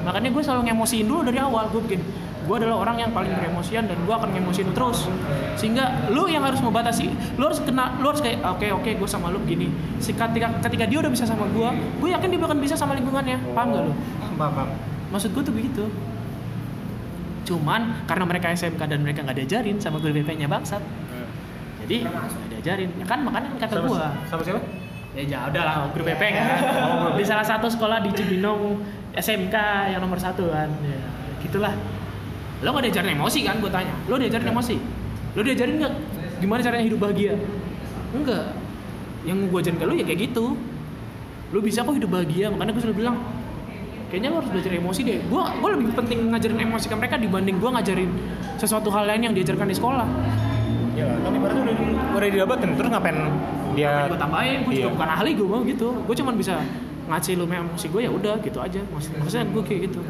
[0.02, 1.70] Makanya gue selalu ngemosiin dulu dari awal.
[1.70, 2.02] Gue bikin,
[2.42, 5.06] gue adalah orang yang paling beremosian dan gue akan ngemosiin terus.
[5.54, 7.06] Sehingga lu yang harus membatasi,
[7.38, 9.70] lu harus kena, lu harus kayak oke oke gue sama lu begini.
[10.02, 11.68] Ketika ketika dia udah bisa sama gue,
[12.02, 13.38] gue yakin dia bakal bisa sama lingkungannya.
[13.54, 13.92] Paham gak lu?
[14.34, 14.68] Paham,
[15.14, 15.84] Maksud gue tuh begitu.
[17.42, 20.82] Cuman karena mereka SMK dan mereka nggak diajarin sama guru BP-nya bangsat.
[21.92, 22.90] Jadi nggak diajarin.
[22.96, 24.08] Ya kan makanya kata Sama, gua.
[24.24, 24.60] sama siapa?
[25.12, 26.46] Ya ya udah lah guru BP kan.
[27.20, 28.80] di salah satu sekolah di Cibinong
[29.12, 29.56] SMK
[29.92, 30.72] yang nomor satu kan.
[30.80, 31.00] Ya,
[31.44, 31.76] gitulah.
[32.64, 33.60] Lo nggak diajarin emosi kan?
[33.60, 33.92] Gue tanya.
[34.08, 34.76] Lo diajarin emosi?
[35.36, 35.94] Lo diajarin nggak
[36.40, 37.36] gimana caranya hidup bahagia?
[38.16, 38.56] Enggak.
[39.28, 40.44] Yang gue ajarin ke lo ya kayak gitu.
[41.52, 42.48] Lo bisa kok hidup bahagia.
[42.48, 43.16] Makanya gue selalu bilang,
[44.08, 45.20] kayaknya lo harus belajar emosi deh.
[45.28, 48.08] Gue gue lebih penting ngajarin emosi ke mereka dibanding gue ngajarin
[48.56, 50.08] sesuatu hal lain yang diajarkan di sekolah.
[50.92, 51.76] Ya, kan ibaratnya udah,
[52.20, 53.16] udah didapetin terus ngapain
[53.72, 54.58] dia gue tambahin?
[54.68, 54.94] Gue juga Iya.
[54.94, 55.88] bukan ahli gue mau gitu.
[56.04, 56.60] Gue cuman bisa
[57.08, 58.80] ngasih lu emosi gue ya udah gitu aja.
[58.92, 60.00] Maksud, maksudnya gue kayak gitu.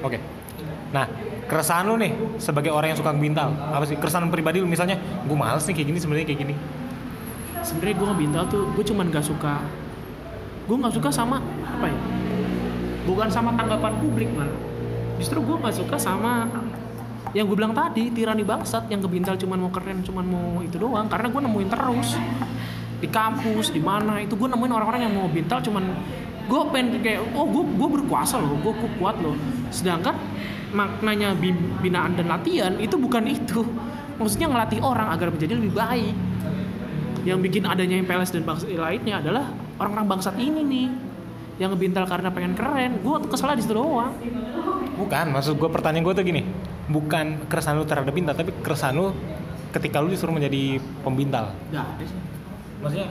[0.00, 0.18] Oke.
[0.94, 1.10] Nah,
[1.50, 3.98] keresahan lu nih sebagai orang yang suka bintal, apa sih?
[3.98, 4.94] Keresahan pribadi lu misalnya,
[5.26, 6.56] gue males nih kayak gini sebenarnya kayak gini.
[7.64, 9.56] sebenarnya gue ngebintal tuh gue cuman gak suka
[10.68, 11.96] gue nggak suka sama apa ya?
[13.08, 14.52] Bukan sama tanggapan publik malah
[15.16, 16.44] justru gue nggak suka sama
[17.34, 18.86] yang gue bilang tadi tirani bangsat.
[18.86, 21.10] Yang kebintal cuman mau keren cuman mau itu doang.
[21.10, 22.14] Karena gue nemuin terus.
[23.02, 25.82] Di kampus di mana itu gue nemuin orang-orang yang mau bintal cuman
[26.44, 28.54] gue pengen kayak oh gue gue berkuasa loh.
[28.62, 29.34] Gue kuat loh.
[29.74, 30.14] Sedangkan
[30.70, 33.66] maknanya bi- binaan dan latihan itu bukan itu.
[34.14, 36.14] Maksudnya ngelatih orang agar menjadi lebih baik.
[37.26, 39.50] Yang bikin adanya MPLS dan bangsa lainnya adalah
[39.82, 40.88] orang-orang bangsat ini nih.
[41.58, 43.02] Yang ngebintal karena pengen keren.
[43.02, 44.14] Gue tuh kesel di situ doang.
[44.94, 46.42] Bukan, maksud gue pertanyaan gue tuh gini,
[46.88, 49.12] bukan keresahan lu terhadap bintal, tapi keresahan lu
[49.74, 51.50] ketika lu disuruh menjadi pembintal.
[51.74, 52.18] Gak sih.
[52.84, 53.08] Maksudnya,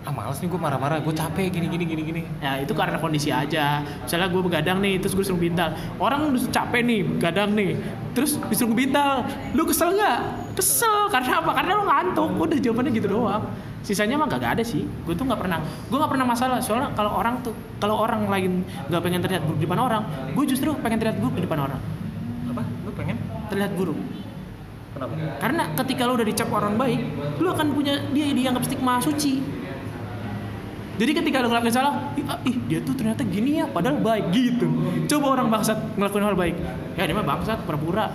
[0.00, 2.22] ah males nih gue marah-marah, gue capek gini gini gini gini.
[2.40, 3.84] ya itu karena kondisi aja.
[3.84, 5.76] Misalnya gue begadang nih terus gue disuruh bintal.
[6.00, 7.76] Orang udah capek nih begadang nih
[8.16, 9.28] terus disuruh bintal.
[9.52, 10.18] Lu kesel nggak?
[10.56, 11.12] Kesel.
[11.12, 11.50] Karena apa?
[11.52, 12.30] Karena lu ngantuk.
[12.40, 13.44] Udah jawabannya gitu doang.
[13.80, 14.88] Sisanya mah gak ada sih.
[15.04, 16.58] Gue tuh nggak pernah gue nggak pernah masalah.
[16.64, 20.02] Soalnya kalau orang tuh kalau orang lain nggak pengen terlihat buruk di depan orang
[20.32, 21.80] gue justru pengen terlihat buruk di depan orang?
[23.50, 23.98] Terlihat buruk
[24.90, 25.14] Kenapa?
[25.38, 27.00] Karena ketika lu udah dicap orang baik,
[27.38, 29.38] lu akan punya dia dianggap stigma suci.
[31.00, 34.34] Jadi ketika lu ngelakuin salah, ih, ah, ih dia tuh ternyata gini ya, padahal baik
[34.34, 34.68] gitu.
[35.08, 36.56] Coba orang bangsat ngelakuin hal baik,
[36.98, 38.12] ya dia mah bangsat pura-pura.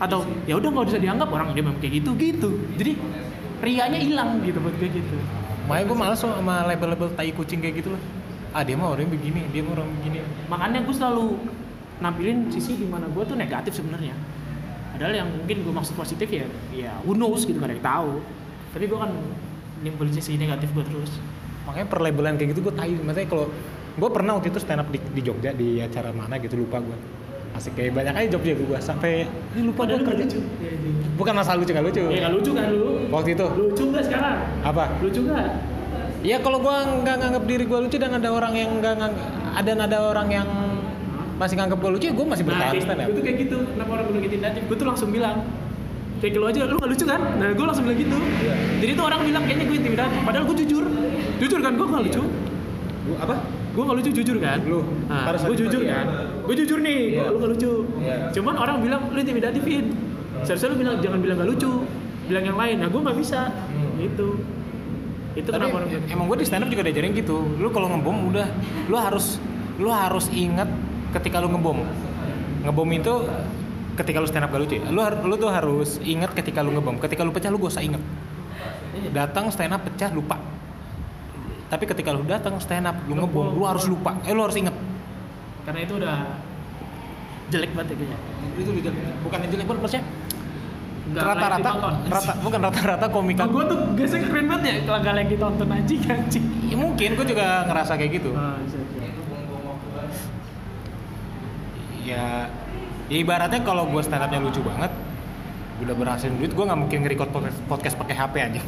[0.00, 2.48] Atau ya udah nggak bisa dianggap orang dia memang kayak gitu gitu.
[2.80, 2.92] Jadi
[3.60, 5.16] rianya hilang gitu buat kayak gitu.
[5.68, 8.02] Makanya gue males loh sama label-label tai kucing kayak gitu loh.
[8.56, 10.24] Ah dia mah orang begini, dia mah orang begini.
[10.48, 11.26] Makanya gue selalu
[12.00, 14.16] nampilin sisi di mana gue tuh negatif sebenarnya.
[14.92, 18.12] Padahal yang mungkin gue maksud positif ya, ya who knows gitu gak ada yang tahu.
[18.72, 19.10] Tapi gue kan
[19.82, 21.12] nimpulin sisi negatif gue terus.
[21.64, 22.92] Makanya perlabelan kayak gitu gue tai.
[22.92, 23.46] Maksudnya kalau
[23.92, 26.96] gue pernah waktu itu stand up di, di Jogja di acara mana gitu lupa gue.
[27.52, 30.24] Asik kayak banyak aja Jogja gue sampai ini lupa gue kerja.
[30.24, 30.40] lucu.
[31.16, 32.02] Bukan masalah lucu nggak lucu.
[32.08, 32.84] Ya gak lucu kan lu?
[33.12, 34.36] Waktu itu Lucu gak sekarang?
[34.64, 34.84] apa?
[35.04, 35.48] Lucu gak?
[36.22, 39.72] Ya kalau gue nggak nganggap diri gue lucu dan ada orang yang nggak nganggap ada
[39.74, 40.48] ada orang yang
[41.40, 43.06] masih nganggap gue lucu, gue masih bertahan stand up.
[43.08, 43.58] gue tuh kayak gitu.
[43.64, 44.36] Kenapa orang gue gitu?
[44.68, 45.36] Gue tuh langsung bilang,
[46.22, 47.20] kayak lo aja, lu gak lucu kan?
[47.40, 48.16] Nah gue langsung bilang gitu.
[48.16, 48.54] Iya.
[48.78, 50.18] Jadi tuh orang bilang kayaknya gue intimidatif.
[50.22, 50.84] Padahal gue jujur.
[51.42, 52.22] Jujur kan, gue gak lucu.
[53.08, 53.34] Lu apa?
[53.72, 54.58] Gue gak lucu jujur kan?
[54.68, 54.80] Lu?
[55.08, 55.92] Nah, gue jujur iya.
[55.92, 56.06] kan?
[56.46, 57.24] Gue jujur nih, Iya.
[57.32, 57.72] lu gak lucu.
[57.98, 58.16] Iya.
[58.36, 59.84] Cuman orang bilang lu intimidatifin.
[60.46, 61.72] Seharusnya lu bilang jangan bilang gak lucu.
[62.22, 63.98] bilang yang lain nah gue nggak bisa Hmm.
[63.98, 64.28] itu
[65.34, 67.36] itu Tapi kenapa orang emang gue di stand up juga diajarin gitu.
[67.58, 68.46] Lu kalau ngebom udah
[68.86, 69.42] lu harus
[69.80, 70.70] lu harus ingat
[71.12, 71.78] ketika lu ngebom.
[72.62, 73.14] Ngebom itu
[73.92, 74.86] ketika lu stand up gak lucu ya.
[74.88, 76.96] Lu lu tuh harus ingat ketika lu ngebom.
[76.96, 78.02] Ketika lu pecah lu gak usah inget.
[79.12, 80.36] Datang stand up pecah lupa.
[81.68, 84.16] Tapi ketika lu datang stand up lu ngebom lu harus lupa.
[84.24, 84.74] Eh lu harus inget.
[85.62, 86.16] karena itu udah
[87.46, 88.18] jelek banget ya kayaknya
[88.58, 89.14] Itu udah jelek.
[89.22, 90.04] bukan yang jelek banget maksudnya
[91.12, 91.70] rata-rata
[92.10, 96.02] rata bukan rata-rata komika gue tuh biasanya keren banget ya kalau gak lagi ditonton anjing
[96.02, 98.34] anjing Ya, mungkin gue juga ngerasa kayak gitu.
[98.34, 99.06] Ah, bisa, bisa.
[102.02, 102.50] Ya,
[103.06, 104.92] ya ibaratnya kalau gue stand upnya lucu banget
[105.82, 108.62] udah berhasil duit gue nggak mungkin nge-record podcast, podcast pakai HP aja.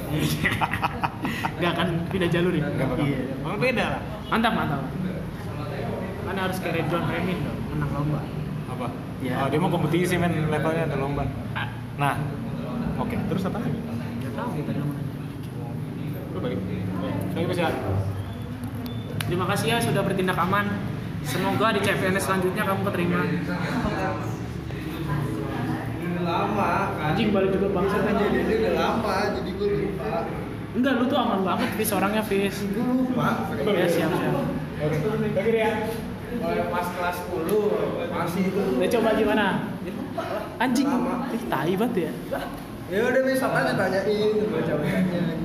[1.62, 2.66] Nggak akan pindah jalur ya?
[2.66, 3.06] Nggak bakal.
[3.06, 4.02] Iya Emang beda lah.
[4.26, 4.82] Mantap mantap.
[6.26, 8.20] Kan harus kayak John Remin dong menang lomba.
[8.74, 8.86] Apa?
[9.22, 9.40] Ya.
[9.40, 11.22] oh, dia mau kompetisi men levelnya ada lomba.
[11.94, 12.14] Nah
[12.98, 13.78] oke terus apa lagi?
[13.78, 15.02] Nggak tahu kita nanya.
[17.34, 17.70] lu bisa
[19.30, 20.66] terima kasih ya sudah bertindak aman
[21.24, 23.20] semoga di CPNS selanjutnya kamu keterima.
[26.24, 30.24] Lama kan anjing balik juga bangsa kan jadi ini udah lama jadi gue lupa.
[30.74, 32.56] Enggak lu tuh aman banget Fis orangnya Fis.
[32.64, 33.52] Gue lupa.
[33.68, 34.34] Ya siap siap.
[34.84, 34.96] Oke
[35.36, 35.70] bagi dia
[36.34, 38.60] Kalau pas kelas 10 masih itu.
[38.74, 39.46] Udah coba gimana?
[39.86, 39.92] Ya,
[40.58, 40.88] anjing.
[40.88, 41.28] Lama.
[41.30, 42.12] ih tai banget ya.
[42.88, 45.44] Ya udah besok aja tanyain baca-bacanya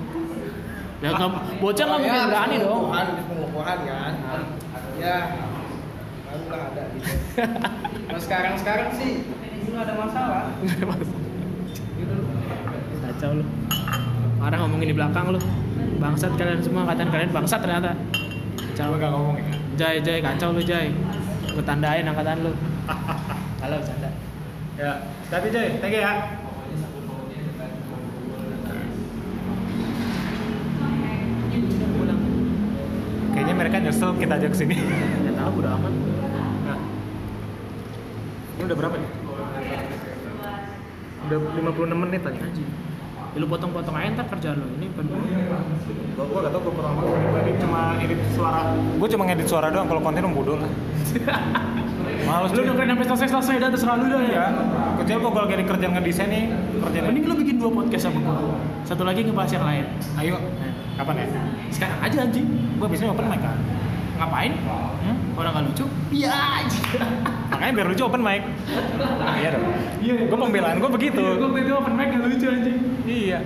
[1.00, 1.32] ya nggak
[1.64, 2.68] bocah nggak mungkin berani dong.
[2.68, 4.14] pengukuhan pengukuhan kan.
[5.00, 5.16] Ya
[6.28, 6.89] baru lah ada gitu
[8.10, 9.24] nah sekarang sekarang sih
[9.72, 10.44] nggak ada masalah.
[13.00, 13.46] Kacau lu
[14.40, 15.40] orang ngomongin di belakang lu
[16.00, 17.92] bangsat kalian semua angkatan kalian bangsat ternyata.
[18.74, 18.96] Kacau.
[18.96, 19.46] Gak ngomong ya?
[19.80, 20.92] Jai Jai kacau lu Jai.
[21.54, 22.52] Gue tandain angkatan lu
[23.64, 24.10] halo canda
[24.80, 26.14] ya tapi Jay thank you ya.
[33.30, 34.76] Kayaknya mereka nyesel kita ajak sini.
[35.24, 36.19] Ya tahu udah aman
[38.70, 39.12] udah berapa nih?
[41.26, 41.38] Udah
[41.74, 42.70] 56 menit aja anjing
[43.34, 44.68] ya, lu potong-potong aja ntar kerjaan lu.
[44.78, 45.18] Ini penuh
[46.14, 48.62] Gua, gua gak tau gua pernah banget Gua edit cuma edit suara.
[49.02, 50.70] Gua cuma ngedit suara doang, kalau konten bodoh lah.
[52.30, 54.30] Males lu dengerin sampai selesai selesai dan terserah lu dah ya.
[54.30, 54.46] Ya,
[55.02, 56.44] kecuali gua kalau lagi kerjaan ngedesain nih
[56.78, 58.54] Kerjaan mending lu bikin dua podcast sama gua.
[58.86, 59.86] Satu lagi ngebahas yang lain.
[60.22, 60.36] Ayo,
[60.94, 61.28] kapan ya?
[61.70, 62.46] sekarang aja anjing
[62.78, 63.58] Gua biasanya open mic kan
[64.20, 64.54] ngapain?
[64.60, 65.18] Hmm?
[65.40, 66.84] orang gak lucu iya anjing
[67.50, 68.44] Makanya biar lucu open mic.
[69.42, 69.66] Iya dong.
[70.00, 70.14] Iya.
[70.30, 71.20] Gua pembelaan gua begitu.
[71.20, 72.78] Gue itu open mic gak lucu anjing.
[73.04, 73.40] Iya.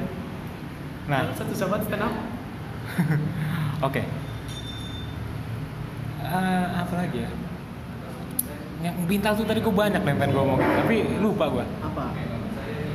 [1.08, 2.14] Nah, satu sahabat stand up.
[3.88, 4.02] Oke.
[6.24, 7.30] Eh, Apa lagi ya?
[8.84, 11.66] Yang bintal tuh tadi gua banyak yang pengen gua ngomongin Tapi lupa gua.
[11.82, 12.14] Apa?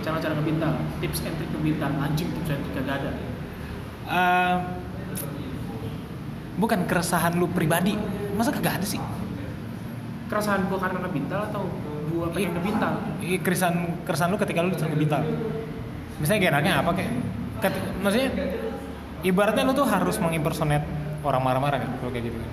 [0.05, 3.11] Cara-cara ngebintal tips and trick ngebintal anjing tips and trick kagak ada.
[4.09, 4.57] Eh,
[6.59, 7.94] bukan keresahan lu pribadi.
[8.34, 9.00] Masa kagak ada sih?
[10.28, 11.62] Keresahan gua karena ngebintal atau
[12.12, 12.92] gua pengen ngebintal
[13.24, 15.22] Ih, keresahan keresahan lu ketika lu sering ngebintal
[16.18, 17.12] misalnya kayak enaknya apa kayak
[17.62, 18.28] ket- maksudnya
[19.22, 20.84] ibaratnya lu tuh harus mengimpersonate
[21.22, 22.50] orang marah-marah kan kalau kayak gitu kan?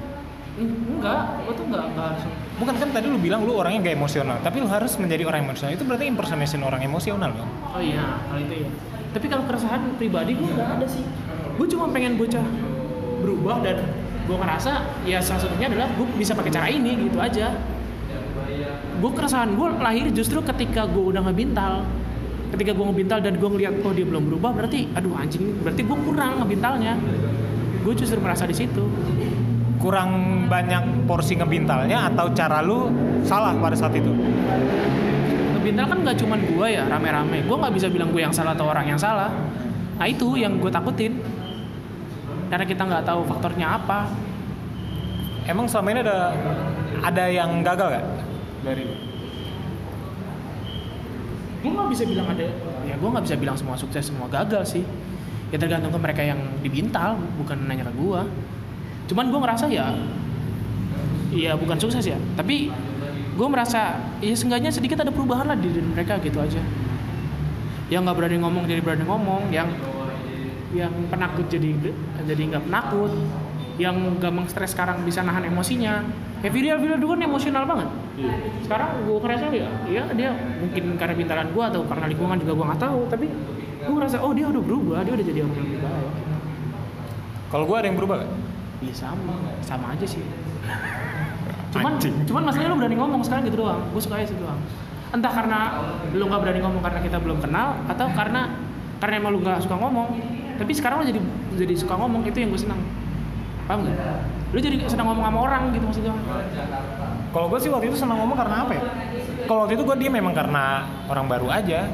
[0.56, 1.20] Enggak.
[1.44, 2.24] Gua tuh enggak enggak harus
[2.56, 5.72] bukan kan tadi lu bilang lu orangnya gak emosional tapi lu harus menjadi orang emosional.
[5.76, 7.48] Itu berarti impersonation orang emosional kan?
[7.76, 8.70] Oh iya hal itu ya.
[9.12, 11.04] Tapi kalau keresahan pribadi gua nggak ada sih.
[11.60, 12.44] Gua cuma pengen bocah
[13.26, 13.82] berubah dan
[14.30, 17.50] gua ngerasa ya salah satunya adalah gua bisa pakai cara ini gitu aja.
[18.96, 21.84] Gue keresahan gue lahir justru ketika gue udah ngebintal.
[22.56, 25.98] Ketika gue ngebintal dan gue ngeliat oh dia belum berubah berarti aduh anjing berarti gue
[26.08, 26.94] kurang ngebintalnya
[27.84, 28.88] gue justru merasa di situ.
[29.78, 32.90] Kurang banyak porsi ngebintalnya atau cara lu
[33.28, 34.10] salah pada saat itu?
[35.60, 37.44] Ngebintal kan nggak cuman gue ya rame-rame.
[37.46, 39.30] Gue nggak bisa bilang gue yang salah atau orang yang salah.
[39.96, 41.15] Nah itu yang gue takutin
[42.50, 44.10] karena kita nggak tahu faktornya apa.
[45.46, 46.34] Emang selama ini ada
[47.06, 48.06] ada yang gagal gak
[48.66, 48.86] dari
[51.62, 52.46] gue nggak bisa bilang ada
[52.86, 54.84] ya gue nggak bisa bilang semua sukses semua gagal sih.
[55.54, 58.22] Ya tergantung ke mereka yang dibintal bukan nanya ke gue
[59.06, 59.94] cuman gue ngerasa ya
[61.30, 62.18] ya bukan sukses ya.
[62.34, 62.74] Tapi
[63.36, 66.62] gue merasa ya seenggaknya sedikit ada perubahan lah di diri mereka gitu aja.
[67.92, 69.54] Yang nggak berani ngomong jadi berani ngomong.
[69.54, 69.78] Yang
[70.76, 71.72] yang penakut jadi
[72.28, 73.12] jadi nggak penakut
[73.76, 76.04] yang gampang stres sekarang bisa nahan emosinya
[76.44, 77.90] kayak Vidal Vidal dulu kan emosional banget
[78.68, 82.66] sekarang gue ngerasa ya ya dia mungkin karena pintaran gue atau karena lingkungan juga gue
[82.72, 83.28] nggak tahu tapi
[83.84, 86.36] gue ngerasa oh dia udah berubah dia udah jadi orang yang lebih baik
[87.56, 88.32] kalau gua ada yang berubah gak?
[88.84, 90.20] Iya sama, sama aja sih.
[91.76, 92.16] Cuman, Anjing.
[92.24, 93.84] cuman masalahnya lu berani ngomong sekarang gitu doang.
[93.92, 94.60] Gue suka aja gitu doang.
[95.12, 95.60] Entah karena
[96.16, 98.48] lu nggak berani ngomong karena kita belum kenal, atau karena
[99.04, 100.08] karena emang lu nggak suka ngomong
[100.56, 101.22] tapi sekarang lu jadi
[101.60, 102.82] jadi suka ngomong itu yang gue senang
[103.66, 103.98] paham nggak
[104.56, 106.14] lu jadi senang ngomong sama orang gitu maksudnya
[107.36, 108.84] Kalau gue sih waktu itu senang ngomong karena apa ya?
[109.44, 111.92] Kalau waktu itu gue dia memang karena orang baru aja.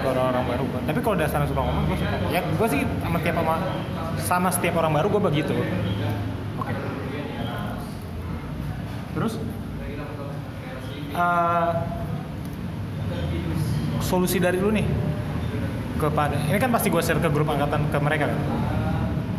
[0.00, 0.64] Kalau orang baru.
[0.88, 2.16] Tapi kalau dasarnya suka ngomong gue suka.
[2.32, 3.54] Ya gue sih sama tiap sama,
[4.24, 5.52] sama setiap orang baru gue begitu.
[6.56, 6.72] Oke.
[9.12, 9.36] Terus
[11.12, 11.70] eh,
[14.00, 14.88] solusi dari lu nih
[15.98, 18.40] kepada ini kan pasti gue share ke grup angkatan ke mereka kan?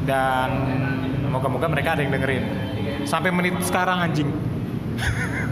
[0.03, 0.49] Dan
[1.31, 2.43] moga-moga mereka ada yang dengerin.
[3.07, 4.29] Sampai menit sekarang anjing.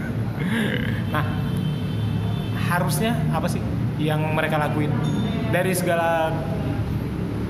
[1.08, 1.24] Nah
[2.68, 3.60] harusnya apa sih
[3.96, 4.92] yang mereka lakuin?
[5.48, 6.32] Dari segala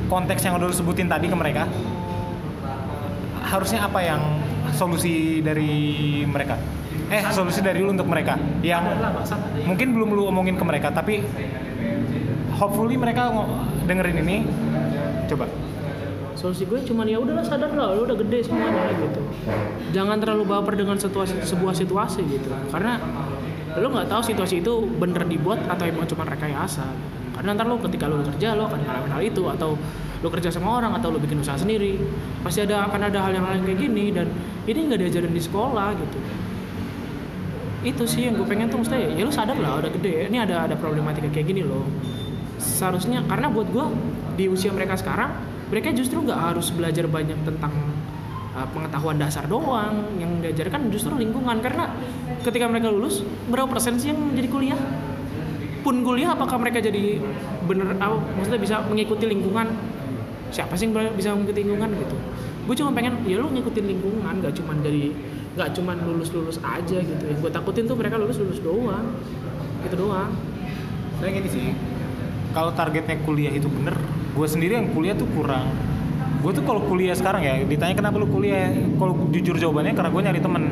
[0.07, 1.67] konteks yang udah sebutin tadi ke mereka
[3.47, 4.23] harusnya apa yang
[4.75, 6.59] solusi dari mereka?
[7.11, 8.83] Eh solusi dari lu untuk mereka yang
[9.67, 11.23] mungkin belum lu omongin ke mereka tapi
[12.59, 13.31] hopefully mereka
[13.87, 14.37] dengerin ini.
[15.31, 15.47] Coba.
[16.39, 19.23] Solusi gue cuman ya udahlah sadar lah lu udah gede semuanya gitu.
[19.91, 22.51] Jangan terlalu baper dengan situasi sebuah situasi gitu.
[22.71, 22.99] Karena
[23.79, 26.87] lu nggak tahu situasi itu bener dibuat atau emang cuma rekayasa.
[27.35, 29.43] Karena ntar lu ketika lu kerja lu akan ngalamin hal itu.
[29.51, 29.75] Atau
[30.23, 31.99] lu kerja sama orang atau lu bikin usaha sendiri.
[32.47, 34.15] Pasti ada akan ada hal yang lain kayak gini.
[34.15, 34.31] Dan
[34.71, 36.19] ini nggak diajarin di sekolah gitu.
[37.83, 38.79] Itu sih yang gue pengen tuh.
[38.95, 40.31] Ya, ya lu sadar lah udah gede.
[40.31, 41.83] Ini ada ada problematika kayak gini loh
[42.59, 43.87] seharusnya karena buat gue
[44.39, 45.31] di usia mereka sekarang
[45.69, 47.73] mereka justru nggak harus belajar banyak tentang
[48.57, 50.17] uh, pengetahuan dasar doang.
[50.17, 51.61] Yang diajarkan justru lingkungan.
[51.61, 51.93] Karena
[52.41, 53.21] ketika mereka lulus
[53.53, 54.81] berapa persen sih yang jadi kuliah?
[55.85, 57.23] Pun kuliah apakah mereka jadi
[57.69, 59.69] bener apa, maksudnya bisa mengikuti lingkungan?
[60.49, 62.17] Siapa sih yang bisa mengikuti lingkungan gitu?
[62.65, 65.13] Gue cuma pengen ya lu ngikutin lingkungan nggak cuma dari
[65.57, 67.25] nggak cuma lulus lulus aja gitu.
[67.29, 69.05] Yang gue takutin tuh mereka lulus lulus doang.
[69.85, 70.33] Gitu doang.
[71.21, 71.67] Saya gini sih
[72.55, 73.95] kalau targetnya kuliah itu bener
[74.35, 75.67] gue sendiri yang kuliah tuh kurang.
[76.39, 80.23] Gue tuh kalau kuliah sekarang ya ditanya kenapa lu kuliah kalau jujur jawabannya karena gue
[80.23, 80.63] nyari temen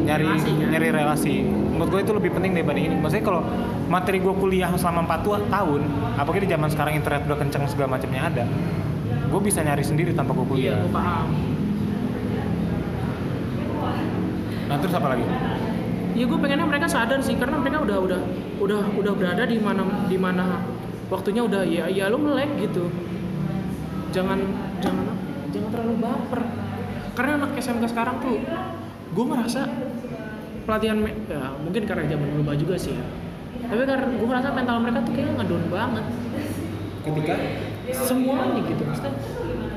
[0.00, 0.68] nyari Relasi, kan?
[0.74, 1.34] nyari relasi.
[1.46, 2.94] Menurut gue itu lebih penting daripada ini.
[2.98, 3.42] Maksudnya kalau
[3.86, 5.82] materi gue kuliah selama 4 tua- tahun
[6.14, 8.44] apalagi di zaman sekarang internet udah kencang segala macamnya ada
[9.30, 11.28] gue bisa nyari sendiri tanpa gue iya kuliah gue paham.
[14.66, 15.24] Nah terus apa lagi?
[16.18, 18.20] Ya gue pengennya mereka sadar sih karena mereka udah udah
[18.58, 20.66] udah udah berada di mana di mana
[21.10, 22.88] waktunya udah ya ya lu melek gitu.
[24.14, 24.38] Jangan
[24.78, 25.06] jangan
[25.50, 26.40] jangan terlalu baper.
[27.18, 28.38] Karena anak SMK sekarang tuh
[29.10, 29.66] gue merasa
[30.64, 33.04] pelatihan ya mungkin karena zaman berubah juga sih ya.
[33.66, 36.06] Tapi karena gue merasa mental mereka tuh kayaknya ngedown banget.
[37.00, 37.34] Ketika?
[37.90, 39.12] Semuanya gitu maksudnya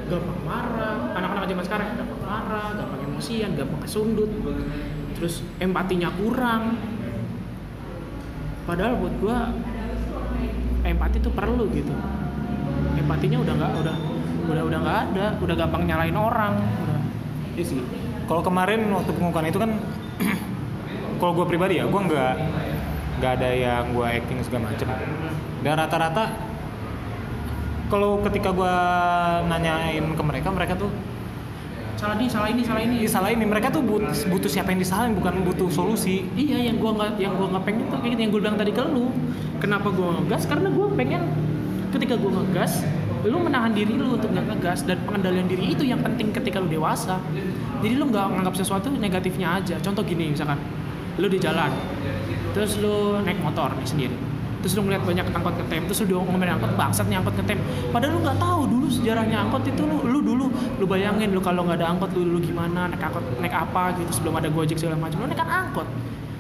[0.03, 4.29] gampang marah anak-anak zaman sekarang gampang marah gampang emosian gampang kesundut.
[5.17, 6.77] Terus empatinya kurang.
[8.63, 9.51] Padahal buat gua
[10.83, 11.93] empati tuh perlu gitu
[12.99, 13.95] empatinya udah nggak udah
[14.43, 16.93] udah udah nggak ada udah gampang nyalain orang udah
[17.53, 17.81] Iya sih.
[18.25, 19.77] Kalau kemarin waktu pengukuhan itu kan,
[21.21, 22.33] kalau gue pribadi ya, gue nggak
[23.21, 24.89] nggak ada yang gue acting segala macem.
[25.61, 26.33] Dan rata-rata,
[27.93, 28.75] kalau ketika gue
[29.53, 30.89] nanyain ke mereka, mereka tuh
[32.03, 33.47] salah ini salah ini salah ini "Ih, salah ini.
[33.47, 36.27] Mereka tuh butuh, butuh siapa yang disalahin, bukan butuh solusi.
[36.35, 38.71] Iya, yang gua nggak yang gua nggak pengen tuh kayak gitu, yang gua bilang tadi
[38.75, 39.07] ke lu.
[39.63, 40.43] Kenapa gua ngegas?
[40.43, 41.23] Karena gua pengen
[41.95, 42.83] ketika gua ngegas,
[43.23, 46.67] lu menahan diri lu untuk nggak ngegas dan pengendalian diri itu yang penting ketika lu
[46.67, 47.23] dewasa.
[47.79, 49.79] Jadi lu nggak menganggap sesuatu negatifnya aja.
[49.79, 50.59] Contoh gini misalkan,
[51.15, 51.71] lu di jalan,
[52.51, 54.32] terus lu naik motor nih sendiri.
[54.63, 57.59] Terus lu ngeliat banyak angkot ngetem, terus lu ngomongin angkot bangsat nih angkot ngetem.
[57.91, 60.45] Padahal lu nggak tahu dulu sejarahnya angkot itu lu, lu dulu
[60.79, 64.11] lu bayangin lu kalau nggak ada angkot lu dulu gimana naik angkot naik apa gitu
[64.15, 65.87] sebelum ada gojek segala macam lu naik kan angkot.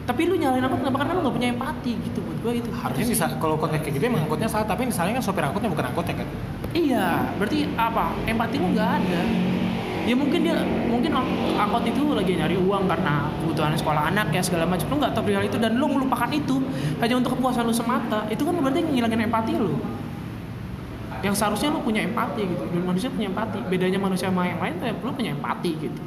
[0.07, 0.97] Tapi lu nyalain angkot kenapa?
[1.03, 2.69] Karena lu nggak punya empati gitu buat gua itu.
[2.71, 5.85] Harusnya sih kalau konteks kayak gitu emang angkotnya salah, tapi disalahin kan sopir angkotnya bukan
[5.91, 6.27] angkotnya kan.
[6.71, 8.15] iya berarti apa?
[8.23, 9.21] Empati lu nggak ada
[10.03, 10.55] ya mungkin dia
[10.91, 14.85] mungkin ang- angkot itu lagi nyari uang karena kebutuhan sekolah anak ya segala macam.
[14.91, 16.59] Lu nggak tahu perihal itu dan lu melupakan itu.
[16.99, 18.27] Hanya untuk kepuasan lu semata.
[18.27, 19.79] Itu kan berarti ngilangin empati lu.
[21.23, 22.63] Yang seharusnya lu punya empati gitu.
[22.67, 23.59] Dan manusia punya empati.
[23.71, 26.01] Bedanya manusia sama yang lain tuh ya lu punya empati gitu.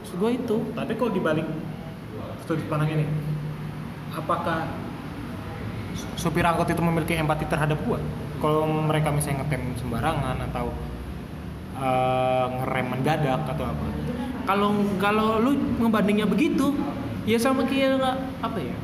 [0.00, 0.56] Maksud gua itu.
[0.72, 1.46] Tapi kalau dibalik
[2.48, 3.04] sudut pandang ini,
[4.16, 4.66] apakah
[6.16, 8.00] supir angkot itu memiliki empati terhadap gua?
[8.40, 10.72] Kalau mereka misalnya ngetem sembarangan atau
[11.80, 13.84] eh, ngerem mendadak atau apa?
[14.48, 16.74] kalau kalau lu ngebandingnya begitu
[17.22, 18.74] ya sama kayak nggak- apa ya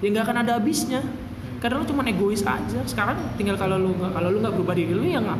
[0.00, 1.00] ya nggak akan ada habisnya.
[1.60, 2.76] Karena lu cuma egois aja.
[2.84, 5.38] Sekarang tinggal kalau lu nggak kalau lu nggak berubah diri lu ya nggak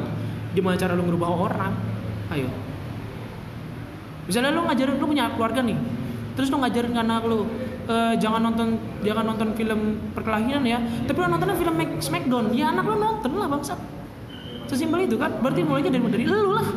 [0.56, 1.72] gimana cara lu ngerubah orang?
[2.32, 2.48] Ayo.
[4.24, 5.76] Misalnya lu ngajarin lu punya keluarga nih.
[6.32, 7.44] Terus lu ngajarin anak lu
[7.84, 9.80] eh, jangan nonton jangan nonton film
[10.16, 10.80] perkelahian ya.
[11.04, 12.56] Tapi lo nontonnya film Mac- Smackdown.
[12.56, 13.76] Ya anak lo nonton lah bangsat
[14.74, 16.68] sesimpel itu kan berarti mulainya dari dari lu lah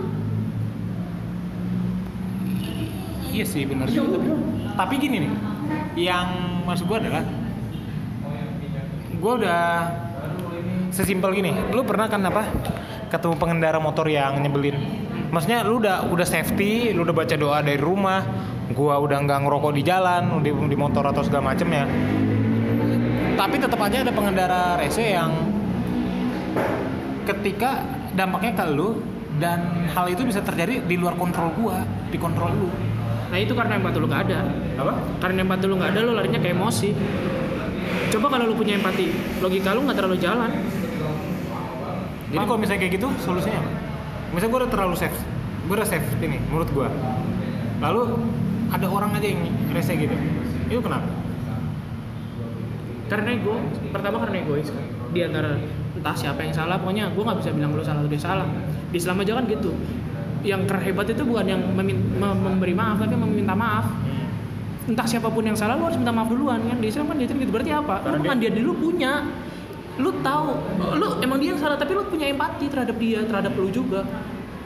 [3.37, 4.29] Iya sih benar juga tapi,
[4.73, 5.33] tapi gini nih,
[6.09, 7.21] yang maksud gue adalah
[9.13, 9.61] gue udah
[10.89, 11.53] sesimpel gini.
[11.69, 12.49] Lu pernah kan apa
[13.13, 14.81] ketemu pengendara motor yang nyebelin?
[15.29, 18.25] Maksudnya lu udah udah safety, lu udah baca doa dari rumah,
[18.73, 21.85] gua udah nggak ngerokok di jalan, di, di motor atau segala macem ya.
[23.37, 25.29] Tapi tetap aja ada pengendara rese yang
[27.27, 27.83] ketika
[28.15, 29.03] dampaknya ke lu
[29.37, 32.69] dan hal itu bisa terjadi di luar kontrol gua, di kontrol lu.
[33.27, 34.39] nah itu karena empati lu gak ada
[34.79, 34.93] Apa?
[35.19, 36.89] karena empati lu gak ada lu larinya ke emosi
[38.15, 39.11] coba kalau lu punya empati
[39.43, 40.51] logika lu nggak terlalu jalan
[42.27, 43.71] Jadi kalau misalnya kayak gitu solusinya apa?
[44.35, 45.15] Misalnya gue udah terlalu safe,
[45.63, 46.87] gue udah safe ini menurut gue.
[47.79, 48.19] Lalu
[48.67, 50.11] ada orang aja yang rese gitu,
[50.67, 51.07] itu kenapa?
[53.07, 53.55] karena ego
[53.95, 54.83] pertama karena egois kan
[55.15, 55.55] di antara
[55.97, 58.47] entah siapa yang salah pokoknya gue nggak bisa bilang lu salah lu dia salah.
[58.93, 59.71] Di Islam aja kan gitu.
[60.45, 61.61] Yang terhebat itu bukan yang
[62.21, 63.89] memberi maaf tapi meminta maaf.
[64.87, 66.77] Entah siapa pun yang salah lu harus minta maaf duluan kan?
[66.79, 68.05] Di Islam kan dia gitu berarti apa?
[68.07, 69.25] Lu pengandian diri lu punya.
[69.97, 70.53] Lu tahu
[71.01, 74.05] lu emang dia yang salah tapi lu punya empati terhadap dia terhadap lu juga.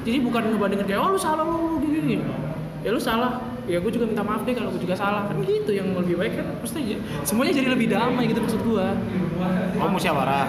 [0.04, 2.18] Jadi bukan ngebandingin kayak oh lu salah lu gini gini.
[2.84, 3.40] Ya lu salah.
[3.70, 5.26] Ya gue juga minta maaf deh kalau gue juga salah.
[5.32, 8.86] Kan gitu yang lebih baik kan pasti aja semuanya jadi lebih damai gitu maksud gue
[9.82, 10.46] Oh musyawarah.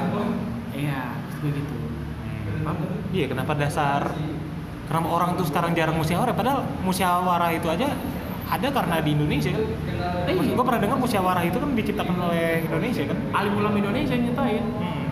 [0.82, 1.76] Iya maksud gue gitu
[3.12, 4.08] Iya kenapa dasar?
[4.86, 6.32] Kenapa orang tuh sekarang jarang musyawarah?
[6.32, 7.90] Padahal musyawarah itu aja
[8.46, 9.64] ada karena di Indonesia kan.
[10.24, 13.18] Eh, Maksud gue pernah dengar musyawarah itu kan diciptakan oleh Indonesia kan.
[13.32, 15.06] alim ulama Indonesia nyetain Hmm.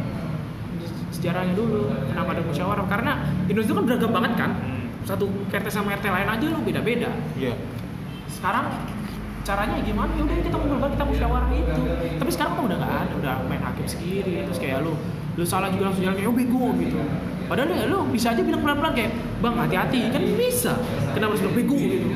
[1.11, 3.13] sejarahnya dulu kenapa ada musyawarah karena
[3.45, 4.51] Indonesia kan beragam banget kan
[5.03, 7.55] satu RT sama RT lain aja lu beda-beda Iya.
[8.29, 8.67] sekarang
[9.43, 11.83] caranya gimana ya udah kita ngobrol kita musyawarah itu
[12.15, 14.95] tapi sekarang kan udah nggak ada udah main hakim sendiri terus kayak lu
[15.41, 17.01] lu salah juga langsung jalan kayak oh bego gitu.
[17.49, 19.11] Padahal ya lu bisa aja bilang pelan-pelan kayak
[19.41, 20.73] bang hati-hati kan bisa.
[21.17, 22.09] Kenapa harus bilang bego gitu?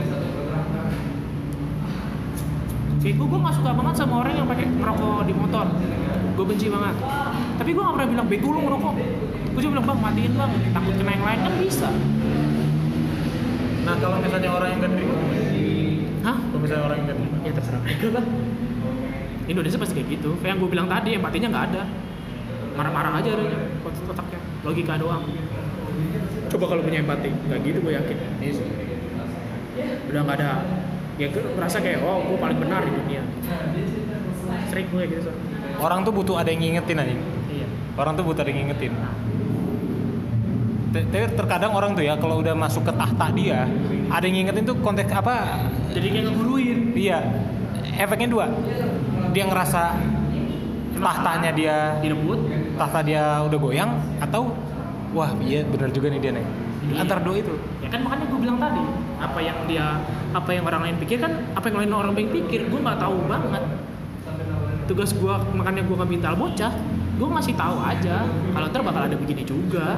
[3.01, 5.67] Kayak gue gue gak suka banget sama orang yang pakai ngerokok di motor.
[6.37, 6.97] Gue benci banget.
[7.57, 8.95] Tapi gue gak pernah bilang bego lu ngerokok.
[9.57, 10.53] Gue cuma bilang bang matiin bang.
[10.77, 11.89] Takut kena yang lain kan bisa.
[13.89, 15.17] Nah kalau misalnya orang yang gak terima,
[16.29, 16.37] hah?
[16.37, 18.25] Kalau misalnya orang yang gak terima, ya terserah mereka lah.
[19.49, 20.31] Indonesia pasti kayak gitu.
[20.45, 22.04] Kayak yang gue bilang tadi empatinya nggak ada
[22.75, 25.23] marah-marah aja adanya kotak-kotaknya logika doang
[26.51, 28.17] coba kalau punya empati nggak gitu gue yakin
[30.11, 30.51] udah nggak ada
[31.19, 33.23] ya gue merasa kayak oh gue paling benar di dunia
[34.71, 35.33] sering gue gitu so.
[35.79, 37.15] orang tuh butuh ada yang ngingetin aja.
[37.51, 38.91] iya Orang tuh butuh ada yang ngingetin.
[40.95, 43.67] Tapi terkadang orang tuh ya kalau udah masuk ke tahta dia,
[44.11, 45.63] ada yang ngingetin tuh konteks apa?
[45.95, 47.19] jadi kayak ngeguruin Iya.
[47.95, 48.47] Efeknya dua.
[49.31, 49.95] Dia ngerasa
[50.99, 52.39] tahtanya dia direbut
[52.75, 54.51] tahta dia udah goyang atau
[55.15, 56.47] wah iya bener juga nih dia nih.
[57.01, 57.55] Antara dua itu.
[57.81, 58.83] ya kan makanya gue bilang tadi
[59.17, 59.87] apa yang dia
[60.37, 63.17] apa yang orang lain pikir kan apa yang lain orang lain pikir gue nggak tahu
[63.31, 63.65] banget.
[64.85, 66.73] Tugas gue makanya gue nggak minta bocah
[67.15, 69.97] gue ngasih tahu aja kalau ntar bakal ada begini juga.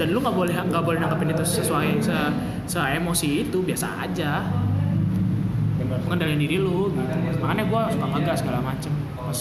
[0.00, 2.16] Dan lu nggak boleh nggak boleh nanggepin itu sesuai se,
[2.64, 4.48] se emosi itu biasa aja.
[6.08, 7.16] Mengendalikan diri lu gitu.
[7.44, 8.92] Makanya gue suka ngegas segala macem.
[9.12, 9.40] Pas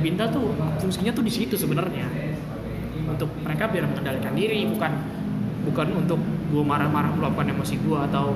[0.00, 2.08] ngebinta tuh fungsinya tuh di situ sebenarnya
[3.04, 4.92] untuk mereka biar mengendalikan diri bukan
[5.68, 6.16] bukan untuk
[6.48, 8.32] gue marah-marah meluapkan emosi gue atau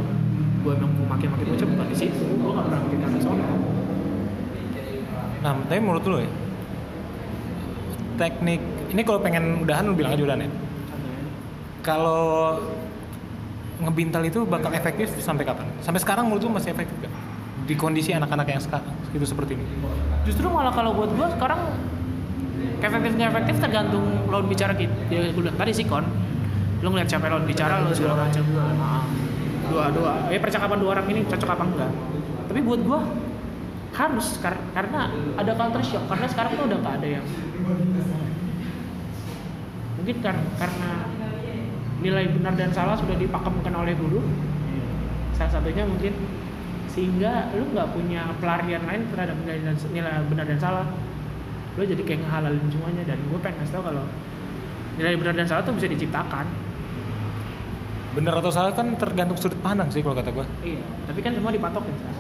[0.60, 3.46] gue emang mau makin-makin bocah bukan di situ gue gak pernah bikin ke sono
[5.44, 6.30] Nah, tapi menurut lu ya,
[8.16, 8.64] teknik
[8.96, 10.50] ini kalau pengen udahan lu bilang aja udahan ya.
[11.84, 12.24] Kalau
[13.84, 15.68] ngebintal itu bakal efektif sampai kapan?
[15.84, 17.13] Sampai sekarang menurut lu masih efektif gak?
[17.64, 19.64] Di kondisi anak-anak yang sekarang itu seperti ini.
[20.24, 21.60] justru malah kalau buat gue sekarang
[22.80, 26.04] efektifnya efektif tergantung lawan bicara kita ya gue bilang tadi sih kon.
[26.84, 28.44] Lu ngeliat siapa lawan bicara lu segala macam
[29.72, 30.12] dua dua.
[30.28, 31.90] Ya percakapan dua orang ini cocok apa enggak?
[32.52, 33.00] Tapi buat gue
[33.94, 35.08] harus kar- karena
[35.40, 36.04] ada culture shock.
[36.08, 37.24] Karena sekarang tuh udah nggak ada yang
[39.96, 40.90] mungkin kar- karena
[42.04, 44.20] nilai benar dan salah sudah dipakemkan oleh guru.
[45.32, 46.12] Salah satunya mungkin
[46.94, 50.86] sehingga lu nggak punya pelarian lain terhadap nilai, dan, nilai benar dan salah
[51.74, 54.06] lu jadi kayak ngehalalin semuanya dan gue pengen kasih tau kalau
[54.94, 56.46] nilai benar dan salah tuh bisa diciptakan
[58.14, 60.46] Bener atau salah kan tergantung sudut pandang sih kalau kata gua.
[60.62, 60.78] iya
[61.10, 62.14] tapi kan semua dipatokin Sar.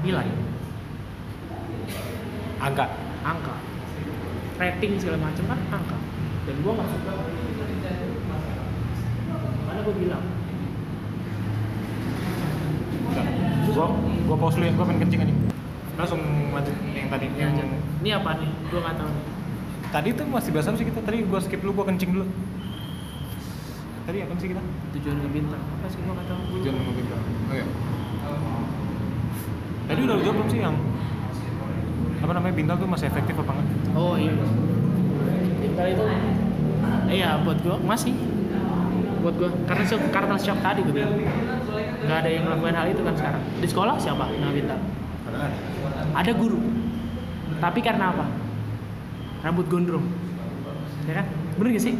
[0.00, 0.24] nilai
[2.56, 2.88] Angka.
[3.20, 3.56] angka
[4.56, 5.98] rating segala macam kan angka
[6.48, 7.12] dan gue nggak suka
[9.68, 10.24] mana gue bilang
[13.16, 13.28] Enggak.
[13.72, 13.86] Gua
[14.28, 15.34] gua pause dulu ya, gua pengen kencing aja.
[15.96, 16.20] langsung
[16.52, 17.70] lanjut yang tadi Ya, yang.
[18.04, 18.50] Ini apa nih?
[18.68, 19.08] Gua nggak tahu.
[19.08, 19.24] nih.
[19.86, 22.26] tadi tuh masih bahas sih kita tadi gua skip dulu gua kencing dulu
[24.04, 24.62] tadi apa sih kita
[24.92, 25.62] Tujuan ke bintang.
[25.62, 26.42] Apa sih gua nggak tahu.
[26.60, 27.66] Tujuan mau bintang oh iya
[29.86, 30.76] tadi udah jawab belum sih yang
[32.16, 34.34] apa namanya bintang tuh masih efektif apa enggak Oh iya.
[35.62, 36.04] Bintang itu
[37.06, 38.12] Iya, buat gua masih.
[39.22, 41.14] Buat gua karena karena shock tadi gua bilang.
[42.04, 43.42] Nggak ada yang melakukan hal itu kan sekarang.
[43.62, 44.24] Di sekolah siapa?
[44.28, 44.80] Nah, bintang.
[46.16, 46.58] ada guru.
[47.56, 48.24] Tapi karena apa?
[49.40, 50.04] Rambut gondrong.
[51.08, 51.26] Ya kan?
[51.56, 51.94] Bener gak sih?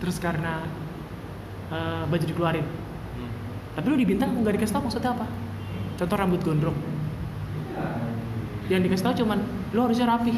[0.00, 0.64] Terus karena
[1.72, 2.66] eh, baju dikeluarin.
[3.76, 5.26] Tapi lu di bintang nggak dikasih tau maksudnya apa?
[6.00, 6.76] Contoh rambut gondrong.
[8.72, 9.38] Yang dikasih tau cuman
[9.76, 10.32] lu harusnya rapi.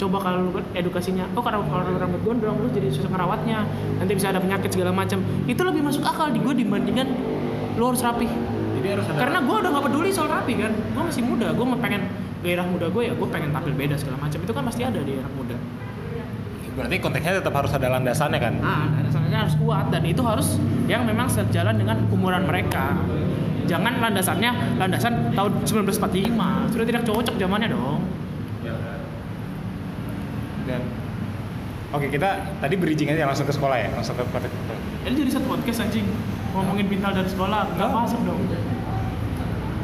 [0.00, 3.68] Coba kalau lu edukasinya, oh kalau kalau lu rambut gondrong lu jadi susah ngerawatnya,
[4.00, 5.20] nanti bisa ada penyakit segala macam.
[5.44, 7.04] Itu lebih masuk akal di gue dibandingkan
[7.76, 8.24] lu harus rapi.
[8.80, 11.66] jadi harus ada Karena gue udah gak peduli soal rapi kan, gue masih muda, gue
[11.68, 12.08] mau pengen
[12.40, 14.40] gairah muda gue ya, gue pengen tampil beda segala macam.
[14.40, 15.56] Itu kan pasti ada di anak muda.
[16.70, 20.56] berarti konteksnya tetap harus ada landasannya kan Ah, landasannya harus kuat dan itu harus
[20.86, 22.94] yang memang sejalan dengan umuran mereka.
[23.68, 28.00] Jangan landasannya landasan tahun 1945, sudah tidak cocok zamannya dong.
[30.70, 30.82] Dan
[31.90, 34.54] oke kita tadi bridging aja langsung ke sekolah ya langsung ke konteks
[35.00, 36.06] Ini jadi satu podcast anjing.
[36.50, 38.42] Ngomongin pintal dari sekolah, nggak masuk dong.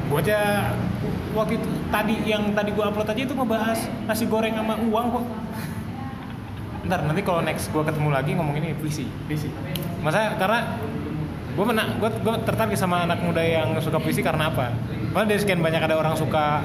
[0.06, 0.70] gua aja
[1.34, 5.24] waktu itu tadi yang tadi gua upload aja itu ngebahas nasi goreng sama uang kok
[6.86, 9.10] ntar nanti kalau next gua ketemu lagi ngomongin ini puisi.
[9.26, 9.50] Bisi.
[10.06, 10.78] masa karena
[11.56, 14.70] gue mena gue gue tertarik sama anak muda yang suka puisi karena apa?
[15.16, 16.60] Karena dari sekian banyak ada orang suka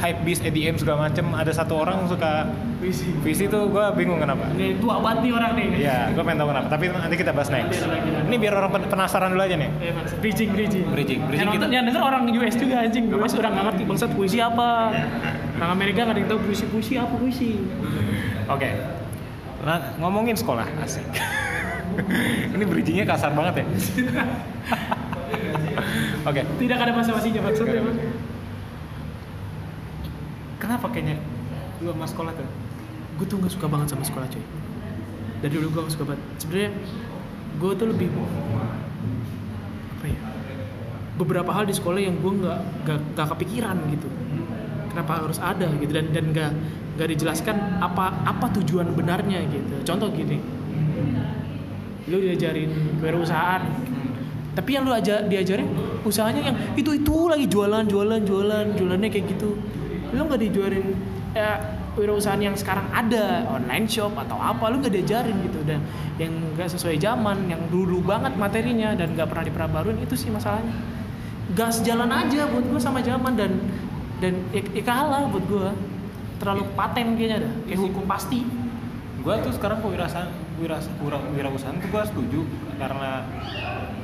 [0.00, 2.44] hype beast EDM segala macem ada satu orang suka
[2.80, 3.12] Bisi.
[3.20, 5.66] puisi tuh gue bingung kenapa Ini tua banget nih orang nih.
[5.76, 6.66] Iya, gue pengen tahu kenapa.
[6.66, 7.84] Tapi nanti kita bahas next.
[8.24, 9.68] Ini biar orang pen- penasaran dulu aja nih.
[9.68, 10.84] Mas, bridging, bridging.
[10.88, 13.04] Bridging, bridging yang, kita- yang denger orang US juga anjing.
[13.10, 14.90] US orang nggak ngerti bangsat puisi apa.
[15.54, 17.50] Orang Amerika nggak ada yang tahu puisi puisi apa puisi.
[18.48, 18.68] Oke.
[19.60, 21.04] Nah, ngomongin sekolah asik.
[22.56, 23.64] Ini bridgingnya kasar banget ya.
[26.24, 26.40] Oke.
[26.56, 27.80] Tidak ada basa-basinya maksudnya.
[30.60, 31.16] Kenapa kayaknya
[31.80, 32.48] lu sama sekolah tuh?
[33.16, 34.44] Gue tuh nggak suka banget sama sekolah cuy.
[35.40, 36.22] Dari dulu gue nggak suka banget.
[36.36, 36.70] Sebenarnya
[37.56, 38.08] gue tuh lebih
[39.96, 40.20] apa ya?
[41.16, 42.60] Beberapa hal di sekolah yang gue nggak
[43.16, 44.08] nggak kepikiran gitu.
[44.92, 46.50] Kenapa harus ada gitu dan dan nggak
[47.00, 49.80] nggak dijelaskan apa apa tujuan benarnya gitu.
[49.88, 50.36] Contoh gini,
[52.10, 53.64] lu diajarin kewirausahaan
[54.50, 55.68] tapi yang lu aja diajarin
[56.02, 59.54] usahanya yang itu itu lagi jualan jualan jualan jualannya kayak gitu
[60.14, 60.86] lu nggak dijuarin
[61.34, 61.58] eh,
[61.98, 65.60] wirausahaan yang sekarang ada online shop atau apa lu nggak diajarin gitu.
[65.66, 65.80] Dan
[66.16, 70.74] yang nggak sesuai zaman yang dulu banget materinya dan nggak pernah diperbaruin itu sih masalahnya.
[71.54, 73.58] Gas jalan aja buat gua sama zaman dan
[74.22, 75.70] dan ya, kalah buat gua.
[76.40, 78.40] Terlalu paten kayaknya dah kayak hukum pasti.
[79.20, 82.40] Gue tuh sekarang kewirausahaan wirausahaan tuh gue setuju
[82.76, 83.24] karena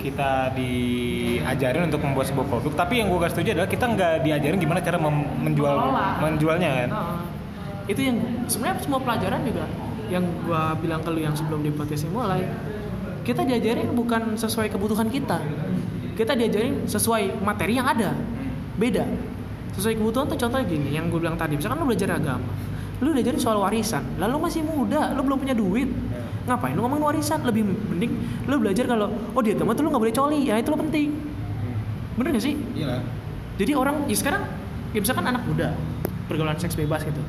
[0.00, 2.72] kita diajarin untuk membuat sebuah produk.
[2.72, 6.06] Tapi yang gue gak setuju adalah kita nggak diajarin gimana cara mem- menjual Mengelola.
[6.22, 6.88] menjualnya kan?
[6.92, 7.18] Nah,
[7.86, 8.16] itu yang
[8.46, 9.64] sebenarnya semua pelajaran juga
[10.06, 12.46] yang gua bilang ke lu yang sebelum di podcast ini mulai
[13.26, 15.42] kita diajarin bukan sesuai kebutuhan kita.
[16.14, 18.14] Kita diajarin sesuai materi yang ada.
[18.78, 19.02] Beda.
[19.74, 22.48] Sesuai kebutuhan tuh contohnya gini yang gue bilang tadi misalkan lu belajar agama
[22.96, 25.84] lu diajarin soal warisan lalu masih muda lu belum punya duit
[26.46, 27.42] ngapain lu ngomongin warisan?
[27.42, 28.12] Lebih mending
[28.46, 30.40] lu belajar kalau oh di agama tuh lu nggak boleh coli.
[30.46, 31.10] Ya itu lo penting.
[32.16, 32.54] Bener gak sih?
[32.72, 33.04] Iya.
[33.60, 34.42] Jadi orang ya sekarang
[34.94, 35.76] ya misalkan anak muda
[36.30, 37.20] pergaulan seks bebas gitu.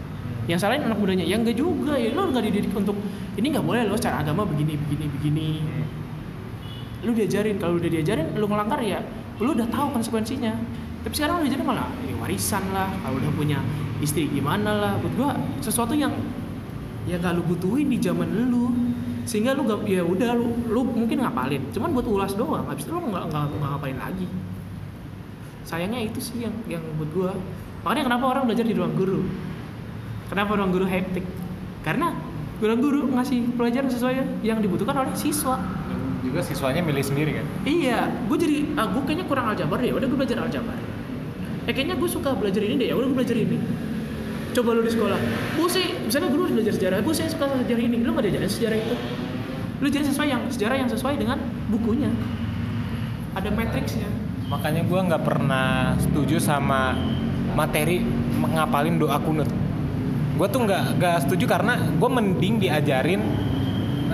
[0.48, 2.00] Yang salahin anak mudanya yang enggak juga.
[2.00, 2.96] Ya lo nggak dididik untuk
[3.36, 5.50] ini nggak boleh lo secara agama begini begini begini.
[7.04, 9.04] Lu diajarin kalau udah diajarin lu ngelanggar ya
[9.38, 10.56] lu udah tahu konsekuensinya.
[11.04, 13.60] Tapi sekarang lu diajarin malah ya, warisan lah kalau udah punya
[14.00, 14.94] istri gimana lah.
[15.04, 15.30] Buat gua
[15.60, 16.16] sesuatu yang
[17.08, 18.68] ya gak lu butuhin di zaman lu
[19.28, 21.60] sehingga lu gak ya udah lu lu mungkin ngapalin.
[21.76, 22.64] Cuman buat ulas doang.
[22.64, 24.28] Habis itu lu nggak nggak ngapalin lagi.
[25.68, 27.32] Sayangnya itu sih yang yang buat gua.
[27.84, 29.20] Makanya kenapa orang belajar di ruang guru?
[30.32, 31.28] Kenapa ruang guru hektik?
[31.84, 32.16] Karena
[32.64, 35.60] ruang guru ngasih pelajaran sesuai yang dibutuhkan oleh siswa.
[36.24, 37.46] Juga siswanya milih sendiri kan?
[37.68, 38.08] Iya.
[38.32, 39.92] Gue jadi ah, gue kayaknya kurang aljabar deh.
[39.92, 40.80] Udah gue belajar aljabar.
[41.68, 42.88] Eh kayaknya gue suka belajar ini deh.
[42.92, 43.60] Ya udah gue belajar ini
[44.58, 45.20] coba lu di sekolah.
[45.54, 46.98] Gue sih misalnya guru belajar sejarah.
[47.06, 48.02] Gue sih suka sejarah ini.
[48.02, 48.96] Lu gak diajarin sejarah itu?
[49.78, 51.38] Lu jadi sesuai yang sejarah yang sesuai dengan
[51.70, 52.10] bukunya.
[53.38, 54.10] Ada matriksnya.
[54.50, 56.98] Makanya gue nggak pernah setuju sama
[57.54, 58.02] materi
[58.42, 59.46] ngapalin doa kunut.
[60.40, 63.22] Gue tuh nggak nggak setuju karena gue mending diajarin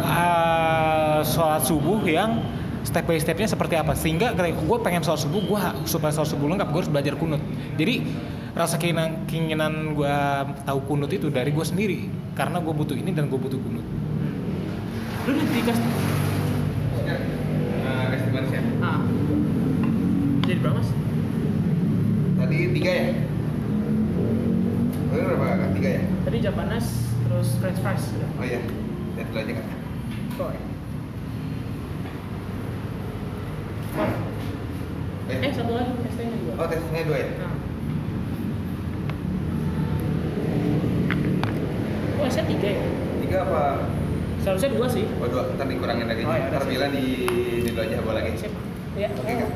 [0.02, 2.44] uh, sholat subuh yang
[2.84, 3.96] step by stepnya seperti apa.
[3.96, 7.40] Sehingga gue pengen sholat subuh gue supaya sholat subuh lengkap gue harus belajar kunut.
[7.80, 8.04] Jadi
[8.54, 10.16] rasa keinginan keinginan gue
[10.64, 13.86] tahu kunut itu dari gue sendiri karena gue butuh ini dan gue butuh kunut
[15.24, 15.80] Lu di kas
[17.84, 18.60] Nah, kasih gimana sih?
[18.80, 19.00] ah.
[20.44, 20.90] Jadi berapa mas?
[22.36, 23.06] Tadi tiga ya?
[25.06, 25.70] Tadi berapa kakak?
[25.74, 26.02] Tiga ya?
[26.24, 26.86] Tadi Japanas,
[27.22, 28.06] terus French fries.
[28.34, 28.60] Oh iya,
[29.14, 29.68] lihat dulu aja kak.
[30.34, 30.52] Four.
[35.24, 36.52] Eh, Eh satu lagi ST-nya juga.
[36.58, 37.28] oh tesnya dua ya?
[37.38, 37.53] Nah.
[42.26, 42.84] Saya tiga ya?
[43.22, 43.62] Tiga apa?
[44.40, 45.06] Seharusnya dua sih.
[45.18, 46.22] Oh dua, ntar dikurangin lagi.
[46.22, 47.04] Oh, iya, ntar bilang di
[47.60, 48.32] di dulu aja boleh lagi.
[48.38, 48.52] Sip.
[48.94, 49.08] Ya.
[49.10, 49.50] Oke kak.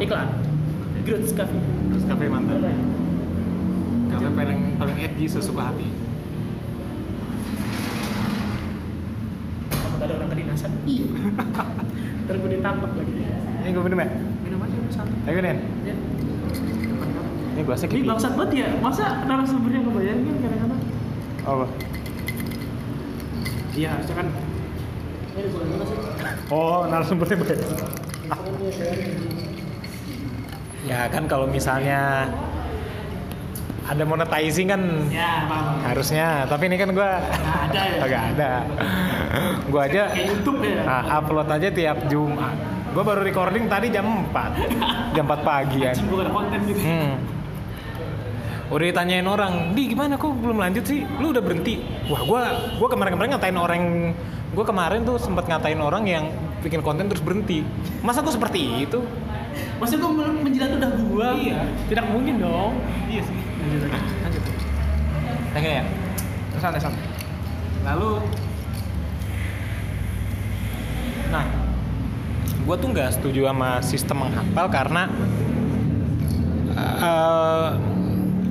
[0.00, 0.28] Iklan.
[1.00, 1.62] Groots Coffee.
[2.02, 2.78] kafe mantap Apa ya?
[4.10, 5.88] kafe paling paling edgy sesuka hati
[9.70, 10.70] Takut ada orang kedinasan.
[10.86, 11.06] Iya.
[12.26, 13.12] Ntar gue ditangkap lagi.
[13.60, 14.08] ini gue minum ya
[14.40, 15.18] Minum aja santai.
[15.26, 15.94] ayo nih Ya.
[17.60, 18.68] Ini gue asik Ini bangsat banget ya.
[18.80, 20.80] Masa narasumbernya kebayang kan kadang-kadang.
[21.42, 21.64] apa
[23.70, 24.26] Iya harusnya kan.
[25.30, 25.98] Ini di mana sih?
[26.50, 27.60] oh narasumbernya baik
[30.82, 32.26] ya kan kalau misalnya
[33.84, 35.82] ada monetizing kan Ya, paham.
[35.82, 37.98] harusnya tapi ini kan gue Nggak ada ya.
[38.00, 38.50] agak ada
[39.72, 40.82] gue aja YouTube ya.
[40.82, 42.54] ah, upload aja tiap Jumat
[42.90, 44.34] gue baru recording tadi jam 4
[45.16, 46.80] jam 4 pagi ya Anjing gue ada konten gitu.
[46.80, 47.10] hmm.
[48.70, 50.14] Udah ditanyain orang di gimana?
[50.14, 51.02] Kok belum lanjut sih?
[51.18, 51.82] Lu udah berhenti?
[52.06, 52.42] Wah gue
[52.78, 53.82] gua kemarin-kemarin ngatain orang
[54.50, 56.24] gue kemarin tuh sempat ngatain orang yang
[56.62, 57.66] bikin konten terus berhenti.
[58.06, 59.02] Masa gue seperti itu?
[59.82, 61.28] Maksudnya gue menjilat udah gua.
[61.34, 61.66] Iya.
[61.90, 62.78] Tidak mungkin dong.
[63.10, 63.36] iya sih.
[63.66, 64.42] Lanjut lagi lanjut.
[65.50, 65.84] Oke ya.
[66.62, 67.02] Santai santai.
[67.80, 68.22] lalu?
[71.32, 71.46] Nah
[72.60, 75.10] gue tuh nggak setuju sama sistem menghafal karena
[76.78, 77.70] eh,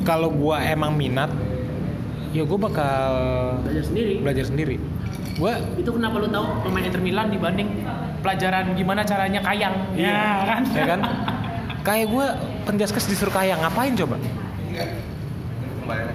[0.10, 1.30] kalau gue emang minat
[2.34, 3.14] ya gue bakal
[3.62, 4.14] Belajar sendiri.
[4.26, 4.76] belajar sendiri
[5.38, 7.86] gue Itu kenapa lu tahu pemain Inter Milan dibanding
[8.26, 9.76] pelajaran gimana caranya kayang?
[9.94, 10.62] Ya kan?
[10.74, 11.00] ya kan
[11.86, 12.26] kayak gue
[12.66, 14.18] penjaskes disuruh kaya ngapain coba
[14.70, 15.02] Enggak.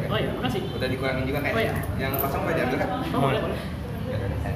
[0.07, 0.63] Oh iya, makasih.
[0.71, 1.59] Udah dikurangin juga kayak.
[1.59, 1.75] Oh, iya.
[1.99, 2.91] Yang kosong apa diambil kak?
[3.11, 3.59] Oh, boleh, boleh.
[4.07, 4.55] Ya, udah.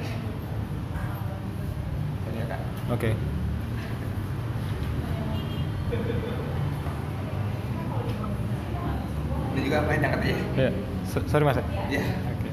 [9.59, 10.35] Ini juga apa yang diangkat aja?
[10.57, 10.69] ya
[11.05, 12.03] So- sorry mas ya Iya.
[12.05, 12.47] oke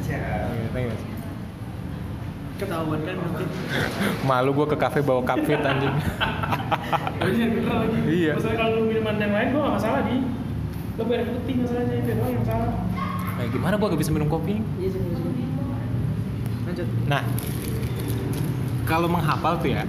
[0.00, 0.46] Siap.
[0.46, 1.02] Oke, thank you, Mas.
[2.54, 3.46] Ketahuan kan mungkin.
[4.22, 5.90] malu gue ke kafe bawa kapfit anjing
[7.20, 7.98] Iya, bener lagi.
[8.06, 8.32] Iya.
[8.36, 10.16] Masalah kalau lu minuman yang lain gua gak masalah di.
[10.92, 12.70] Lu bayar putih masalahnya itu doang yang salah.
[13.32, 15.48] nah, gimana gue gak bisa minum kopi Iya iya.
[16.62, 16.86] Lanjut.
[17.04, 17.22] Nah,
[18.84, 19.82] kalau menghafal tuh ya,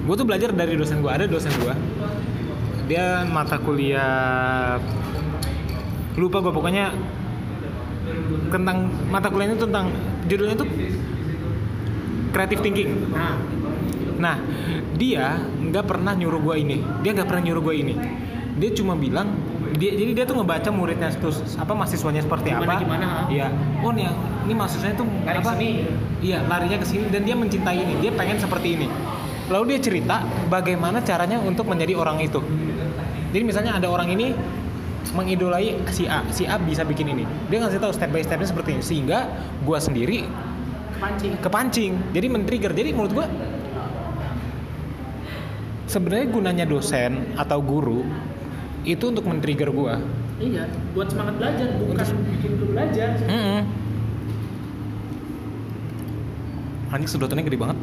[0.00, 1.10] gue tuh belajar dari dosen gue.
[1.10, 1.74] Ada dosen gue,
[2.86, 4.78] dia mata kuliah
[6.14, 6.94] lupa gue pokoknya
[8.52, 9.90] tentang mata kuliahnya tentang
[10.30, 10.68] judulnya tuh
[12.30, 12.90] creative thinking.
[13.10, 13.36] Nah,
[14.14, 14.38] Nah,
[14.94, 16.78] dia nggak pernah nyuruh gue ini.
[17.02, 17.94] Dia nggak pernah nyuruh gue ini.
[18.62, 19.34] Dia cuma bilang
[19.74, 22.78] dia jadi dia tuh ngebaca muridnya terus apa mahasiswanya seperti Gimana, apa.
[22.78, 23.06] gimana?
[23.26, 23.50] Iya.
[23.82, 24.06] Oh nih,
[24.46, 25.50] ini mahasiswanya tuh Lari apa?
[25.58, 25.70] sini.
[26.22, 27.94] Iya, larinya ke sini dan dia mencintai ini.
[27.98, 28.86] Dia pengen seperti ini.
[29.50, 32.38] Lalu dia cerita bagaimana caranya untuk menjadi orang itu.
[33.34, 34.30] Jadi misalnya ada orang ini
[35.12, 37.28] mengidolai si A, si A bisa bikin ini.
[37.52, 39.28] Dia ngasih tahu step by stepnya seperti ini sehingga
[39.62, 40.24] gua sendiri
[40.96, 41.32] pancing.
[41.42, 43.26] kepancing jadi men-trigger jadi menurut gua
[45.84, 48.06] sebenarnya gunanya dosen atau guru
[48.84, 50.00] itu untuk men-trigger gua
[50.34, 50.66] Iya,
[50.98, 51.94] buat semangat belajar, bukan
[52.26, 53.14] bikin lu belajar.
[53.22, 53.62] Mm-mm.
[56.90, 57.78] anjing sedotannya gede banget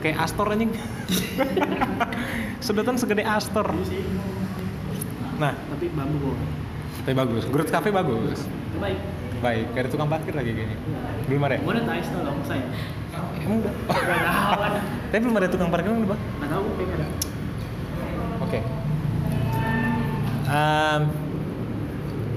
[0.00, 0.72] Kayak Astor anjing
[2.64, 4.35] sedotan segede Astor Iya.
[5.36, 6.50] Nah Tapi bambu bohong.
[6.98, 8.40] tapi bagus Groot Cafe bagus
[8.72, 8.98] Terbaik.
[9.36, 10.76] baik kayak ada tukang parkir lagi kayaknya
[11.26, 11.62] belum ada ya?
[11.62, 12.64] Monetize tolong saya.
[13.38, 14.62] emang udah tahu
[15.06, 16.20] tapi belum ada tukang parkir belum Bang?
[16.36, 17.06] Gak tahu kayaknya ada.
[18.38, 18.58] Oke.
[20.46, 21.02] Em,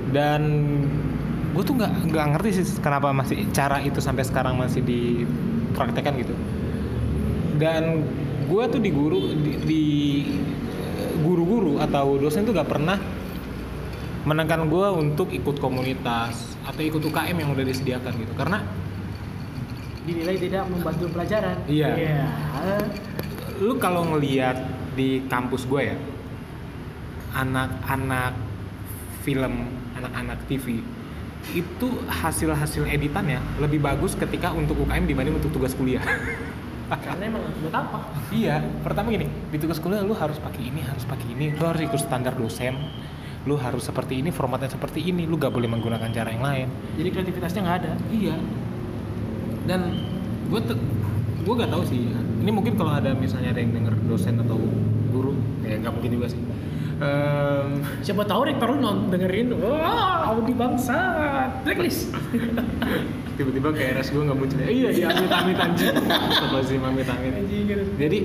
[0.10, 0.42] dan
[1.50, 6.34] gue tuh nggak nggak ngerti sih kenapa masih cara itu sampai sekarang masih dipraktekkan gitu.
[7.58, 8.02] Dan
[8.46, 9.84] gue tuh di guru di, di
[11.22, 12.98] guru-guru atau dosen tuh gak pernah
[14.28, 18.60] menekan gue untuk ikut komunitas atau ikut UKM yang udah disediakan gitu karena
[20.00, 21.58] Dinilai tidak membantu pelajaran.
[21.70, 21.90] Iya.
[21.94, 22.26] Iya.
[23.60, 24.56] lu kalau ngeliat
[24.96, 25.98] di kampus gue ya
[27.36, 28.32] anak-anak
[29.28, 29.68] film
[30.00, 30.80] anak-anak TV
[31.52, 36.04] itu hasil-hasil editannya lebih bagus ketika untuk UKM dibanding untuk tugas kuliah.
[36.98, 38.00] karena emang buat apa
[38.34, 41.82] iya, pertama gini, di tugas kuliah lu harus pakai ini, harus pakai ini, lu harus
[41.86, 42.74] ikut standar dosen,
[43.46, 46.68] lu harus seperti ini, formatnya seperti ini, lu gak boleh menggunakan cara yang lain.
[46.98, 48.36] jadi kreativitasnya nggak ada Iya.
[49.70, 49.82] Dan
[50.50, 50.78] gue tuh
[51.46, 52.10] gue gak tahu sih.
[52.42, 54.58] Ini mungkin kalau ada misalnya ada yang denger dosen atau
[55.14, 56.42] guru, ya nggak mungkin juga sih.
[57.00, 61.00] Em, siapa tahu lu non dengerin wah Audi bangsa
[61.64, 62.12] blacklist
[63.40, 64.60] tiba-tiba kayak res gue nggak muncul.
[64.60, 65.96] Iya, iya, amit amit anjing.
[66.68, 67.34] Sih amit amit?
[67.96, 68.18] Jadi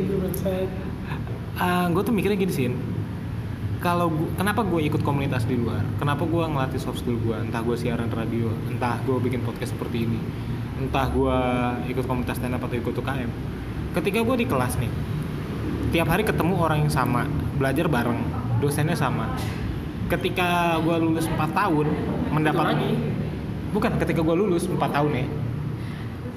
[1.95, 2.67] gue tuh mikirnya gini sih.
[3.79, 5.87] Kalau kenapa gue ikut komunitas di luar?
[6.03, 7.37] Kenapa gue ngelatih soft skill gue?
[7.37, 10.19] Entah gue siaran radio, entah gue bikin podcast seperti ini,
[10.83, 11.39] entah gue
[11.95, 13.31] ikut komunitas stand up atau ikut UKM.
[13.95, 14.91] Ketika gue di kelas nih,
[15.95, 17.29] tiap hari ketemu orang yang sama,
[17.61, 18.19] belajar bareng,
[18.61, 19.31] dosennya sama.
[20.11, 21.87] Ketika gue lulus 4 tahun,
[22.31, 22.93] mendapat lagi.
[23.75, 25.27] bukan ketika gue lulus 4 tahun ya,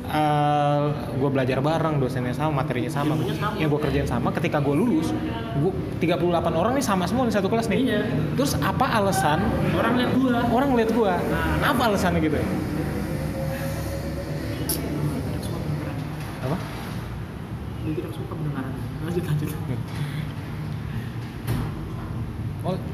[0.09, 0.83] eh
[1.21, 3.53] gue belajar bareng, dosennya sama, materinya sama, sama.
[3.61, 4.33] yang gue kerjain sama.
[4.33, 5.13] Ketika gue lulus,
[5.61, 5.71] gue
[6.01, 7.93] 38 orang nih sama semua di satu kelas nih.
[7.93, 8.01] Iya.
[8.33, 9.45] Terus apa alasan
[9.77, 11.13] orang lihat gua orang ngeliat gue?
[11.13, 12.37] Nah, apa alasannya gitu?
[12.41, 12.47] ya?
[16.49, 16.57] Apa?
[17.87, 18.73] dia tidak suka mendengaran
[19.07, 19.49] lanjut lanjut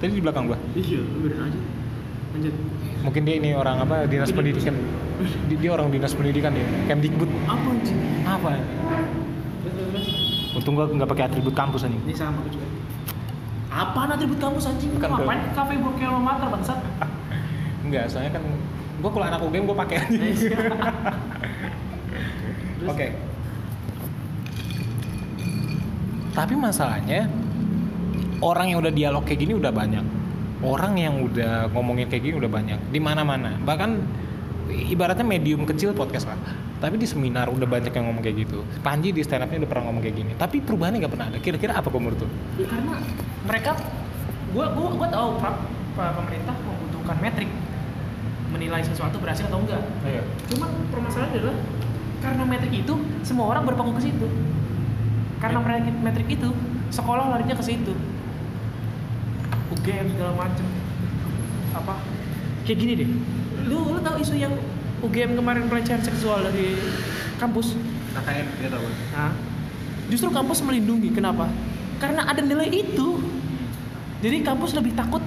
[0.03, 0.57] tadi di belakang gue.
[0.75, 1.59] iya biarin aja
[2.35, 2.55] lanjut
[3.03, 4.07] Mungkin dia ini orang apa?
[4.07, 4.75] Dinas Ini- pendidikan.
[5.51, 6.63] Di- Dia orang dinas pendidikan ya.
[6.87, 7.27] Kemdikbud.
[7.43, 8.49] apa anjing Apa?
[10.55, 11.99] Untung gue nggak pakai atribut kampus anjing.
[12.03, 12.63] ini sama juga
[13.73, 16.79] apaan atribut kampus anjing Bukan, ngapain kafe mater bangsat
[17.87, 18.43] Enggak, soalnya kan
[19.03, 20.35] gue kalau anak UGM gue pakai anjing.
[22.91, 23.07] Oke.
[26.31, 27.27] Tapi masalahnya
[28.43, 30.03] orang yang udah dialog kayak gini udah banyak.
[30.63, 33.55] Orang yang udah ngomongin kayak gini udah banyak di mana-mana.
[33.63, 33.89] Bahkan
[34.91, 36.39] ibaratnya medium kecil podcast lah.
[36.83, 38.63] Tapi di seminar udah banyak yang ngomong kayak gitu.
[38.83, 40.31] Panji di stand up-nya udah pernah ngomong kayak gini.
[40.35, 41.37] Tapi perubahannya nggak pernah ada.
[41.39, 42.27] Kira-kira apa menurut lu?
[42.59, 42.93] ya karena
[43.47, 43.71] mereka
[44.51, 45.55] gua gua gua tahu Pak,
[45.95, 47.49] pemerintah membutuhkan metrik
[48.53, 50.21] menilai sesuatu berhasil atau enggak Ayo.
[50.53, 51.57] cuma permasalahannya adalah
[52.21, 52.93] karena metrik itu
[53.25, 54.27] semua orang berpaku ke situ
[55.41, 56.49] karena metrik, metrik itu
[56.93, 57.93] sekolah larinya ke situ
[59.73, 60.65] UGM segala macem
[61.73, 61.97] apa
[62.69, 63.09] kayak gini deh
[63.65, 64.53] lu lu tahu isu yang
[65.03, 66.79] UGM kemarin pelecehan seksual dari
[67.35, 67.75] kampus
[68.13, 68.85] KKN dia tahu.
[69.11, 69.33] Nah,
[70.07, 71.11] justru kampus melindungi.
[71.11, 71.49] Kenapa?
[71.99, 73.19] Karena ada nilai itu.
[74.23, 75.19] Jadi kampus lebih takut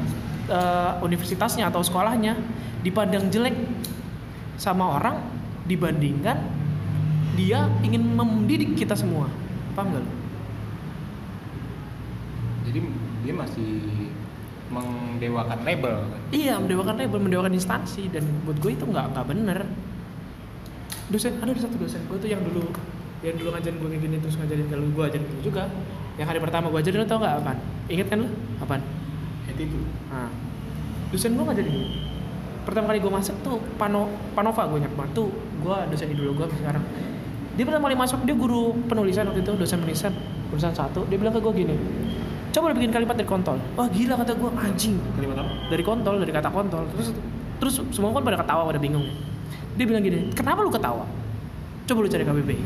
[0.49, 2.39] eh, universitasnya atau sekolahnya
[2.81, 3.53] dipandang jelek
[4.57, 5.21] sama orang
[5.69, 6.41] dibandingkan
[7.37, 9.29] dia ingin mendidik kita semua.
[9.77, 10.13] Paham gak lu?
[12.65, 12.79] Jadi
[13.29, 13.69] dia masih
[14.77, 15.97] mendewakan label.
[16.29, 19.59] Iya, mendewakan label, mendewakan instansi dan buat gue itu nggak nggak bener.
[21.09, 22.69] Dosen ada satu dosen gue tuh yang dulu
[23.25, 25.65] yang dulu ngajarin gue kayak gini terus ngajarin ke lu gue ajarin lu juga.
[26.21, 27.59] Yang hari pertama gue ajarin lu tau nggak apaan?
[27.89, 28.29] Ingat kan lu?
[28.61, 28.83] Apaan?
[29.57, 29.81] itu
[30.13, 30.29] Nah,
[31.09, 31.89] dosen gue ngajarin gini.
[32.67, 35.31] Pertama kali gue masuk tuh Pano Panova gue ingat banget tuh
[35.65, 36.85] gue dosen dulu gue sekarang.
[37.57, 40.13] Dia pertama kali masuk dia guru penulisan waktu itu dosen penulisan
[40.53, 41.77] penulisan satu dia bilang ke gue gini
[42.57, 43.61] coba lu bikin kalimat dari kontol.
[43.77, 44.97] Wah gila kata gue anjing.
[45.21, 45.53] Kalimat apa?
[45.69, 46.89] dari kontol dari kata kontol.
[46.97, 47.09] Terus
[47.61, 49.05] terus semua kan pada ketawa pada bingung.
[49.77, 51.05] Dia bilang gini kenapa lu ketawa?
[51.85, 52.65] Coba lu cari KBBI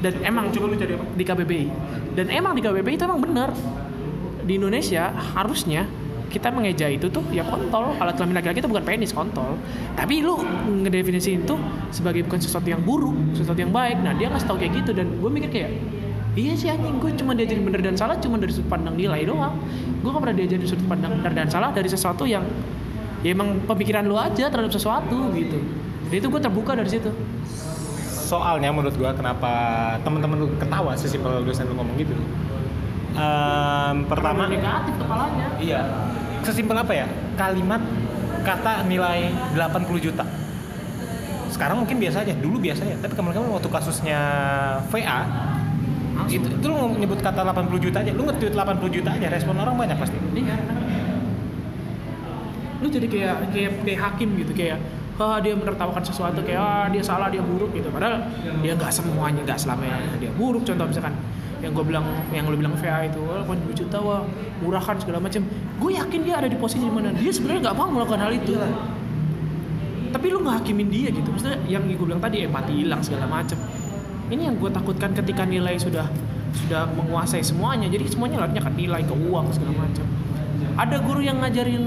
[0.00, 1.04] dan emang coba lu cari apa?
[1.12, 1.66] di KBBI
[2.16, 3.52] dan emang di KBBI itu emang bener.
[4.40, 5.84] Di Indonesia harusnya
[6.30, 7.92] kita mengeja itu tuh ya kontol.
[7.98, 9.58] Alat kelamin laki-laki itu bukan penis kontol.
[9.98, 10.40] Tapi lu
[10.86, 11.54] ngedefinisiin itu
[11.92, 14.00] sebagai bukan sesuatu yang buruk sesuatu yang baik.
[14.00, 14.96] Nah dia ngasih tau kayak gitu.
[14.96, 15.70] Dan gue mikir kayak
[16.38, 19.58] iya sih anjing gue cuma diajarin bener dan salah cuma dari sudut pandang nilai doang
[20.02, 22.46] gue gak pernah diajarin sudut pandang bener dan salah dari sesuatu yang
[23.20, 25.58] ya emang pemikiran lu aja terhadap sesuatu gitu
[26.10, 27.10] jadi itu gue terbuka dari situ
[28.30, 29.50] Soalnya menurut gua kenapa
[30.06, 32.14] teman-teman lu ketawa sesimpel dosen lu ngomong gitu.
[33.18, 35.82] Em, pertama negatif kepalanya Iya.
[36.46, 37.10] Sesimpel apa ya?
[37.34, 37.82] Kalimat
[38.46, 40.22] kata nilai 80 juta.
[41.50, 42.94] Sekarang mungkin biasa aja, dulu biasa ya.
[43.02, 44.20] Tapi kemarin-kemarin waktu kasusnya
[44.94, 45.20] VA
[46.28, 49.74] itu, itu lu nyebut kata 80 juta aja, lu nge-tweet 80 juta aja, respon orang
[49.78, 50.18] banyak pasti.
[50.36, 50.56] Iya.
[52.80, 54.80] Lu jadi kayak kayak kayak hakim gitu kayak
[55.20, 57.92] ah dia menertawakan sesuatu kayak ah dia salah dia buruk gitu.
[57.92, 58.24] Padahal
[58.64, 60.64] dia nggak semuanya nggak selamanya dia buruk.
[60.64, 61.12] Contoh misalkan
[61.60, 64.24] yang gue bilang yang lu bilang VA itu wah 80 juta wah
[64.64, 67.88] murah kan segala macam gue yakin dia ada di posisi mana dia sebenarnya nggak mau
[67.92, 68.56] melakukan hal itu.
[70.10, 71.28] Tapi lu nggak hakimin dia gitu.
[71.28, 73.60] Maksudnya yang gue bilang tadi empati hilang segala macam
[74.30, 76.06] ini yang gue takutkan ketika nilai sudah
[76.54, 77.86] sudah menguasai semuanya.
[77.90, 80.06] Jadi semuanya larinya ke nilai ke uang segala macam.
[80.78, 81.84] Ada guru yang ngajarin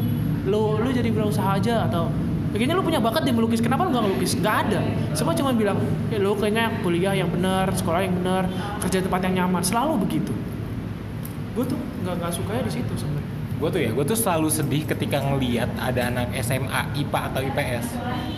[0.48, 2.12] lo lo jadi berusaha aja atau
[2.52, 3.64] "Ya, kayaknya lu punya bakat di melukis.
[3.64, 4.38] Kenapa lu nggak ngelukis?
[4.38, 4.80] Nggak ada.
[5.16, 5.80] Semua cuma bilang
[6.12, 8.46] ya lu kayaknya kuliah yang benar sekolah yang benar
[8.84, 9.64] kerja tempat yang nyaman.
[9.64, 10.36] Selalu begitu.
[11.56, 13.23] Gue tuh nggak nggak sukanya di situ sebenarnya
[13.64, 16.68] gue tuh ya gue tuh selalu sedih ketika ngelihat ada anak SMA
[17.00, 17.86] IPA atau IPS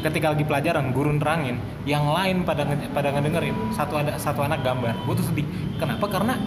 [0.06, 4.61] ketika lagi pelajaran guru nerangin yang lain pada nge- pada ngedengerin satu ada satu anak
[4.61, 4.93] gambar.
[5.02, 5.41] Gue tuh sedih.
[5.76, 6.06] Kenapa?
[6.06, 6.38] Karena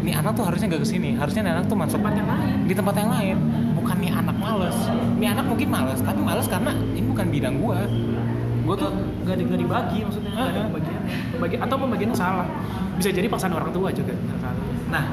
[0.00, 1.18] ini anak tuh harusnya gak ke sini.
[1.18, 2.56] Harusnya anak tuh masuk Tempat yang lain.
[2.64, 3.36] di tempat yang lain.
[3.74, 4.78] Bukan nih anak males.
[5.18, 7.78] Ini anak mungkin males tapi males karena ini bukan bidang gue
[8.60, 8.90] gue tuh
[9.26, 10.30] nggak di, nggak dibagi maksudnya.
[10.30, 11.02] Nggak ada pembagian
[11.34, 12.46] Pembagi- atau pembagiannya salah.
[12.94, 14.14] Bisa jadi paksaan orang tua juga.
[14.86, 15.04] Nah,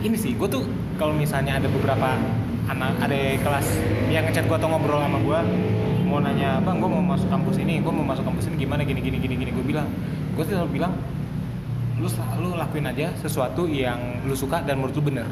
[0.00, 2.18] ini sih, gue tuh kalau misalnya ada beberapa
[2.64, 3.66] anak ada kelas
[4.08, 5.38] yang ngechat gue atau ngobrol sama gue
[6.08, 9.00] mau nanya bang gue mau masuk kampus ini gue mau masuk kampus ini gimana gini
[9.04, 9.50] gini gini gini.
[9.52, 9.88] Gue bilang
[10.36, 10.92] gue selalu bilang
[12.00, 15.28] lu sel- lu lakuin aja sesuatu yang lu suka dan menurut lu bener.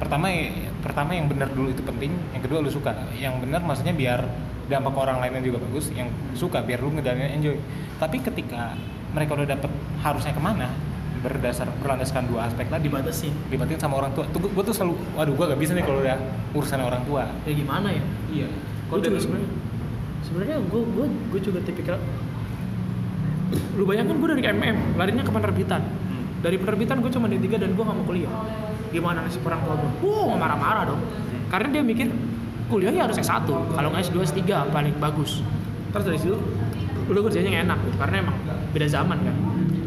[0.00, 0.32] Pertama
[0.80, 2.90] pertama yang bener dulu itu penting yang kedua lu suka.
[3.14, 4.20] Yang bener maksudnya biar
[4.70, 7.56] dampak orang lainnya juga bagus yang suka biar lu ngejalanin enjoy.
[8.00, 8.74] Tapi ketika
[9.14, 9.70] mereka udah dapet
[10.02, 10.70] harusnya ke mana
[11.20, 12.88] berdasar berlandaskan dua aspek tadi.
[12.88, 13.32] Dibatasin.
[13.52, 14.24] Dibatin sama orang tua.
[14.32, 16.18] Tuh gue tuh selalu waduh gue gak bisa nih kalau udah
[16.56, 17.28] urusan orang tua.
[17.44, 18.02] Ya gimana ya?
[18.32, 18.48] Iya.
[18.88, 19.50] Gue juga sebenarnya
[20.24, 21.96] sebenarnya gue gue gue juga tipikal
[23.50, 25.82] lu bayangin gue dari MM larinya ke penerbitan.
[26.40, 28.32] Dari penerbitan gue cuma D3 dan gue gak mau kuliah.
[28.90, 31.00] Gimana nasib orang tua gue wow marah-marah dong.
[31.52, 32.08] Karena dia mikir
[32.70, 35.44] kuliah ya harus S1 kalau nggak S2 S3 paling bagus.
[35.90, 36.38] Terus dari situ
[37.10, 38.36] lu kerjanya enak karena emang
[38.70, 39.34] beda zaman kan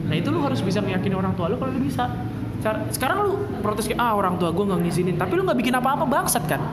[0.03, 2.09] nah itu lu harus bisa meyakini orang tua lu kalau lu bisa.
[2.95, 5.15] Sekarang lu protes kayak ah orang tua gue nggak ngizinin.
[5.19, 6.63] Tapi lu nggak bikin apa-apa bangsat kan?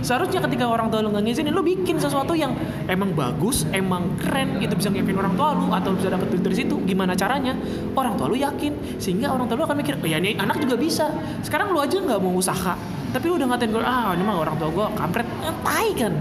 [0.00, 2.56] Seharusnya ketika orang tua lu nggak ngizinin lu bikin sesuatu yang
[2.90, 6.56] emang bagus emang keren gitu bisa ngiyakinin orang tua lu atau bisa dapet duit dari
[6.58, 7.54] situ gimana caranya?
[7.94, 10.74] Orang tua lu yakin sehingga orang tua lu akan mikir oh, ya ini anak juga
[10.74, 11.06] bisa.
[11.46, 12.74] Sekarang lu aja nggak mau usaha
[13.10, 15.26] tapi lu udah ngatain gue ah ini mah orang tua gue kampret.
[15.46, 16.14] Eh, tai kan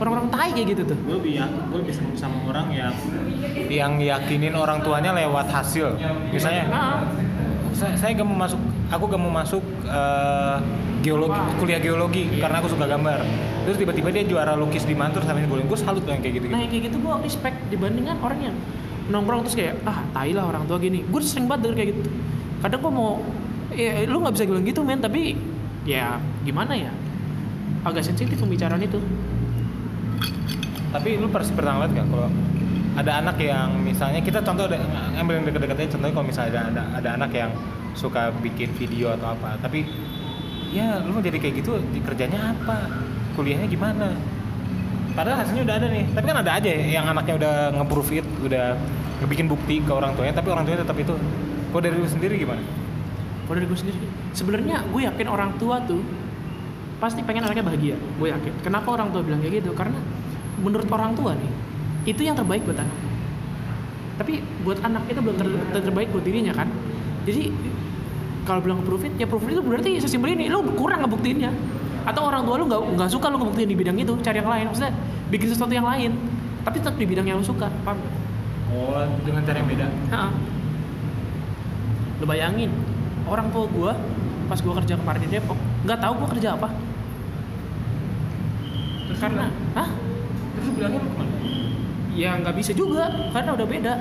[0.00, 0.98] orang-orang tai kayak gitu tuh.
[1.04, 2.94] Gue lebih gue lebih seneng sama orang yang
[3.68, 5.94] yang yakinin orang tuanya lewat hasil
[6.32, 6.64] misalnya.
[6.72, 7.04] Nah,
[7.76, 8.60] saya, saya gak mau masuk
[8.90, 10.56] aku gak mau masuk eh,
[11.00, 13.20] geologi kuliah geologi karena aku suka gambar.
[13.68, 16.46] Terus tiba-tiba dia juara lukis di Mantur sampai boleh gue salut tuh yang kayak gitu
[16.48, 18.56] nah gitu yang kayak gitu gue respect dibandingkan orang yang
[19.10, 21.04] nongkrong terus kayak ah tai lah orang tua gini.
[21.04, 22.10] Gue sering banget denger kayak gitu.
[22.60, 23.10] Kadang gue mau
[23.76, 25.00] ya lu nggak bisa bilang gitu men.
[25.00, 25.36] Tapi
[25.84, 26.92] ya gimana ya?
[27.80, 29.00] Agak sensitif pembicaraan itu
[30.90, 32.28] tapi lu pasti pernah ngeliat gak kalau
[32.98, 34.82] ada anak yang misalnya kita contoh ada
[35.14, 37.50] ambil yang deket-deket aja contohnya kalau misalnya ada, ada ada anak yang
[37.94, 39.86] suka bikin video atau apa tapi
[40.70, 42.86] ya lu mau jadi kayak gitu kerjanya apa?
[43.34, 44.14] Kuliahnya gimana?
[45.14, 48.78] Padahal hasilnya udah ada nih tapi kan ada aja yang anaknya udah nge-proof it udah
[49.20, 51.14] ngebikin bukti ke orang tuanya tapi orang tuanya tetap itu.
[51.70, 52.62] Kok dari lu sendiri gimana?
[53.46, 53.98] Kalau dari gue sendiri
[54.30, 56.02] sebenarnya gue yakin orang tua tuh
[57.00, 57.96] pasti pengen anaknya bahagia.
[58.20, 58.52] Gue yakin.
[58.60, 59.72] Kenapa orang tua bilang kayak gitu?
[59.72, 59.96] Karena
[60.60, 61.50] menurut orang tua nih
[62.04, 62.98] itu yang terbaik buat anak.
[64.20, 66.68] Tapi buat anak itu belum ter- ter- terbaik buat dirinya kan?
[67.24, 67.48] Jadi
[68.44, 70.52] kalau bilang proof it ya proof it itu berarti sesimpel ini.
[70.52, 71.48] Lu kurang ngebuktiinnya.
[72.04, 74.64] Atau orang tua lu nggak nggak suka lu ngebuktiin di bidang itu cari yang lain.
[74.68, 74.92] Maksudnya
[75.32, 76.12] bikin sesuatu yang lain
[76.60, 77.72] tapi tetap di bidang yang lu suka.
[77.84, 77.96] Paham?
[78.70, 79.86] Oh dengan cara yang beda.
[80.12, 80.28] Ha-ha.
[82.20, 82.68] Lu bayangin,
[83.24, 83.92] orang tua gua
[84.52, 85.56] pas gua kerja kemarin di Depok,
[85.88, 86.68] nggak tahu gua kerja apa.
[89.18, 89.88] Karena, hah?
[90.54, 91.32] terus lu bilangnya lu ke mana
[92.10, 93.94] Ya nggak bisa juga, karena udah beda.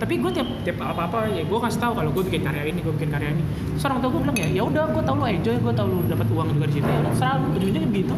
[0.00, 2.80] Tapi gue tiap tiap apa apa ya gue kasih tahu kalau gue bikin karya ini,
[2.80, 3.44] gue bikin karya ini.
[3.76, 5.98] Terus orang tua gue bilang ya, ya udah, gue tahu lu enjoy, gue tahu lu
[6.08, 6.88] dapat uang juga di situ.
[6.88, 8.16] Ya selalu ujungnya gitu.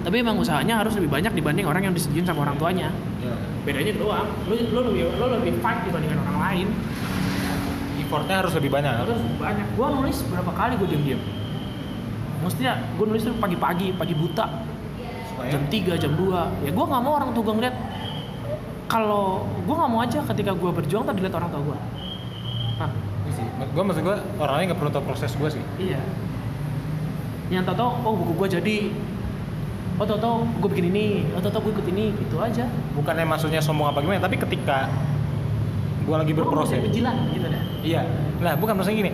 [0.00, 2.88] Tapi emang usahanya harus lebih banyak dibanding orang yang disetujuin sama orang tuanya.
[3.24, 3.32] ya.
[3.64, 4.28] Bedanya doang.
[4.48, 6.68] Lu, lu lebih lu lebih fight dibandingkan orang lain.
[8.00, 9.66] effortnya harus lebih banyak Terus banyak.
[9.78, 11.20] Gua nulis berapa kali gue diam-diam.
[12.40, 14.46] Maksudnya gue nulis tuh pagi-pagi, pagi buta,
[15.28, 16.64] supaya jam 3, jam 2.
[16.64, 17.76] Ya gue nggak mau orang tua gue ngeliat.
[18.86, 21.78] Kalau gue nggak mau aja ketika gue berjuang tadi dilihat orang tua gue.
[22.80, 22.90] Nah,
[23.30, 26.00] Iya gue maksud gue orang lain nggak perlu tahu proses gue sih iya.
[27.52, 28.76] Yang tau oh buku gue jadi.
[30.00, 32.64] Oh tau tau gue bikin ini, oh tau tau gue ikut ini, itu aja.
[32.96, 34.88] bukannya maksudnya sombong apa gimana tapi ketika
[36.08, 37.62] gue lagi berproses Oh, penjilat gitu dah.
[37.84, 38.02] iya
[38.40, 39.12] nah bukan maksudnya gini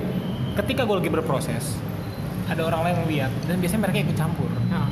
[0.54, 1.74] ketika gue lagi berproses
[2.46, 4.50] ada orang lain yang lihat dan biasanya mereka ikut campur.
[4.70, 4.86] Nah,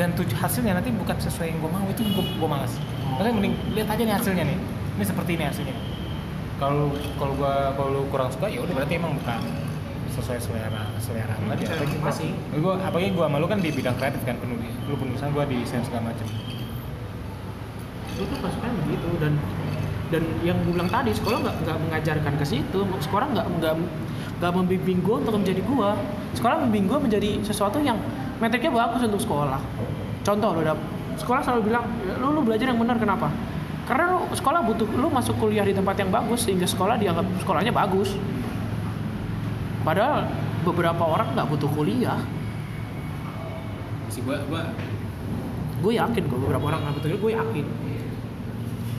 [0.00, 2.72] dan tujuh hasilnya nanti bukan sesuai yang gue mau itu gue gue malas.
[3.20, 4.58] Makanya mending lihat aja nih hasilnya nih.
[4.96, 5.76] Ini seperti ini hasilnya.
[6.56, 6.88] Kalau
[7.20, 9.40] kalau gue kalau kurang suka ya udah berarti emang bukan
[10.10, 11.64] sesuai selera selera lu aja.
[11.76, 12.32] Kita sih.
[12.32, 15.84] gue apalagi gue malu kan di bidang kreatif kan penulis lu penulisan gue di desain
[15.84, 16.26] segala macam.
[18.16, 19.32] Gue tuh pasukan begitu dan
[20.10, 23.74] dan yang gue bilang tadi sekolah nggak nggak mengajarkan ke situ sekolah nggak nggak
[24.40, 25.90] nggak membimbing gue untuk menjadi gue
[26.32, 28.00] sekolah membimbing gue menjadi sesuatu yang
[28.40, 29.60] metriknya bagus untuk sekolah.
[30.24, 30.80] Contoh lo dap.
[31.20, 31.84] Sekolah selalu bilang
[32.16, 33.28] lu lu belajar yang benar kenapa?
[33.84, 37.68] Karena lu sekolah butuh lu masuk kuliah di tempat yang bagus sehingga sekolah dianggap sekolahnya
[37.68, 38.16] bagus.
[39.84, 40.24] Padahal
[40.64, 42.20] beberapa orang nggak butuh kuliah.
[44.08, 44.72] Si gua gua.
[45.84, 47.66] Gue yakin kok beberapa orang nggak butuh kuliah gue yakin.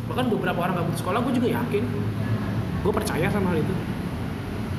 [0.06, 1.84] Bahkan beberapa orang nggak butuh sekolah gue juga yakin.
[2.86, 3.74] Gue percaya sama hal itu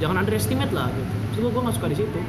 [0.03, 1.13] jangan underestimate lah gitu.
[1.39, 2.21] Terus gue nggak suka di situ.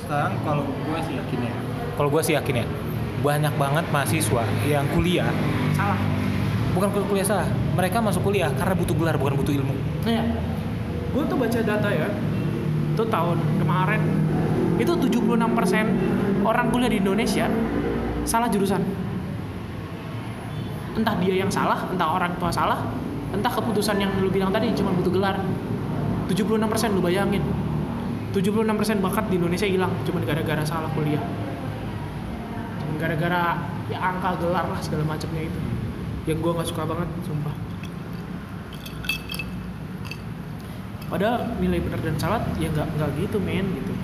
[0.00, 1.54] Sekarang kalau gue sih yakin ya
[1.96, 2.66] kalau gue sih yakin ya
[3.24, 5.28] banyak banget mahasiswa yang kuliah
[5.72, 6.00] salah.
[6.76, 7.48] Bukan kuliah, kuliah salah.
[7.72, 9.72] Mereka masuk kuliah karena butuh gelar bukan butuh ilmu.
[10.04, 10.24] Nah, ya,
[11.08, 12.08] gue tuh baca data ya,
[12.92, 14.02] itu tahun kemarin.
[14.76, 17.48] Itu 76% orang kuliah di Indonesia
[18.28, 18.84] salah jurusan.
[21.00, 22.84] Entah dia yang salah, entah orang tua salah,
[23.32, 25.40] entah keputusan yang lu bilang tadi cuma butuh gelar.
[26.28, 27.42] 76% lu bayangin.
[28.34, 31.22] 76% bakat di Indonesia hilang cuma gara-gara salah kuliah.
[32.82, 33.56] Cuma gara-gara
[33.88, 35.60] ya angka gelar lah segala macamnya itu.
[36.26, 37.54] Yang gue nggak suka banget, sumpah.
[41.06, 43.94] padahal nilai benar dan salah ya nggak nggak gitu men gitu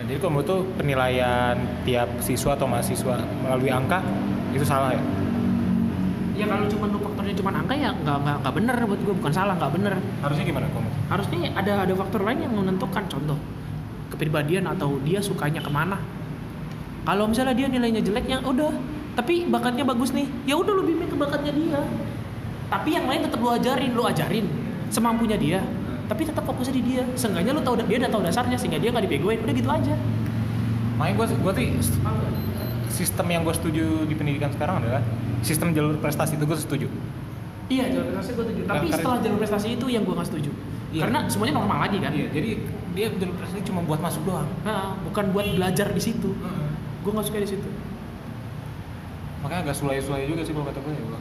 [0.00, 4.00] Nah, jadi kalau menurut tuh penilaian tiap siswa atau mahasiswa melalui angka
[4.56, 5.02] itu salah ya?
[6.40, 9.32] Ya kalau cuma lu faktornya cuma angka ya nggak nggak nggak bener buat gue bukan
[9.32, 9.92] salah nggak bener.
[10.24, 10.88] Harusnya gimana kamu?
[11.10, 13.34] harusnya ada ada faktor lain yang menentukan contoh
[14.14, 15.98] kepribadian atau dia sukanya ke mana.
[17.04, 18.72] Kalau misalnya dia nilainya jelek ya udah.
[19.10, 21.80] Tapi bakatnya bagus nih ya udah lu bimbing ke bakatnya dia.
[22.70, 24.46] Tapi yang lain tetap lu ajarin lu ajarin
[24.88, 25.60] semampunya dia.
[26.06, 27.02] Tapi tetap fokusnya di dia.
[27.18, 29.38] Seenggaknya lu tahu dia udah tahu dasarnya sehingga dia nggak dibegoin.
[29.42, 29.94] Udah gitu aja.
[30.96, 31.64] Makanya gue gue tuh
[32.90, 35.02] sistem yang gue setuju di pendidikan sekarang adalah
[35.40, 36.86] sistem jalur prestasi itu gue setuju.
[37.70, 38.62] Iya jalur prestasi gue setuju.
[38.66, 40.50] Tapi setelah jalur prestasi itu yang gue nggak setuju.
[40.90, 41.02] Iya.
[41.06, 42.10] Karena semuanya normal lagi kan.
[42.10, 42.50] Iya, jadi
[42.98, 44.48] dia jalur prestasi cuma buat masuk doang.
[44.66, 46.34] Nah, bukan buat belajar di situ.
[47.00, 47.68] Gue nggak suka di situ.
[49.40, 51.02] Makanya agak sulai-sulai juga sih kalau kata gue ya.
[51.06, 51.20] gua.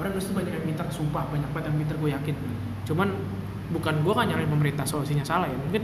[0.00, 2.34] Orang dulu tuh banyak yang pintar, sumpah banyak banget yang pintar gue yakin.
[2.88, 3.08] Cuman
[3.70, 5.56] bukan gue kan nyalain pemerintah solusinya salah ya.
[5.56, 5.82] Mungkin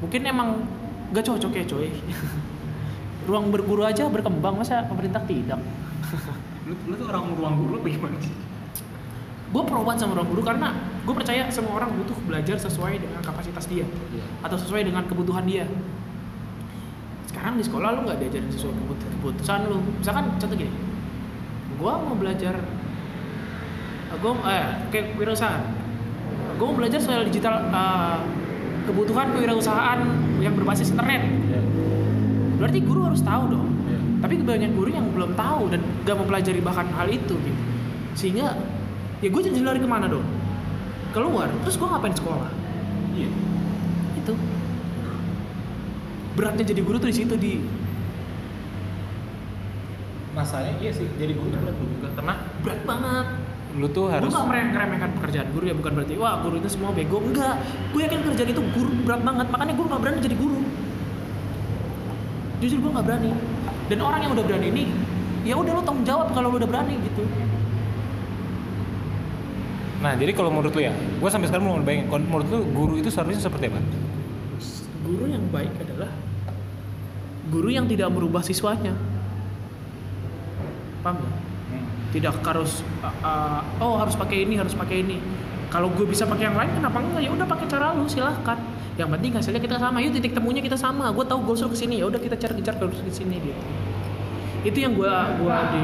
[0.00, 0.48] mungkin emang
[1.12, 1.90] gak cocok ya coy.
[3.28, 5.60] Ruang berguru aja berkembang masa pemerintah tidak.
[6.68, 8.34] Lu, lu tuh orang ruang guru apa gimana sih?
[9.50, 10.68] Gue pro banget sama ruang guru karena
[11.02, 13.82] gue percaya semua orang butuh belajar sesuai dengan kapasitas dia.
[13.82, 14.24] Iya.
[14.40, 15.64] atau sesuai dengan kebutuhan dia
[17.26, 20.72] sekarang di sekolah lu nggak diajarin sesuai kebut- keputusan lu misalkan contoh gini
[21.78, 22.58] gua mau belajar
[24.18, 25.62] gua eh kayak kewirausahaan
[26.58, 28.18] gua mau belajar soal digital eh,
[28.84, 30.00] kebutuhan kewirausahaan
[30.42, 31.60] yang berbasis internet Iya.
[32.58, 33.68] berarti guru harus tahu dong.
[34.20, 37.62] Tapi banyak guru yang belum tahu dan gak mempelajari bahkan hal itu gitu.
[38.12, 38.52] Sehingga
[39.24, 40.24] ya gue jadi lari ke mana dong?
[41.16, 42.50] Keluar terus gue ngapain sekolah?
[43.16, 43.30] Iya.
[44.20, 44.34] itu.
[46.36, 47.64] Beratnya jadi guru tuh di situ di.
[50.30, 53.26] Masanya iya sih, jadi guru tuh berat juga karena berat banget.
[53.70, 56.68] Lu tuh gue harus gak merem- ngeremehkan pekerjaan guru ya bukan berarti wah guru itu
[56.68, 57.24] semua bego.
[57.24, 57.56] Enggak
[57.96, 60.60] gue yakin kerjaan itu guru berat banget makanya gue gak berani jadi guru.
[62.60, 63.32] Jujur gue gak berani
[63.90, 64.84] dan orang yang udah berani ini
[65.42, 67.24] ya udah lo tanggung jawab kalau lo udah berani gitu
[70.00, 72.08] Nah, jadi kalau menurut lu ya, gue sampai sekarang belum bayangin.
[72.08, 73.84] Kalau menurut lu guru itu seharusnya seperti apa?
[75.10, 76.10] guru yang baik adalah
[77.50, 78.94] guru yang tidak merubah siswanya
[81.02, 81.34] paham nggak?
[82.14, 85.18] tidak harus uh, uh, oh harus pakai ini harus pakai ini
[85.66, 88.58] kalau gue bisa pakai yang lain kenapa enggak ya udah pakai cara lu silahkan
[89.00, 90.04] yang penting hasilnya kita sama.
[90.04, 91.08] Yuk titik temunya kita sama.
[91.16, 93.60] Gue tahu goals lu ke sini ya udah kita cari kejar goals ke sini gitu.
[94.60, 95.08] Itu yang gue
[95.40, 95.82] gua di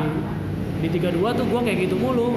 [0.85, 2.37] di 32 tuh gue kayak gitu mulu.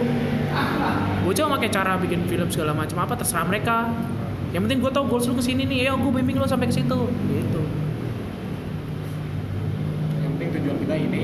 [1.27, 3.91] Gue coba pakai cara bikin film segala macam apa terserah mereka.
[4.55, 5.91] Yang penting gue tahu goals lu ke sini nih.
[5.91, 7.61] Ya gue bimbing lu sampai ke situ gitu.
[10.23, 11.23] Yang penting tujuan kita ini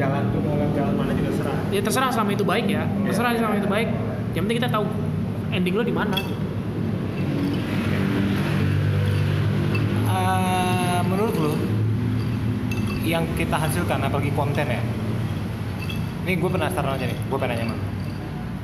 [0.00, 1.56] jalan tuh dalam jalan mana juga serah.
[1.72, 2.88] ya terserah selama itu baik ya.
[3.12, 3.88] Terserah selama itu baik.
[4.32, 4.84] Yang penting kita tahu
[5.52, 6.16] ending lo di mana
[10.26, 11.54] Eh, menurut lu
[13.06, 14.82] yang kita hasilkan apalagi konten ya?
[16.26, 17.76] Ini gue penasaran aja nih gue pengen nanya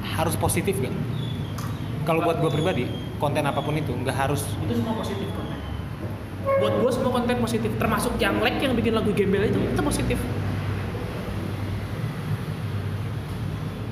[0.02, 0.90] harus positif gak?
[2.02, 2.90] kalau buat gue pribadi
[3.22, 5.58] konten apa pun itu nggak harus itu semua positif konten.
[6.58, 10.18] Buat gue semua konten positif termasuk yang like yang bikin lagu gembel itu itu positif.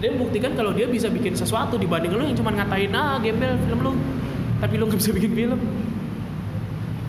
[0.02, 3.78] Dia membuktikan kalau dia bisa bikin sesuatu dibanding lo yang cuma ngatain ah gembel film
[3.78, 3.92] lu.
[4.58, 5.79] Tapi lo nggak bisa bikin film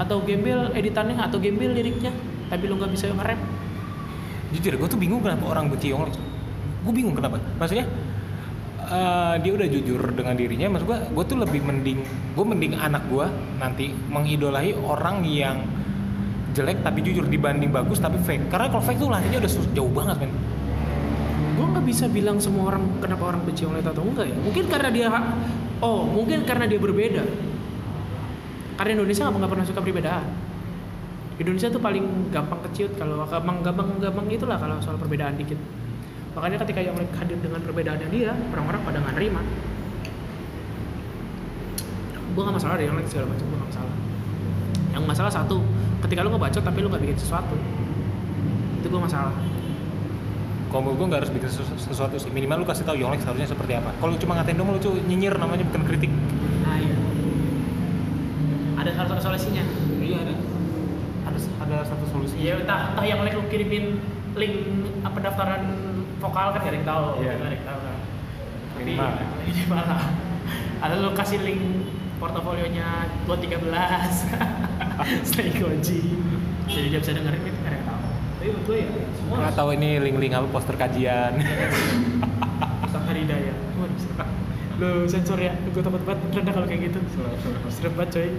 [0.01, 2.09] atau gembel editannya atau gembel liriknya
[2.49, 3.39] tapi lo nggak bisa nge-rap.
[4.51, 6.17] Jujur gue tuh bingung kenapa orang benci Yonglek
[6.81, 7.37] gue bingung kenapa.
[7.61, 7.85] Maksudnya
[8.89, 11.99] eh, dia udah jujur dengan dirinya maksud gue gue tuh lebih mending
[12.33, 13.29] gue mending anak gue
[13.61, 15.61] nanti mengidolahi orang yang
[16.51, 18.49] jelek tapi jujur dibanding bagus tapi fake.
[18.51, 20.33] Karena kalau fake tuh larinya udah jauh banget men.
[21.55, 24.35] Gue nggak bisa bilang semua orang kenapa orang benci OLED atau enggak ya.
[24.41, 25.07] Mungkin karena dia
[25.81, 27.23] oh mungkin karena dia berbeda
[28.81, 30.25] karena Indonesia nggak nggak pernah suka perbedaan.
[31.37, 35.61] Indonesia tuh paling gampang keciut kalau gampang gampang gampang itulah kalau soal perbedaan dikit.
[36.33, 39.41] Makanya ketika yang hadir dengan perbedaannya dia orang-orang pada nggak nerima.
[42.33, 43.95] Gue gak masalah deh yang lain segala macam gue gak masalah.
[44.97, 45.57] Yang masalah satu
[46.09, 47.53] ketika lu ngebacot tapi lu nggak bikin sesuatu
[48.81, 49.35] itu gue masalah.
[50.73, 52.33] Kalau gue nggak harus bikin sesu- sesuatu sih.
[52.33, 53.93] Minimal lu kasih tahu Yonglek seharusnya seperti apa.
[54.01, 56.09] Kalau cuma ngatain dong lu tuh nyinyir namanya bukan kritik
[58.81, 59.63] ada satu solusinya?
[60.01, 60.33] Iya ada.
[61.29, 62.35] Ada ada satu solusi.
[62.41, 63.85] Iya, entah, entah yang lain lu kirimin
[64.33, 64.55] link
[65.05, 65.63] apa pendaftaran
[66.17, 67.31] vokal kan gak ada yang tahu, Iya.
[67.37, 67.97] gak ada yang tahu kan.
[68.71, 69.11] Tapi Minimal.
[69.45, 70.03] minimal lah.
[70.81, 71.61] Ada lu kasih link
[72.17, 74.29] portofolionya 213
[75.29, 76.01] Snake Koji
[76.69, 78.01] jadi dia bisa dengerin itu gak ada yang tahu.
[78.41, 81.33] Tapi menurut gue ya semua nggak tahu ini link-link apa poster kajian.
[82.81, 83.53] Tentang hari daya
[84.81, 86.99] lu sensor ya gue takut banget rendah kalau kayak gitu.
[87.69, 88.29] Serem banget coy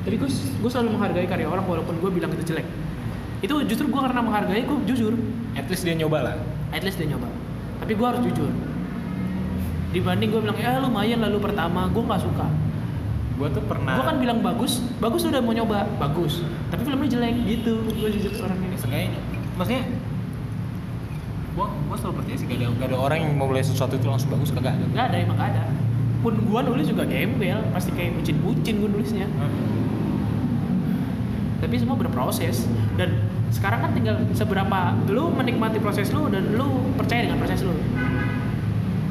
[0.00, 2.64] jadi gue gue selalu menghargai karya orang walaupun gue bilang itu jelek.
[3.44, 5.12] Itu justru gue karena menghargai gue jujur.
[5.56, 6.36] At least dia nyoba lah.
[6.72, 7.28] At least dia nyoba.
[7.84, 8.48] Tapi gue harus jujur.
[9.92, 12.48] Dibanding gue bilang ya lumayan lalu pertama gue nggak suka.
[13.36, 15.84] Gue tuh pernah gue kan bilang bagus bagus udah mau nyoba.
[16.00, 16.40] Bagus.
[16.72, 17.34] Tapi filmnya jelek.
[17.44, 19.20] Gitu gue jujur orang ini Seenggaknya,
[19.60, 19.84] maksudnya
[21.50, 24.06] gua gua selalu percaya sih gak ada, gak ada orang yang mau mulai sesuatu itu
[24.06, 24.70] langsung bagus kagak.
[24.70, 25.62] Ada nggak ada emang nggak ada.
[26.20, 29.26] Pun gue nulis juga gembel pasti kayak bucin-bucin gue nulisnya
[31.60, 32.64] tapi semua berproses.
[32.96, 33.20] Dan
[33.52, 37.76] sekarang kan tinggal seberapa lu menikmati proses lu dan lu percaya dengan proses lu.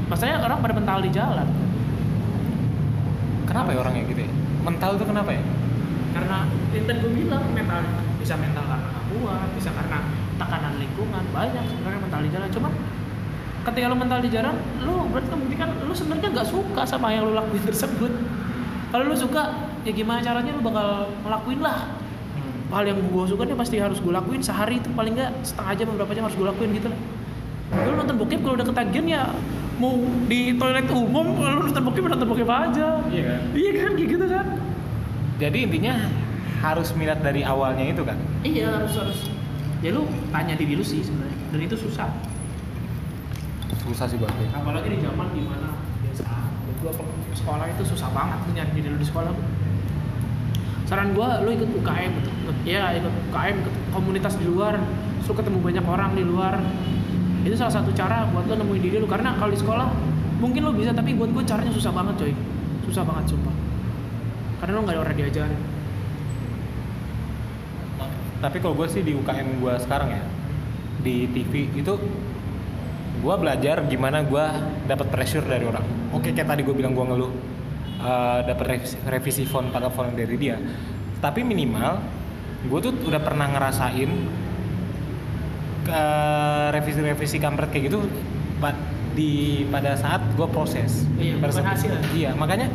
[0.09, 1.47] Masalahnya orang pada mental di jalan.
[3.45, 4.31] Kenapa ya orangnya gitu ya?
[4.65, 5.41] Mental itu kenapa ya?
[6.09, 6.37] Karena
[6.73, 7.81] yang tadi gue bilang mental
[8.17, 9.99] bisa mental karena nggak kuat bisa karena
[10.41, 12.49] tekanan lingkungan banyak sebenarnya mental di jalan.
[12.49, 12.71] Cuman
[13.69, 17.13] ketika lu mental di jalan lu berarti kan bukti kan lu sebenarnya nggak suka sama
[17.13, 18.11] yang lu lakuin tersebut.
[18.89, 21.98] Kalau lu suka ya gimana caranya lu bakal ngelakuin lah
[22.69, 25.87] hal yang gue suka nih pasti harus gue lakuin sehari itu paling nggak setengah jam
[25.93, 26.99] beberapa jam harus gue lakuin gitu lah
[27.85, 29.21] lu nonton bokep kalau udah ketagihan ya
[29.81, 29.95] mau
[30.29, 34.25] di toilet umum lu nonton bokep nonton bokep aja iya kan iya kan kayak gitu
[34.29, 34.45] kan
[35.39, 35.93] jadi intinya
[36.59, 39.19] harus minat dari awalnya itu kan Iya harus harus.
[39.79, 41.37] Ya lu tanya diri lu sih sebenarnya.
[41.51, 42.07] Dan itu susah.
[43.79, 45.73] susah sih buat gue Apalagi di zaman di mana
[46.03, 46.23] biasa
[46.79, 46.93] kalau
[47.33, 49.31] sekolah itu susah banget lu nyari diri lu di sekolah.
[50.89, 52.31] Saran gua lu ikut UKM gitu.
[52.65, 54.81] Ya ikut UKM ikut komunitas di luar.
[55.29, 56.57] Lu ketemu banyak orang di luar.
[57.45, 59.85] Itu salah satu cara buat lu nemuin diri lu karena kalau di sekolah
[60.41, 62.33] mungkin lu bisa tapi buat gua caranya susah banget coy.
[62.89, 63.53] Susah banget sumpah.
[64.57, 65.61] Karena lu nggak ada orang diajarin.
[68.39, 70.23] tapi kalau gue sih di UKM gue sekarang ya
[71.03, 71.93] di TV itu
[73.19, 74.45] gue belajar gimana gue
[74.87, 75.83] dapat pressure dari orang
[76.15, 77.31] oke kayak tadi gue bilang gue ngeluh
[77.99, 80.55] eh, dapat revisi, revisi font pada font dari dia.
[81.19, 81.99] Tapi minimal
[82.61, 84.11] gue tuh udah pernah ngerasain
[85.81, 86.03] ke
[86.71, 87.99] revisi-revisi kampret kayak gitu
[88.59, 88.75] pa-
[89.11, 91.03] di pada saat gue proses.
[91.15, 91.93] Iya, Pada bukan saat- hasil.
[92.13, 92.67] iya makanya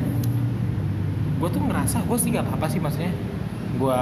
[1.35, 3.13] gue tuh ngerasa gue sih nggak apa-apa sih maksudnya
[3.75, 4.01] gue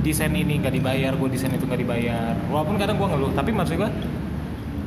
[0.00, 2.34] desain ini nggak dibayar gue desain itu nggak dibayar.
[2.48, 3.90] Walaupun kadang gue ngeluh tapi maksud gue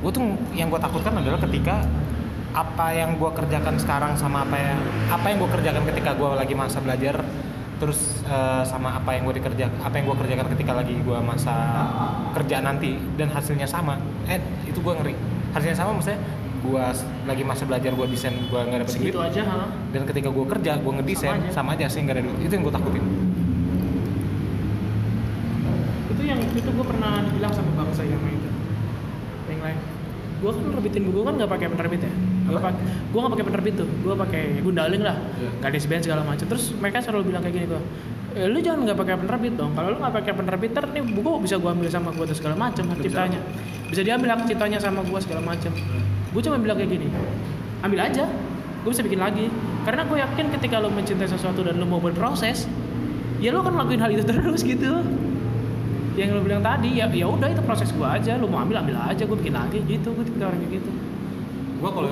[0.03, 1.87] gue tuh yang gue takutkan adalah ketika
[2.53, 4.77] apa yang gue kerjakan sekarang sama apa yang
[5.09, 7.25] apa yang gue kerjakan ketika gue lagi masa belajar
[7.81, 11.55] terus eh, sama apa yang gue dikerja apa yang gue kerjakan ketika lagi gue masa
[12.37, 13.97] kerja nanti dan hasilnya sama.
[14.29, 14.37] Eh
[14.69, 15.17] itu gue ngeri.
[15.57, 16.21] Hasilnya sama maksudnya
[16.63, 16.85] gue
[17.27, 19.13] lagi masa belajar gue desain gue nggak dapet duit.
[19.17, 19.67] Aja, ha?
[19.91, 21.51] dan ketika gue kerja gue ngedesain Sama aja.
[21.51, 22.37] sama aja sih nggak ada duit.
[22.45, 23.03] Itu yang gue takutin.
[26.13, 28.49] Itu yang itu gue pernah bilang sama bangsa yang itu.
[29.49, 29.79] Yang lain.
[30.39, 32.13] Gue kan nerbitin buku kan nggak pakai penerbit ya
[32.43, 35.15] gue pakai gue nggak pakai penerbit tuh gue pakai gundaling lah.
[35.15, 35.49] Iya.
[35.63, 36.45] nggak ada SBN segala macam.
[36.45, 37.81] Terus mereka selalu bilang kayak gini gue
[38.35, 39.71] e, lu jangan nggak pakai penerbit dong.
[39.73, 42.83] Kalau lu nggak pakai penerbit ntar nih buku bisa gue ambil sama gue segala macam
[42.91, 43.05] hak Bisa.
[43.07, 43.39] ciptanya
[43.87, 45.71] bisa diambil hak ciptanya sama gue segala macam.
[46.33, 47.07] Gue cuma bilang kayak gini
[47.83, 48.25] ambil aja
[48.83, 49.47] gue bisa bikin lagi.
[49.83, 52.67] Karena gue yakin ketika lo mencintai sesuatu dan lo mau berproses
[53.43, 54.99] ya lo akan lakuin hal itu terus gitu.
[56.13, 58.37] Yang lo bilang tadi ya ya udah itu proses gua aja.
[58.37, 59.79] Lo mau ambil ambil aja gue bikin lagi.
[59.87, 61.12] Gitu gue tipe orang kayak gitu
[61.83, 62.07] gue kalau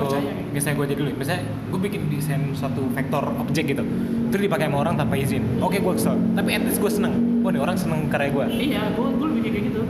[0.52, 3.80] misalnya gue jadi dulu misalnya gue bikin desain suatu vektor objek gitu
[4.28, 5.44] terus dipakai sama orang tanpa izin.
[5.60, 6.16] Oke gue kesel.
[6.32, 7.44] Tapi at least gue seneng.
[7.44, 9.80] Wah nih orang seneng karya gue iya gue gue lebih kayak gitu.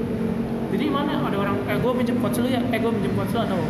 [0.75, 2.63] Jadi mana ada orang eh gue pinjam quotes lu ya.
[2.71, 3.61] Eh gue pinjam quotes lu atau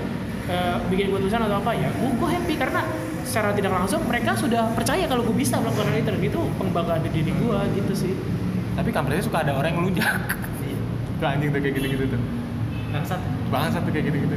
[0.53, 2.81] eh, bikin gue tulisan atau apa ya gue gue happy karena
[3.25, 6.09] secara tidak langsung mereka sudah percaya kalau gue bisa melakukan hal itu.
[6.13, 8.13] Dan itu pembanggaan diri gue gitu sih.
[8.77, 10.13] Tapi kampretnya suka ada orang yang ngelunjak.
[11.21, 12.21] Ke anjing tuh kayak gitu-gitu tuh.
[12.93, 13.21] bangsat.
[13.49, 14.37] Bangsat tuh kayak gitu-gitu.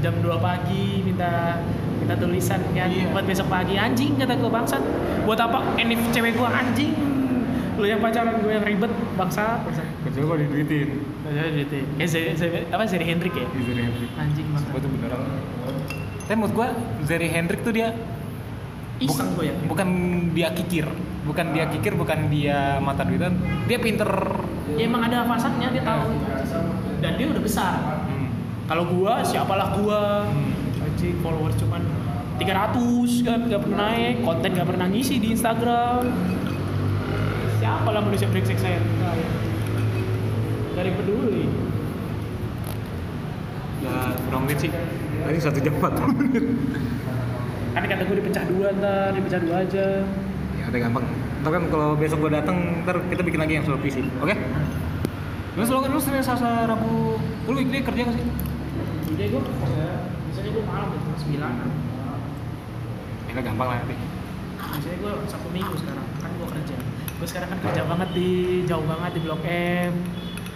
[0.00, 1.60] Jam 2 pagi minta
[1.96, 3.12] minta tulisan kan Iya.
[3.12, 3.76] buat besok pagi.
[3.76, 4.82] Anjing kata gue bangsat.
[5.22, 5.58] Buat apa?
[5.76, 6.92] Enif cewek gue anjing.
[7.76, 9.60] Lu yang pacaran gue yang ribet bangsat.
[10.02, 10.88] Kecuali kalau diduitin.
[11.22, 13.46] Bangsat gitu kayak Zeri, Zeri- apa Zeri Hendrik ya?
[13.46, 14.10] Di Zeri Hendrik.
[14.16, 14.70] anjing bangsat.
[14.70, 15.20] Gue tuh beneran.
[16.20, 16.68] Tapi menurut gue
[17.04, 17.88] Zeri Hendrik tuh dia
[19.00, 19.54] iseng gue ya?
[19.64, 19.88] bukan
[20.30, 20.84] dia kikir,
[21.24, 23.32] bukan dia kikir, bukan dia mata duitan,
[23.64, 24.04] dia pinter.
[24.70, 26.04] ya emang ada fasanya dia tahu.
[27.00, 28.04] Dan dia udah besar.
[28.04, 28.19] Hmm.
[28.70, 30.86] Kalau gua siapalah gua Hmm.
[30.86, 31.82] anjing follower cuman
[32.38, 32.78] 300
[33.20, 36.06] kan gak pernah naik konten gak pernah ngisi di Instagram
[37.58, 39.28] siapalah manusia brengsek saya Enggak, ya.
[40.72, 41.44] dari peduli
[43.80, 44.68] Ya kurang menit sih.
[45.24, 46.44] Ini satu jam 40 menit.
[47.72, 49.86] kan kata gue dipecah dua ntar dipecah dua aja
[50.52, 51.04] Ya udah gampang.
[51.40, 54.04] Ntar kan kalau besok gue datang, ntar kita bikin lagi yang soal PC.
[54.20, 54.36] Oke?
[55.56, 57.16] Lu selalu kan lu Senin Selasa Rabu,
[57.48, 58.24] lu weekday kerja gak sih?
[59.10, 59.40] Udah gue
[60.22, 61.52] biasanya gue malam itu sembilan
[63.26, 63.94] Ya udah gampang lah nanti.
[64.60, 66.76] biasanya gue sabtu minggu sekarang kan gue kerja
[67.10, 68.28] gue sekarang kan kerja banget di
[68.64, 69.92] jauh banget di blok M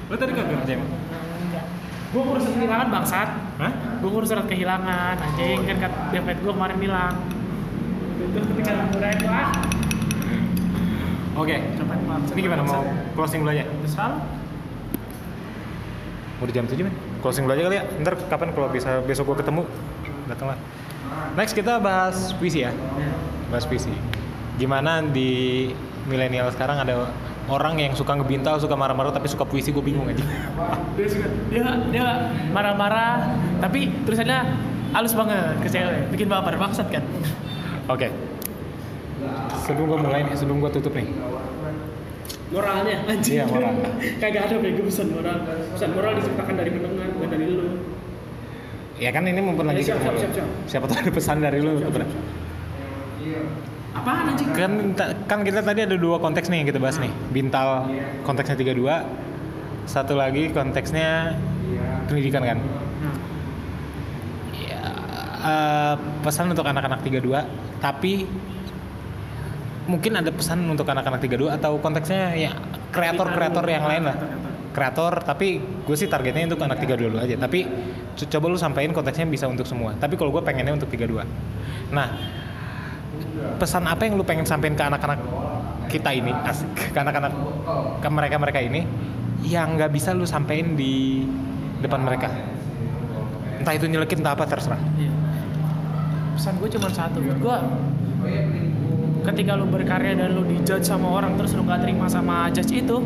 [0.05, 0.91] Lu tadi gak kerja emang?
[1.41, 1.65] enggak
[2.11, 3.73] gue ngurus surat kehilangan bangsat Hah?
[3.99, 7.15] gue ngurus surat kehilangan anjing kan kat dompet gue kemarin hilang
[8.15, 9.49] itu ketika udah itu ah
[11.35, 11.57] Oke.
[11.59, 13.67] bangsat Ini gimana mau closing dulu aja?
[13.67, 14.19] terserah lu.
[16.39, 16.95] Udah jam 7 men.
[17.25, 17.85] Closing dulu aja kali ya.
[18.05, 19.65] Ntar kapan kalau bisa besok gue ketemu,
[20.29, 20.61] datanglah.
[21.41, 22.77] Next kita bahas puisi ya.
[23.49, 23.89] Bahas puisi.
[24.61, 25.73] Gimana di
[26.05, 27.09] milenial sekarang ada
[27.49, 30.21] orang yang suka ngebintal, suka marah-marah tapi suka puisi gue bingung aja.
[31.01, 32.07] dia suka dia dia
[32.53, 34.45] marah-marah tapi tulisannya
[34.93, 37.03] halus banget ke cewek bikin baper bangsat kan
[37.85, 38.09] Oke.
[39.69, 41.09] Sebelum gue mulai nih, sebelum gue tutup nih.
[42.55, 43.75] Moralnya anjing Iya, moral.
[44.23, 45.37] kagak ada kayak pesan moral
[45.75, 47.67] pesan moral diciptakan dari pendengar bukan dari lu
[48.95, 50.49] Ya kan ini mumpun lagi Siap, siap, siap, siap.
[50.71, 51.83] Siapa tahu ada pesan dari lu.
[53.95, 54.73] apaan anjing Kan
[55.27, 57.11] kan kita tadi ada dua konteks nih yang kita bahas nih.
[57.31, 57.91] Bintal
[58.23, 59.03] konteksnya 32.
[59.85, 61.35] Satu lagi konteksnya
[62.07, 62.59] pendidikan kan.
[62.59, 63.17] Nah,
[64.55, 64.83] Ya,
[65.43, 67.45] eh, pesan untuk anak-anak 32,
[67.79, 68.27] tapi
[69.85, 72.51] mungkin ada pesan untuk anak-anak 32 atau konteksnya ya
[72.89, 74.16] kreator-kreator yang lain lah.
[74.74, 77.39] Kreator, tapi gue sih targetnya untuk anak 32 dulu aja.
[77.39, 77.62] Tapi
[78.19, 79.94] co- coba lu sampein konteksnya bisa untuk semua.
[79.94, 81.23] Tapi kalau gue pengennya untuk 32.
[81.94, 82.09] Nah,
[83.62, 85.20] pesan apa yang lu pengen sampein ke anak-anak
[85.86, 87.31] kita ini, asik, ke anak-anak
[88.02, 88.82] ke mereka-mereka ini
[89.47, 91.23] yang nggak bisa lu sampein di
[91.78, 92.35] depan mereka?
[93.62, 94.81] Entah itu nyelekit entah apa terserah.
[94.98, 95.12] iya.
[96.35, 97.56] pesan gue cuma satu gue
[99.25, 103.01] ketika lu berkarya dan lu dijudge sama orang terus lu gak terima sama judge itu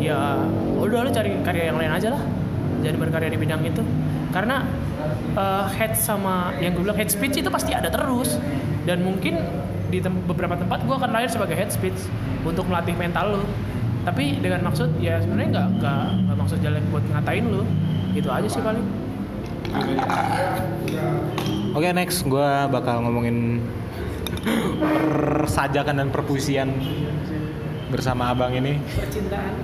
[0.00, 0.36] ya
[0.80, 2.22] udah lu cari karya yang lain aja lah.
[2.84, 3.80] Jadi berkarya di bidang itu.
[4.32, 4.64] Karena
[5.36, 8.36] eh, hate sama yang gue bilang hate speech itu pasti ada terus.
[8.84, 9.40] Dan mungkin
[9.88, 11.96] di tem- beberapa tempat gue akan lahir sebagai hate speech
[12.44, 13.44] untuk melatih mental lu.
[14.04, 15.68] Tapi dengan maksud ya sebenarnya nggak
[16.28, 17.64] nggak maksud jelek buat ngatain lu.
[18.12, 18.84] Itu aja sih paling.
[21.74, 23.64] Oke next, gue bakal ngomongin
[24.44, 26.68] persajakan dan perpuisian
[27.88, 28.80] bersama abang ini.
[28.98, 29.54] percintaan.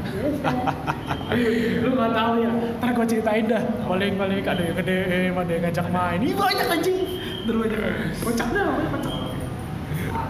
[1.82, 2.50] Lu nggak tahu ya?
[2.78, 3.62] Ntar gue ceritain dah.
[3.86, 4.96] Paling paling ada yang gede
[5.34, 6.18] ada yang ngajak main.
[6.22, 6.98] Ini banyak anjing.
[7.42, 7.80] Terus banyak
[8.22, 9.14] kocak dah kocak.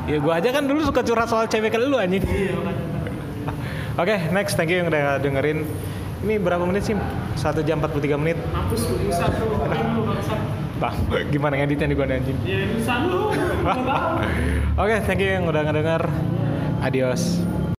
[0.09, 2.25] Ya gue aja kan dulu suka curhat soal cewek ke lu anjing.
[2.25, 2.57] iya
[4.01, 5.69] Oke next, thank you yang udah dengerin.
[6.25, 6.97] Ini berapa menit sih?
[6.97, 8.37] 1 jam 43 menit.
[8.53, 9.57] mampus lu bisa tuh lu
[11.29, 12.39] gimana ngeditnya nih gue anjing?
[12.49, 13.29] ya bisa lu
[14.81, 16.09] Oke, thank you yang udah ngedenger.
[16.81, 17.45] Adios.